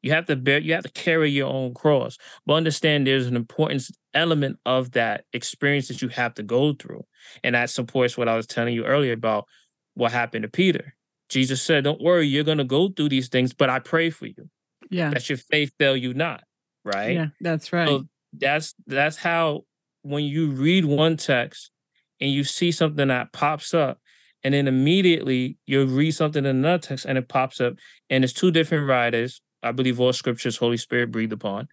You 0.04 0.12
have 0.12 0.26
to 0.28 0.36
bear, 0.36 0.60
you 0.60 0.74
have 0.74 0.84
to 0.84 0.92
carry 0.92 1.32
your 1.32 1.48
own 1.52 1.74
cross. 1.74 2.18
But 2.46 2.56
understand 2.56 3.08
there's 3.08 3.26
an 3.26 3.36
important 3.36 3.86
element 4.14 4.60
of 4.66 4.92
that 4.92 5.24
experience 5.34 5.88
that 5.88 6.02
you 6.02 6.10
have 6.10 6.36
to 6.36 6.44
go 6.44 6.74
through. 6.74 7.04
And 7.44 7.56
that 7.56 7.70
supports 7.70 8.18
what 8.18 8.28
I 8.30 8.36
was 8.36 8.46
telling 8.46 8.74
you 8.76 8.86
earlier 8.86 9.14
about 9.14 9.46
what 9.96 10.12
happened 10.12 10.44
to 10.44 10.50
Peter. 10.50 10.96
Jesus 11.30 11.62
said, 11.62 11.84
Don't 11.84 12.02
worry, 12.02 12.28
you're 12.28 12.44
going 12.44 12.58
to 12.58 12.64
go 12.64 12.90
through 12.90 13.10
these 13.10 13.30
things, 13.30 13.54
but 13.54 13.70
I 13.70 13.80
pray 13.80 14.10
for 14.10 14.28
you 14.28 14.50
yeah 14.90 15.10
that 15.10 15.30
your 15.30 15.38
faith 15.38 15.74
fail 15.80 15.96
you 15.96 16.14
not. 16.14 16.44
Right. 16.86 17.16
yeah 17.16 17.28
that's 17.40 17.72
right 17.72 17.88
So 17.88 18.04
that's 18.34 18.76
that's 18.88 19.18
how 19.18 19.66
when 20.02 20.24
you 20.24 20.52
read 20.52 20.86
one 20.86 21.18
text 21.18 21.72
and 22.20 22.30
you 22.32 22.44
see 22.44 22.72
something 22.72 23.08
that 23.08 23.34
pops 23.34 23.74
up, 23.74 24.00
and 24.44 24.54
then 24.54 24.68
immediately 24.68 25.58
you 25.66 25.86
read 25.86 26.12
something 26.12 26.46
in 26.46 26.58
another 26.58 26.82
text 26.82 27.06
and 27.06 27.18
it 27.18 27.28
pops 27.28 27.60
up, 27.62 27.74
and 28.10 28.24
it's 28.24 28.34
two 28.34 28.52
different 28.52 28.88
writers. 28.88 29.42
I 29.62 29.72
believe 29.72 30.00
all 30.00 30.14
scriptures 30.14 30.58
Holy 30.58 30.78
Spirit 30.78 31.12
breathed 31.12 31.34
upon. 31.34 31.68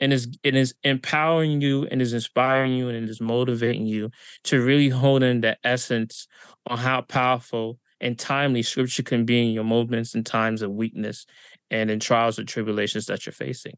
And 0.00 0.12
is 0.12 0.28
it 0.42 0.54
is 0.54 0.74
empowering 0.84 1.60
you 1.60 1.86
and 1.90 2.00
is 2.00 2.12
inspiring 2.12 2.72
you 2.72 2.88
and 2.88 2.96
it 2.96 3.10
is 3.10 3.20
motivating 3.20 3.86
you 3.86 4.10
to 4.44 4.62
really 4.62 4.88
hold 4.88 5.22
in 5.22 5.40
the 5.40 5.56
essence 5.64 6.28
on 6.66 6.78
how 6.78 7.00
powerful 7.02 7.78
and 8.00 8.18
timely 8.18 8.62
scripture 8.62 9.02
can 9.02 9.24
be 9.24 9.42
in 9.42 9.52
your 9.52 9.64
moments 9.64 10.14
and 10.14 10.24
times 10.24 10.62
of 10.62 10.70
weakness 10.70 11.26
and 11.70 11.90
in 11.90 11.98
trials 11.98 12.38
and 12.38 12.48
tribulations 12.48 13.06
that 13.06 13.26
you're 13.26 13.32
facing. 13.32 13.74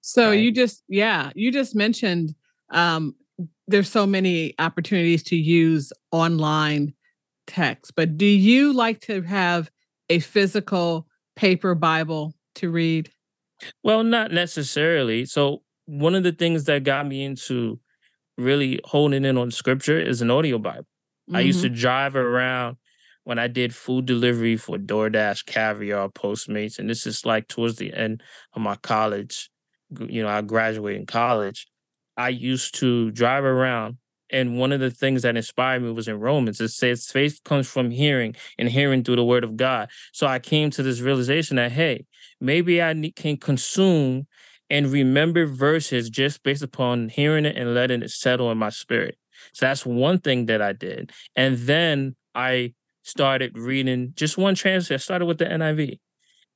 So 0.00 0.28
right? 0.28 0.34
you 0.34 0.52
just 0.52 0.84
yeah, 0.88 1.30
you 1.34 1.52
just 1.52 1.74
mentioned 1.74 2.34
um 2.70 3.14
there's 3.68 3.90
so 3.90 4.06
many 4.06 4.54
opportunities 4.58 5.22
to 5.24 5.36
use 5.36 5.92
online 6.10 6.94
text, 7.46 7.94
but 7.96 8.16
do 8.16 8.26
you 8.26 8.72
like 8.72 9.00
to 9.00 9.22
have 9.22 9.70
a 10.08 10.18
physical 10.18 11.06
paper 11.36 11.74
Bible 11.74 12.34
to 12.56 12.70
read? 12.70 13.10
Well, 13.82 14.02
not 14.02 14.32
necessarily. 14.32 15.24
So 15.24 15.62
one 15.86 16.14
of 16.14 16.22
the 16.22 16.32
things 16.32 16.64
that 16.64 16.84
got 16.84 17.06
me 17.06 17.24
into 17.24 17.80
really 18.38 18.80
holding 18.84 19.24
in 19.24 19.38
on 19.38 19.50
scripture 19.50 20.00
is 20.00 20.22
an 20.22 20.30
audio 20.30 20.58
Bible. 20.58 20.86
I 21.32 21.40
used 21.40 21.64
Mm-hmm. 21.64 21.74
to 21.74 21.80
drive 21.80 22.16
around 22.16 22.76
when 23.24 23.38
I 23.38 23.46
did 23.48 23.74
food 23.74 24.06
delivery 24.06 24.56
for 24.56 24.78
DoorDash, 24.78 25.46
Caviar, 25.46 26.08
Postmates, 26.08 26.78
and 26.78 26.90
this 26.90 27.06
is 27.06 27.24
like 27.24 27.48
towards 27.48 27.76
the 27.76 27.92
end 27.94 28.22
of 28.54 28.62
my 28.62 28.76
college 28.76 29.50
you 30.08 30.22
know, 30.22 30.28
I 30.28 30.40
graduated 30.40 31.00
in 31.00 31.06
college, 31.06 31.66
I 32.16 32.30
used 32.30 32.76
to 32.76 33.10
drive 33.10 33.44
around. 33.44 33.98
And 34.32 34.58
one 34.58 34.72
of 34.72 34.80
the 34.80 34.90
things 34.90 35.22
that 35.22 35.36
inspired 35.36 35.82
me 35.82 35.92
was 35.92 36.08
in 36.08 36.18
Romans. 36.18 36.60
It 36.60 36.68
says 36.68 37.06
faith 37.06 37.40
comes 37.44 37.68
from 37.68 37.90
hearing 37.90 38.34
and 38.58 38.68
hearing 38.68 39.04
through 39.04 39.16
the 39.16 39.24
word 39.24 39.44
of 39.44 39.56
God. 39.56 39.90
So 40.12 40.26
I 40.26 40.38
came 40.38 40.70
to 40.70 40.82
this 40.82 41.00
realization 41.00 41.56
that, 41.56 41.72
hey, 41.72 42.06
maybe 42.40 42.82
I 42.82 43.12
can 43.14 43.36
consume 43.36 44.26
and 44.70 44.90
remember 44.90 45.44
verses 45.44 46.08
just 46.08 46.42
based 46.42 46.62
upon 46.62 47.10
hearing 47.10 47.44
it 47.44 47.56
and 47.56 47.74
letting 47.74 48.02
it 48.02 48.10
settle 48.10 48.50
in 48.50 48.58
my 48.58 48.70
spirit. 48.70 49.18
So 49.52 49.66
that's 49.66 49.84
one 49.84 50.18
thing 50.18 50.46
that 50.46 50.62
I 50.62 50.72
did. 50.72 51.12
And 51.36 51.58
then 51.58 52.16
I 52.34 52.72
started 53.02 53.58
reading 53.58 54.12
just 54.16 54.38
one 54.38 54.54
translation. 54.54 54.94
I 54.94 54.98
started 54.98 55.26
with 55.26 55.38
the 55.38 55.44
NIV. 55.44 55.98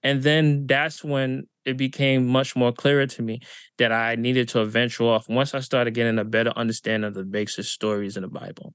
And 0.07 0.23
then 0.23 0.69
that's 0.69 1.03
when 1.03 1.49
it 1.65 1.77
became 1.77 2.29
much 2.29 2.55
more 2.55 2.73
clearer 2.73 3.09
to 3.09 3.23
me 3.23 3.41
that 3.79 3.91
I 3.91 4.15
needed 4.15 4.49
to 4.51 4.65
venture 4.65 5.03
off. 5.03 5.29
Once 5.29 5.53
I 5.53 5.59
started 5.59 5.95
getting 5.95 6.21
a 6.21 6.25
better 6.25 6.53
understanding 6.55 7.09
of 7.09 7.15
the 7.15 7.25
basic 7.25 7.65
stories 7.65 8.17
in 8.17 8.23
the 8.23 8.29
Bible, 8.29 8.73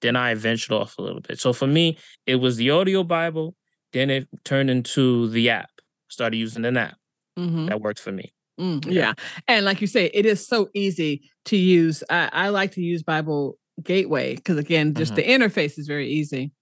then 0.00 0.16
I 0.16 0.32
ventured 0.32 0.72
off 0.72 0.96
a 0.96 1.02
little 1.02 1.20
bit. 1.20 1.38
So 1.38 1.52
for 1.52 1.66
me, 1.66 1.98
it 2.26 2.36
was 2.36 2.56
the 2.56 2.70
audio 2.70 3.04
Bible. 3.04 3.54
Then 3.92 4.08
it 4.08 4.26
turned 4.44 4.70
into 4.70 5.28
the 5.28 5.50
app. 5.50 5.68
Started 6.08 6.38
using 6.38 6.64
an 6.64 6.78
app. 6.78 6.96
Mhm. 7.38 7.68
That 7.68 7.82
worked 7.82 8.00
for 8.00 8.12
me. 8.12 8.32
Mm, 8.58 8.82
Yeah. 8.86 8.92
yeah. 8.92 9.14
And 9.48 9.66
like 9.66 9.82
you 9.82 9.86
say, 9.86 10.06
it 10.14 10.24
is 10.24 10.46
so 10.46 10.70
easy 10.72 11.30
to 11.44 11.58
use. 11.58 12.02
I, 12.08 12.30
I 12.32 12.48
like 12.48 12.72
to 12.72 12.80
use 12.80 13.02
Bible 13.02 13.58
Gateway 13.82 14.36
because 14.36 14.56
again, 14.56 14.94
just 14.94 15.12
Mhm. 15.12 15.16
the 15.16 15.24
interface 15.24 15.78
is 15.78 15.86
very 15.86 16.08
easy. 16.08 16.52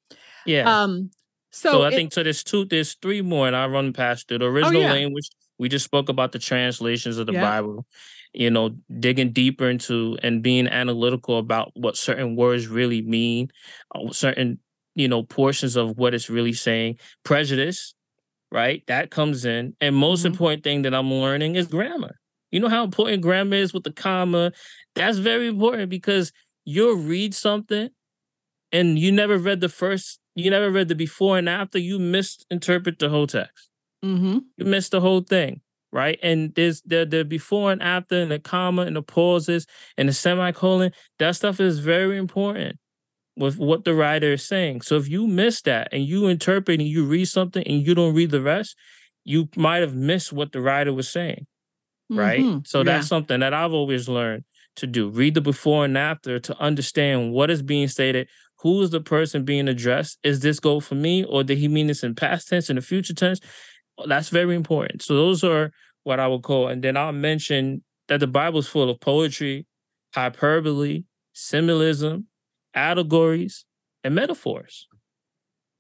Yeah. 0.45 0.83
Um, 0.83 1.11
so, 1.51 1.73
So, 1.73 1.83
I 1.83 1.89
it- 1.89 1.95
think 1.95 2.13
so. 2.13 2.23
There's 2.23 2.45
two. 2.45 2.65
There's 2.65 2.95
three 2.95 3.23
more, 3.23 3.47
and 3.47 3.57
I 3.57 3.67
run 3.67 3.93
past 3.93 4.31
it. 4.33 4.39
The 4.39 4.47
original 4.47 4.83
yeah. 4.83 4.93
language. 4.93 5.29
We 5.59 5.69
just 5.69 5.85
spoke 5.85 6.09
about 6.09 6.33
the 6.33 6.39
translations 6.39 7.19
of 7.19 7.27
the 7.27 7.33
Yeah. 7.33 7.41
Bible. 7.43 7.87
You 8.35 8.51
know, 8.51 8.77
digging 9.01 9.33
deeper 9.33 9.69
into 9.69 10.17
and 10.23 10.43
being 10.43 10.69
analytical 10.69 11.39
about 11.39 11.73
what 11.75 11.97
certain 11.97 12.37
words 12.37 12.69
really 12.69 13.03
mean, 13.03 13.49
uh, 13.95 14.13
certain 14.13 14.61
you 14.95 15.09
know 15.09 15.23
portions 15.23 15.77
of 15.77 15.97
what 15.99 16.15
it's 16.15 16.29
really 16.31 16.53
saying. 16.53 16.99
Prejudice, 17.25 17.95
right? 18.53 18.83
That 18.87 19.11
comes 19.11 19.45
in, 19.45 19.75
and 19.81 19.97
most 19.97 20.23
Mhm. 20.23 20.27
important 20.33 20.65
thing 20.65 20.83
that 20.83 20.95
I'm 20.95 21.13
learning 21.13 21.57
is 21.57 21.67
grammar. 21.69 22.19
You 22.53 22.61
know 22.61 22.69
how 22.69 22.85
important 22.85 23.23
grammar 23.23 23.57
is 23.57 23.73
with 23.75 23.85
the 23.85 23.93
comma. 23.93 24.53
That's 24.95 25.19
very 25.19 25.49
important 25.49 25.91
because 25.91 26.33
you'll 26.65 26.97
read 26.97 27.35
something 27.35 27.91
and 28.73 28.99
you 28.99 29.13
never 29.13 29.39
read 29.39 29.61
the 29.61 29.69
first, 29.69 30.19
you 30.41 30.51
never 30.51 30.71
read 30.71 30.89
the 30.89 30.95
before 30.95 31.39
and 31.39 31.49
after, 31.49 31.79
you 31.79 31.99
misinterpret 31.99 32.99
the 32.99 33.09
whole 33.09 33.27
text. 33.27 33.69
Mhm. 34.05 34.43
You 34.57 34.65
miss 34.65 34.89
the 34.89 35.01
whole 35.01 35.21
thing, 35.23 35.61
right? 35.93 36.19
And 36.23 36.55
there's 36.55 36.83
the 36.83 37.05
the 37.07 37.25
before 37.25 37.73
and 37.73 37.83
after 37.83 38.17
and 38.21 38.31
the 38.31 38.39
comma 38.39 38.83
and 38.83 38.97
the 38.97 39.03
pauses 39.03 39.67
and 39.97 40.09
the 40.09 40.13
semicolon. 40.13 40.93
That 41.19 41.37
stuff 41.37 41.61
is 41.61 41.81
very 41.81 42.17
important 42.19 42.77
with 43.37 43.59
what 43.59 43.85
the 43.85 43.95
writer 43.95 44.33
is 44.35 44.47
saying. 44.47 44.83
So 44.83 44.97
if 44.97 45.09
you 45.09 45.27
miss 45.27 45.63
that 45.63 45.89
and 45.93 46.05
you 46.05 46.29
interpret 46.29 46.81
and 46.81 46.89
you 46.89 47.05
read 47.05 47.27
something 47.27 47.63
and 47.67 47.87
you 47.87 47.95
don't 47.95 48.15
read 48.15 48.31
the 48.31 48.43
rest, 48.43 48.77
you 49.25 49.49
might 49.57 49.79
have 49.83 49.95
missed 49.95 50.33
what 50.33 50.53
the 50.53 50.61
writer 50.61 50.93
was 50.93 51.09
saying 51.09 51.47
right? 52.11 52.41
Mhm. 52.41 52.67
So 52.67 52.79
Yeah. 52.79 52.85
that's 52.85 53.09
something 53.09 53.41
that 53.41 53.55
I've 53.55 53.73
always 53.73 54.09
learned 54.09 54.45
to 54.77 54.87
do. 54.87 55.09
Read 55.11 55.35
the 55.35 55.41
before 55.41 55.85
and 55.85 55.99
after 55.99 56.39
to 56.41 56.59
understand 56.59 57.33
what 57.33 57.51
is 57.51 57.63
being 57.63 57.89
stated. 57.89 58.29
Who 58.61 58.83
is 58.83 58.91
the 58.91 59.01
person 59.01 59.45
being 59.45 59.69
addressed? 59.69 60.19
Is 60.23 60.41
this 60.41 60.59
goal 60.61 60.81
for 60.81 60.95
me, 60.95 61.25
or 61.25 61.45
did 61.45 61.59
he 61.59 61.69
mean 61.69 61.87
this 61.87 62.03
in 62.03 62.15
past 62.15 62.49
tense, 62.49 62.69
in 62.69 62.77
the 62.77 62.83
future 62.83 63.15
tense? 63.15 63.41
That's 64.07 64.29
very 64.29 64.55
important. 64.55 65.03
So 65.03 65.15
those 65.15 65.45
are 65.45 65.73
what 66.05 66.21
I 66.21 66.27
would 66.27 66.43
call, 66.43 66.69
and 66.69 66.83
then 66.83 66.97
I'll 66.97 67.13
mention 67.13 67.83
that 68.09 68.21
the 68.21 68.27
Bible 68.27 68.61
is 68.61 68.69
full 68.69 68.91
of 68.91 69.01
poetry, 69.01 69.67
hyperbole, 70.15 71.05
symbolism, 71.33 72.27
allegories, 72.75 73.65
and 74.03 74.15
metaphors. 74.15 74.89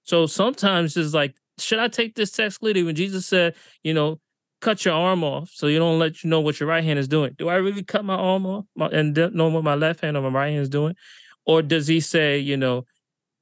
So 0.04 0.26
sometimes 0.26 0.96
it's 0.96 1.14
like, 1.14 1.34
should 1.58 1.78
I 1.78 1.88
take 1.88 2.14
this 2.14 2.30
text 2.30 2.62
literally 2.62 2.86
when 2.86 2.94
Jesus 2.94 3.26
said, 3.26 3.54
you 3.82 3.94
know, 3.94 4.20
cut 4.60 4.84
your 4.84 4.94
arm 4.94 5.22
off 5.22 5.50
so 5.52 5.66
you 5.66 5.78
don't 5.78 5.98
let 5.98 6.22
you 6.22 6.30
know 6.30 6.40
what 6.40 6.60
your 6.60 6.68
right 6.68 6.84
hand 6.84 6.98
is 6.98 7.08
doing? 7.08 7.34
Do 7.38 7.48
I 7.48 7.56
really 7.56 7.82
cut 7.82 8.04
my 8.04 8.14
arm 8.14 8.46
off 8.46 8.64
and 8.76 9.16
know 9.32 9.48
what 9.48 9.64
my 9.64 9.74
left 9.74 10.00
hand 10.00 10.16
or 10.16 10.22
my 10.22 10.40
right 10.40 10.50
hand 10.50 10.62
is 10.62 10.68
doing? 10.68 10.94
Or 11.48 11.62
does 11.62 11.88
he 11.88 11.98
say, 12.00 12.38
you 12.38 12.56
know, 12.56 12.84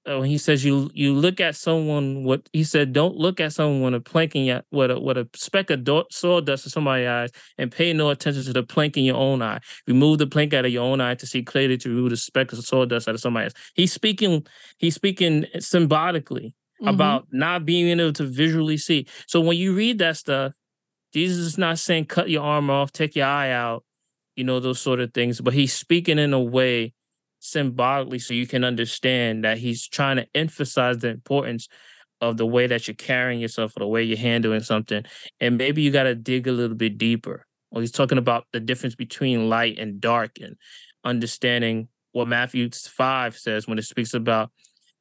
when 0.06 0.26
he 0.26 0.38
says 0.38 0.64
you 0.64 0.88
you 0.94 1.12
look 1.12 1.40
at 1.40 1.56
someone 1.56 2.22
what 2.22 2.48
he 2.52 2.62
said 2.62 2.92
don't 2.92 3.16
look 3.16 3.40
at 3.40 3.52
someone 3.52 3.82
with 3.82 3.94
a 3.94 4.00
plank 4.00 4.36
in 4.36 4.44
your 4.44 4.62
with 4.70 4.92
a 4.92 5.00
with 5.00 5.18
a 5.18 5.28
speck 5.34 5.68
of 5.68 5.82
do- 5.82 6.04
sawdust 6.12 6.64
in 6.64 6.70
somebody's 6.70 7.08
eyes 7.08 7.30
and 7.58 7.72
pay 7.72 7.92
no 7.92 8.10
attention 8.10 8.44
to 8.44 8.52
the 8.52 8.62
plank 8.62 8.96
in 8.96 9.02
your 9.04 9.16
own 9.16 9.42
eye 9.42 9.58
remove 9.88 10.18
the 10.18 10.26
plank 10.28 10.54
out 10.54 10.64
of 10.64 10.70
your 10.70 10.84
own 10.84 11.00
eye 11.00 11.16
to 11.16 11.26
see 11.26 11.42
clearly 11.42 11.76
to 11.76 11.88
remove 11.88 12.10
the 12.10 12.16
speck 12.16 12.52
of 12.52 12.64
sawdust 12.64 13.08
out 13.08 13.16
of 13.16 13.20
somebody's 13.20 13.52
eyes. 13.52 13.62
he's 13.74 13.92
speaking 13.92 14.46
he's 14.78 14.94
speaking 14.94 15.44
symbolically 15.58 16.54
Mhm. 16.80 16.88
about 16.88 17.26
not 17.32 17.64
being 17.66 17.88
able 17.98 18.12
to 18.12 18.24
visually 18.24 18.76
see. 18.76 19.06
So 19.26 19.40
when 19.40 19.56
you 19.56 19.74
read 19.74 19.98
that 19.98 20.18
stuff, 20.18 20.52
Jesus 21.12 21.38
is 21.38 21.58
not 21.58 21.80
saying 21.80 22.04
cut 22.04 22.30
your 22.30 22.44
arm 22.44 22.70
off, 22.70 22.92
take 22.92 23.16
your 23.16 23.26
eye 23.26 23.50
out, 23.50 23.82
you 24.36 24.44
know, 24.44 24.60
those 24.60 24.78
sort 24.78 25.00
of 25.00 25.12
things, 25.14 25.40
but 25.40 25.54
he's 25.54 25.72
speaking 25.72 26.18
in 26.18 26.32
a 26.32 26.40
way 26.40 26.92
symbolically 27.50 28.18
so 28.18 28.34
you 28.34 28.46
can 28.46 28.64
understand 28.64 29.44
that 29.44 29.58
he's 29.58 29.86
trying 29.86 30.16
to 30.16 30.26
emphasize 30.34 30.98
the 30.98 31.08
importance 31.08 31.68
of 32.20 32.36
the 32.36 32.46
way 32.46 32.66
that 32.66 32.88
you're 32.88 32.94
carrying 32.94 33.40
yourself 33.40 33.76
or 33.76 33.80
the 33.80 33.86
way 33.86 34.02
you're 34.02 34.18
handling 34.18 34.60
something. 34.60 35.04
And 35.40 35.58
maybe 35.58 35.82
you 35.82 35.90
got 35.90 36.04
to 36.04 36.14
dig 36.14 36.46
a 36.46 36.52
little 36.52 36.76
bit 36.76 36.98
deeper. 36.98 37.46
Or 37.70 37.80
he's 37.80 37.92
talking 37.92 38.18
about 38.18 38.46
the 38.52 38.60
difference 38.60 38.94
between 38.94 39.48
light 39.48 39.78
and 39.78 40.00
dark 40.00 40.38
and 40.40 40.56
understanding 41.04 41.88
what 42.12 42.28
Matthew 42.28 42.70
5 42.70 43.36
says 43.36 43.68
when 43.68 43.78
it 43.78 43.84
speaks 43.84 44.14
about 44.14 44.50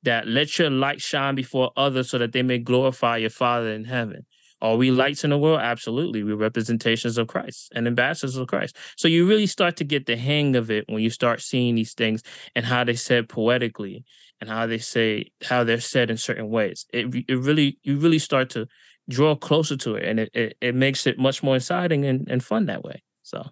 that 0.04 0.28
let 0.28 0.60
your 0.60 0.70
light 0.70 1.02
shine 1.02 1.36
before 1.36 1.72
others 1.76 2.10
so 2.10 2.18
that 2.18 2.32
they 2.32 2.44
may 2.44 2.58
glorify 2.58 3.18
your 3.18 3.30
Father 3.30 3.72
in 3.72 3.86
heaven. 3.86 4.26
Are 4.62 4.78
we 4.78 4.92
lights 4.92 5.24
in 5.24 5.30
the 5.30 5.38
world? 5.38 5.60
Absolutely. 5.60 6.24
We're 6.24 6.36
representations 6.36 7.18
of 7.18 7.28
Christ 7.28 7.72
and 7.76 7.88
ambassadors 7.88 8.38
of 8.38 8.48
Christ. 8.48 8.76
So 8.98 9.08
you 9.08 9.28
really 9.28 9.48
start 9.48 9.76
to 9.78 9.84
get 9.84 10.06
the 10.06 10.18
hang 10.18 10.56
of 10.56 10.72
it 10.72 10.86
when 10.88 11.04
you 11.04 11.10
start 11.10 11.42
seeing 11.42 11.76
these 11.76 11.94
things 11.94 12.24
and 12.56 12.66
how 12.66 12.84
they 12.84 12.96
said 12.96 13.30
poetically 13.30 14.06
and 14.40 14.50
how 14.50 14.66
they 14.66 14.78
say 14.78 15.32
how 15.44 15.64
they're 15.64 15.80
said 15.80 16.10
in 16.10 16.18
certain 16.18 16.50
ways. 16.50 16.86
It 16.94 17.26
it 17.28 17.36
really 17.36 17.78
you 17.84 17.98
really 17.98 18.20
start 18.20 18.50
to 18.52 18.68
draw 19.10 19.36
closer 19.36 19.78
to 19.78 19.96
it 19.96 20.06
and 20.06 20.20
it 20.20 20.30
it, 20.34 20.58
it 20.62 20.76
makes 20.76 21.06
it 21.06 21.20
much 21.20 21.44
more 21.44 21.58
exciting 21.58 22.06
and, 22.06 22.28
and 22.30 22.44
fun 22.44 22.66
that 22.68 22.84
way. 22.84 23.04
So 23.24 23.44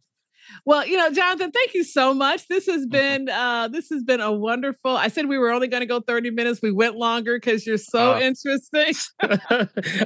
Well, 0.66 0.86
you 0.86 0.98
know, 0.98 1.10
Johnathan, 1.10 1.52
thank 1.54 1.74
you 1.74 1.84
so 1.84 2.14
much. 2.14 2.48
This 2.48 2.66
has 2.68 2.86
been 2.86 3.30
uh 3.30 3.68
this 3.68 3.90
has 3.90 4.04
been 4.04 4.22
a 4.22 4.32
wonderful. 4.32 4.96
I 4.96 5.08
said 5.08 5.28
we 5.28 5.38
were 5.38 5.52
only 5.52 5.68
going 5.68 5.82
to 5.82 5.88
go 5.88 6.00
30 6.00 6.32
minutes. 6.32 6.62
We 6.62 6.72
went 6.72 6.96
longer 6.96 7.38
because 7.38 7.66
you're 7.66 7.78
so 7.78 8.14
Oh. 8.16 8.20
interesting. 8.20 8.94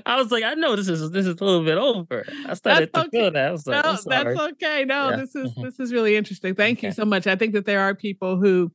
I 0.06 0.16
was 0.16 0.32
like, 0.32 0.44
I 0.44 0.54
know 0.56 0.76
this 0.76 0.88
is 0.88 1.12
this 1.12 1.26
is 1.26 1.36
a 1.40 1.44
little 1.44 1.64
bit 1.64 1.78
over. 1.78 2.26
I 2.48 2.54
started 2.54 2.94
to 2.94 3.02
okay. 3.02 3.10
feel 3.22 3.32
that. 3.32 3.48
I 3.48 3.52
was 3.52 3.66
like, 3.68 3.84
no, 3.84 3.98
that's 4.06 4.40
okay. 4.54 4.86
No, 4.86 5.10
Yeah. 5.10 5.16
this 5.18 5.36
is 5.36 5.52
Mhm. 5.54 5.64
this 5.64 5.80
is 5.80 5.94
really 5.94 6.16
interesting. 6.16 6.56
Thank 6.56 6.84
you 6.84 6.92
so 6.92 7.06
much. 7.06 7.28
I 7.28 7.36
think 7.36 7.54
that 7.54 7.66
there 7.66 7.82
are 7.82 7.94
people 7.96 8.38
who, 8.38 8.72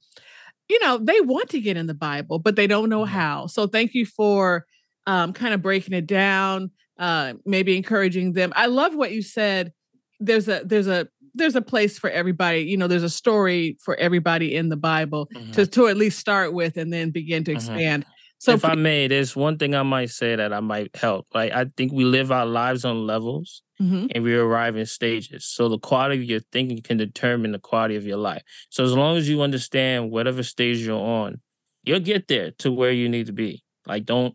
you 0.68 0.78
know, 0.80 0.98
they 0.98 1.20
want 1.20 1.50
to 1.50 1.60
get 1.60 1.76
in 1.76 1.86
the 1.86 1.94
Bible, 1.94 2.38
but 2.38 2.56
they 2.56 2.66
don't 2.66 2.88
know 2.88 3.04
Mhm. 3.04 3.08
how. 3.08 3.46
So 3.46 3.66
thank 3.66 3.94
you 3.94 4.06
for 4.06 4.66
um, 5.06 5.32
kind 5.32 5.52
of 5.52 5.60
breaking 5.60 5.94
it 5.94 6.06
down, 6.06 6.70
uh, 6.96 7.32
maybe 7.44 7.76
encouraging 7.76 8.34
them. 8.34 8.52
I 8.54 8.66
love 8.66 8.94
what 8.94 9.10
you 9.10 9.20
said. 9.20 9.72
There's 10.20 10.46
a 10.48 10.62
there's 10.64 10.86
a 10.86 11.08
there's 11.35 11.57
a 11.57 11.62
place 11.62 11.99
for 11.99 12.11
everybody. 12.11 12.61
You 12.61 12.76
know, 12.76 12.87
there's 12.89 13.03
a 13.03 13.09
story 13.11 13.76
for 13.85 13.95
everybody 13.97 14.55
in 14.55 14.68
the 14.68 14.76
Bible 14.76 15.28
Mhm. 15.35 15.53
to 15.53 15.66
to 15.66 15.89
at 15.89 15.97
least 15.97 16.18
start 16.18 16.53
with 16.53 16.76
and 16.76 16.93
then 16.93 17.11
begin 17.11 17.45
to 17.45 17.53
Mhm. 17.53 17.55
expand. 17.57 18.07
So 18.39 18.53
if 18.53 18.64
I 18.64 18.74
may, 18.74 19.07
there's 19.07 19.37
one 19.37 19.57
thing 19.57 19.74
I 19.74 19.85
might 19.85 20.11
say 20.11 20.35
that 20.35 20.53
I 20.53 20.59
might 20.61 20.95
help. 20.97 21.28
Like 21.33 21.53
I 21.53 21.66
think 21.76 21.93
we 21.93 22.05
live 22.05 22.33
our 22.33 22.45
lives 22.45 22.85
on 22.85 23.07
levels 23.07 23.62
Mhm. 23.80 24.11
and 24.12 24.24
we 24.24 24.35
arrive 24.35 24.76
in 24.76 24.85
stages. 24.85 25.47
So 25.47 25.68
the 25.68 25.78
quality 25.78 26.16
of 26.20 26.24
your 26.28 26.41
thinking 26.51 26.83
can 26.83 26.97
determine 26.97 27.53
the 27.53 27.61
quality 27.61 27.95
of 27.95 28.05
your 28.05 28.16
life. 28.16 28.43
So 28.68 28.83
as 28.85 28.93
long 28.95 29.16
as 29.16 29.28
you 29.28 29.43
understand 29.43 30.11
whatever 30.11 30.43
stage 30.43 30.78
you're 30.78 30.99
on, 31.01 31.41
you'll 31.85 32.01
get 32.01 32.26
there 32.26 32.51
to 32.59 32.72
where 32.72 32.91
you 32.93 33.09
need 33.09 33.26
to 33.26 33.33
be. 33.33 33.62
Like 33.87 34.05
don't 34.05 34.35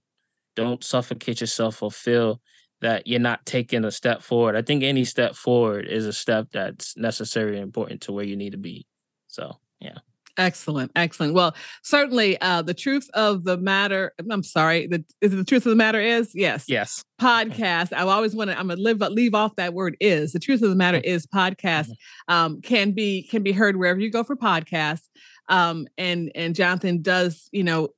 don't 0.56 0.84
suffocate 0.84 1.40
yourself 1.42 1.84
or 1.84 1.92
feel 1.92 2.42
that 2.82 3.08
you're 3.08 3.20
not 3.20 3.46
taking 3.46 3.86
a 3.86 3.92
step 3.92 4.22
forward. 4.22 4.56
I 4.56 4.62
think 4.62 4.84
any 4.84 5.06
step 5.06 5.36
forward 5.36 5.88
is 5.88 6.06
a 6.06 6.14
step 6.14 6.48
that's 6.52 6.96
necessary 6.98 7.56
and 7.56 7.64
important 7.64 8.02
to 8.02 8.12
where 8.12 8.26
you 8.26 8.36
need 8.36 8.52
to 8.52 8.58
be. 8.58 8.86
So 9.28 9.58
yeah. 9.80 9.98
Excellent, 10.38 10.92
excellent. 10.96 11.34
Well, 11.34 11.56
certainly, 11.82 12.40
uh, 12.42 12.62
the 12.62 12.76
truth 12.76 13.10
of 13.16 13.44
the 13.44 13.58
matter. 13.58 14.14
I'm 14.30 14.44
sorry. 14.44 14.86
The 14.86 15.04
is 15.20 15.32
the 15.32 15.44
truth 15.44 15.66
of 15.66 15.72
the 15.72 15.76
matter 15.76 16.00
is 16.00 16.32
yes. 16.36 16.66
Yes. 16.68 17.04
Podcast. 17.20 17.92
I 17.92 18.02
always 18.02 18.36
want 18.36 18.52
to. 18.52 18.60
I'm 18.60 18.68
gonna 18.68 18.80
live 18.80 19.00
leave 19.00 19.34
off 19.34 19.56
that 19.56 19.74
word 19.74 19.98
is. 20.00 20.34
The 20.34 20.40
truth 20.40 20.62
of 20.62 20.70
the 20.70 20.76
matter 20.76 21.00
is 21.00 21.26
podcast 21.26 21.90
um, 22.28 22.62
can 22.62 22.92
be 22.92 23.24
can 23.24 23.42
be 23.42 23.52
heard 23.52 23.78
wherever 23.78 24.00
you 24.00 24.12
go 24.12 24.24
for 24.24 24.36
podcasts. 24.36 25.08
Um, 25.50 25.88
and 25.98 26.32
and 26.36 26.54
Johnathan 26.56 27.02
does 27.02 27.50
you 27.52 27.64
know, 27.64 27.90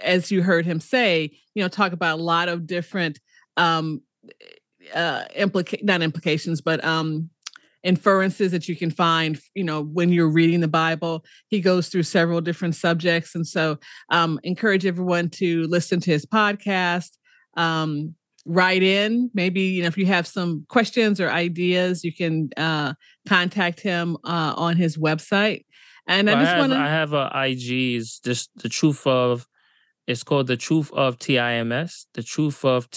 as 0.00 0.32
you 0.32 0.42
heard 0.42 0.66
him 0.66 0.80
say, 0.80 1.38
you 1.54 1.62
know, 1.62 1.68
talk 1.68 1.92
about 1.92 2.18
a 2.18 2.22
lot 2.22 2.48
of 2.48 2.66
different 2.66 3.20
um, 3.56 4.02
uh, 4.94 5.24
implica- 5.36 5.82
not 5.82 6.02
implications, 6.02 6.60
but 6.60 6.84
um, 6.84 7.30
inferences 7.82 8.52
that 8.52 8.68
you 8.68 8.76
can 8.76 8.90
find, 8.90 9.38
you 9.54 9.64
know, 9.64 9.82
when 9.82 10.12
you're 10.12 10.28
reading 10.28 10.60
the 10.60 10.68
Bible. 10.68 11.24
He 11.48 11.60
goes 11.60 11.88
through 11.88 12.04
several 12.04 12.40
different 12.40 12.74
subjects. 12.74 13.34
And 13.34 13.46
so 13.46 13.78
um, 14.10 14.40
encourage 14.42 14.86
everyone 14.86 15.30
to 15.30 15.64
listen 15.64 16.00
to 16.00 16.10
his 16.10 16.26
podcast. 16.26 17.10
Um, 17.56 18.14
write 18.48 18.82
in 18.82 19.28
maybe 19.34 19.60
you 19.60 19.82
know 19.82 19.88
if 19.88 19.98
you 19.98 20.06
have 20.06 20.24
some 20.24 20.64
questions 20.68 21.20
or 21.20 21.28
ideas 21.28 22.04
you 22.04 22.12
can 22.12 22.48
uh, 22.56 22.94
contact 23.28 23.80
him 23.80 24.16
uh, 24.22 24.54
on 24.56 24.76
his 24.76 24.96
website 24.96 25.64
and 26.06 26.28
Well, 26.28 26.36
i 26.36 26.44
just 26.44 26.56
want 26.56 26.72
to 26.72 26.78
I 26.78 26.86
have 26.86 27.12
a 27.12 27.28
IG 27.34 27.96
is 27.96 28.20
just 28.20 28.50
the 28.54 28.68
truth 28.68 29.04
of 29.04 29.48
it's 30.06 30.22
called 30.22 30.46
the 30.46 30.56
truth 30.56 30.92
of 30.92 31.18
TIMS, 31.18 32.06
the 32.14 32.22
truth 32.22 32.64
of 32.64 32.90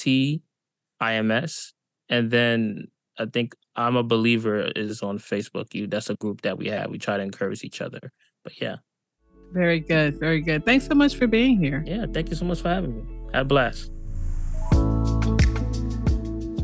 TIMS. 1.02 1.74
And 2.10 2.32
then 2.32 2.88
I 3.18 3.26
think 3.26 3.56
I'm 3.76 3.96
a 3.96 4.04
believer 4.04 4.72
is 4.76 5.02
on 5.02 5.20
Facebook. 5.20 5.74
You 5.74 5.88
that's 5.88 6.10
a 6.10 6.16
group 6.16 6.42
that 6.42 6.58
we 6.58 6.68
have. 6.68 6.90
We 6.90 6.98
try 6.98 7.18
to 7.18 7.24
encourage 7.24 7.64
each 7.64 7.82
other. 7.82 8.12
But 8.44 8.62
yeah. 8.62 8.78
very 9.52 9.80
good 9.80 10.20
very 10.20 10.42
good 10.42 10.64
thanks 10.64 10.86
so 10.86 10.94
much 10.94 11.16
for 11.16 11.26
being 11.26 11.58
here 11.58 11.84
Yeah, 11.88 12.06
thank 12.14 12.30
you 12.30 12.36
so 12.36 12.46
much 12.46 12.62
for 12.62 12.70
having 12.70 12.96
me. 12.96 13.04
Have 13.34 13.46
a 13.46 13.46
blast. 13.46 13.92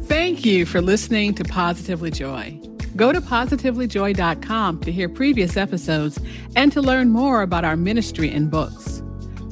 Thank 0.07 0.45
you 0.45 0.65
for 0.65 0.81
listening 0.81 1.33
to 1.35 1.43
Positively 1.43 2.11
Joy. 2.11 2.59
Go 2.95 3.11
to 3.11 3.19
positivelyjoy.com 3.19 4.79
to 4.81 4.91
hear 4.91 5.09
previous 5.09 5.57
episodes 5.57 6.19
and 6.55 6.71
to 6.71 6.81
learn 6.81 7.09
more 7.09 7.41
about 7.41 7.65
our 7.65 7.75
ministry 7.75 8.31
and 8.31 8.49
books. 8.49 8.94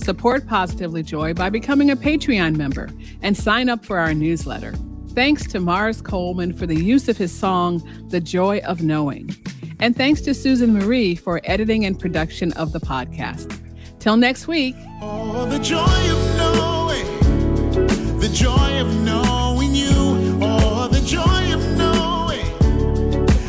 Support 0.03 0.47
Positively 0.47 1.01
Joy 1.01 1.33
by 1.33 1.49
becoming 1.49 1.89
a 1.89 1.95
Patreon 1.95 2.57
member 2.57 2.89
and 3.21 3.37
sign 3.37 3.69
up 3.69 3.85
for 3.85 3.99
our 3.99 4.13
newsletter. 4.13 4.73
Thanks 5.11 5.47
to 5.47 5.61
Mars 5.61 6.01
Coleman 6.01 6.51
for 6.51 6.67
the 6.67 6.75
use 6.75 7.07
of 7.07 7.15
his 7.15 7.31
song, 7.31 7.81
The 8.09 8.19
Joy 8.19 8.59
of 8.65 8.81
Knowing. 8.83 9.33
And 9.79 9.95
thanks 9.95 10.19
to 10.21 10.33
Susan 10.33 10.73
Marie 10.73 11.15
for 11.15 11.39
editing 11.45 11.85
and 11.85 11.97
production 11.97 12.51
of 12.53 12.73
the 12.73 12.81
podcast. 12.81 13.57
Till 13.99 14.17
next 14.17 14.45
week. 14.45 14.75
Oh, 15.01 15.45
the 15.45 15.59
joy 15.59 15.79
of 15.79 16.37
knowing, 16.37 18.19
the 18.19 18.29
joy 18.33 18.81
of 18.81 18.93
knowing 19.03 19.73
you. 19.73 20.37
Oh, 20.41 20.89
the 20.91 20.99
joy 20.99 21.53
of 21.53 21.61
knowing, 21.77 22.45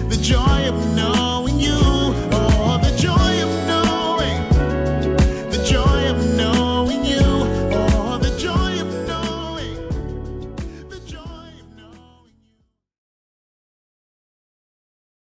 the 0.09 0.19
joy 0.23 0.64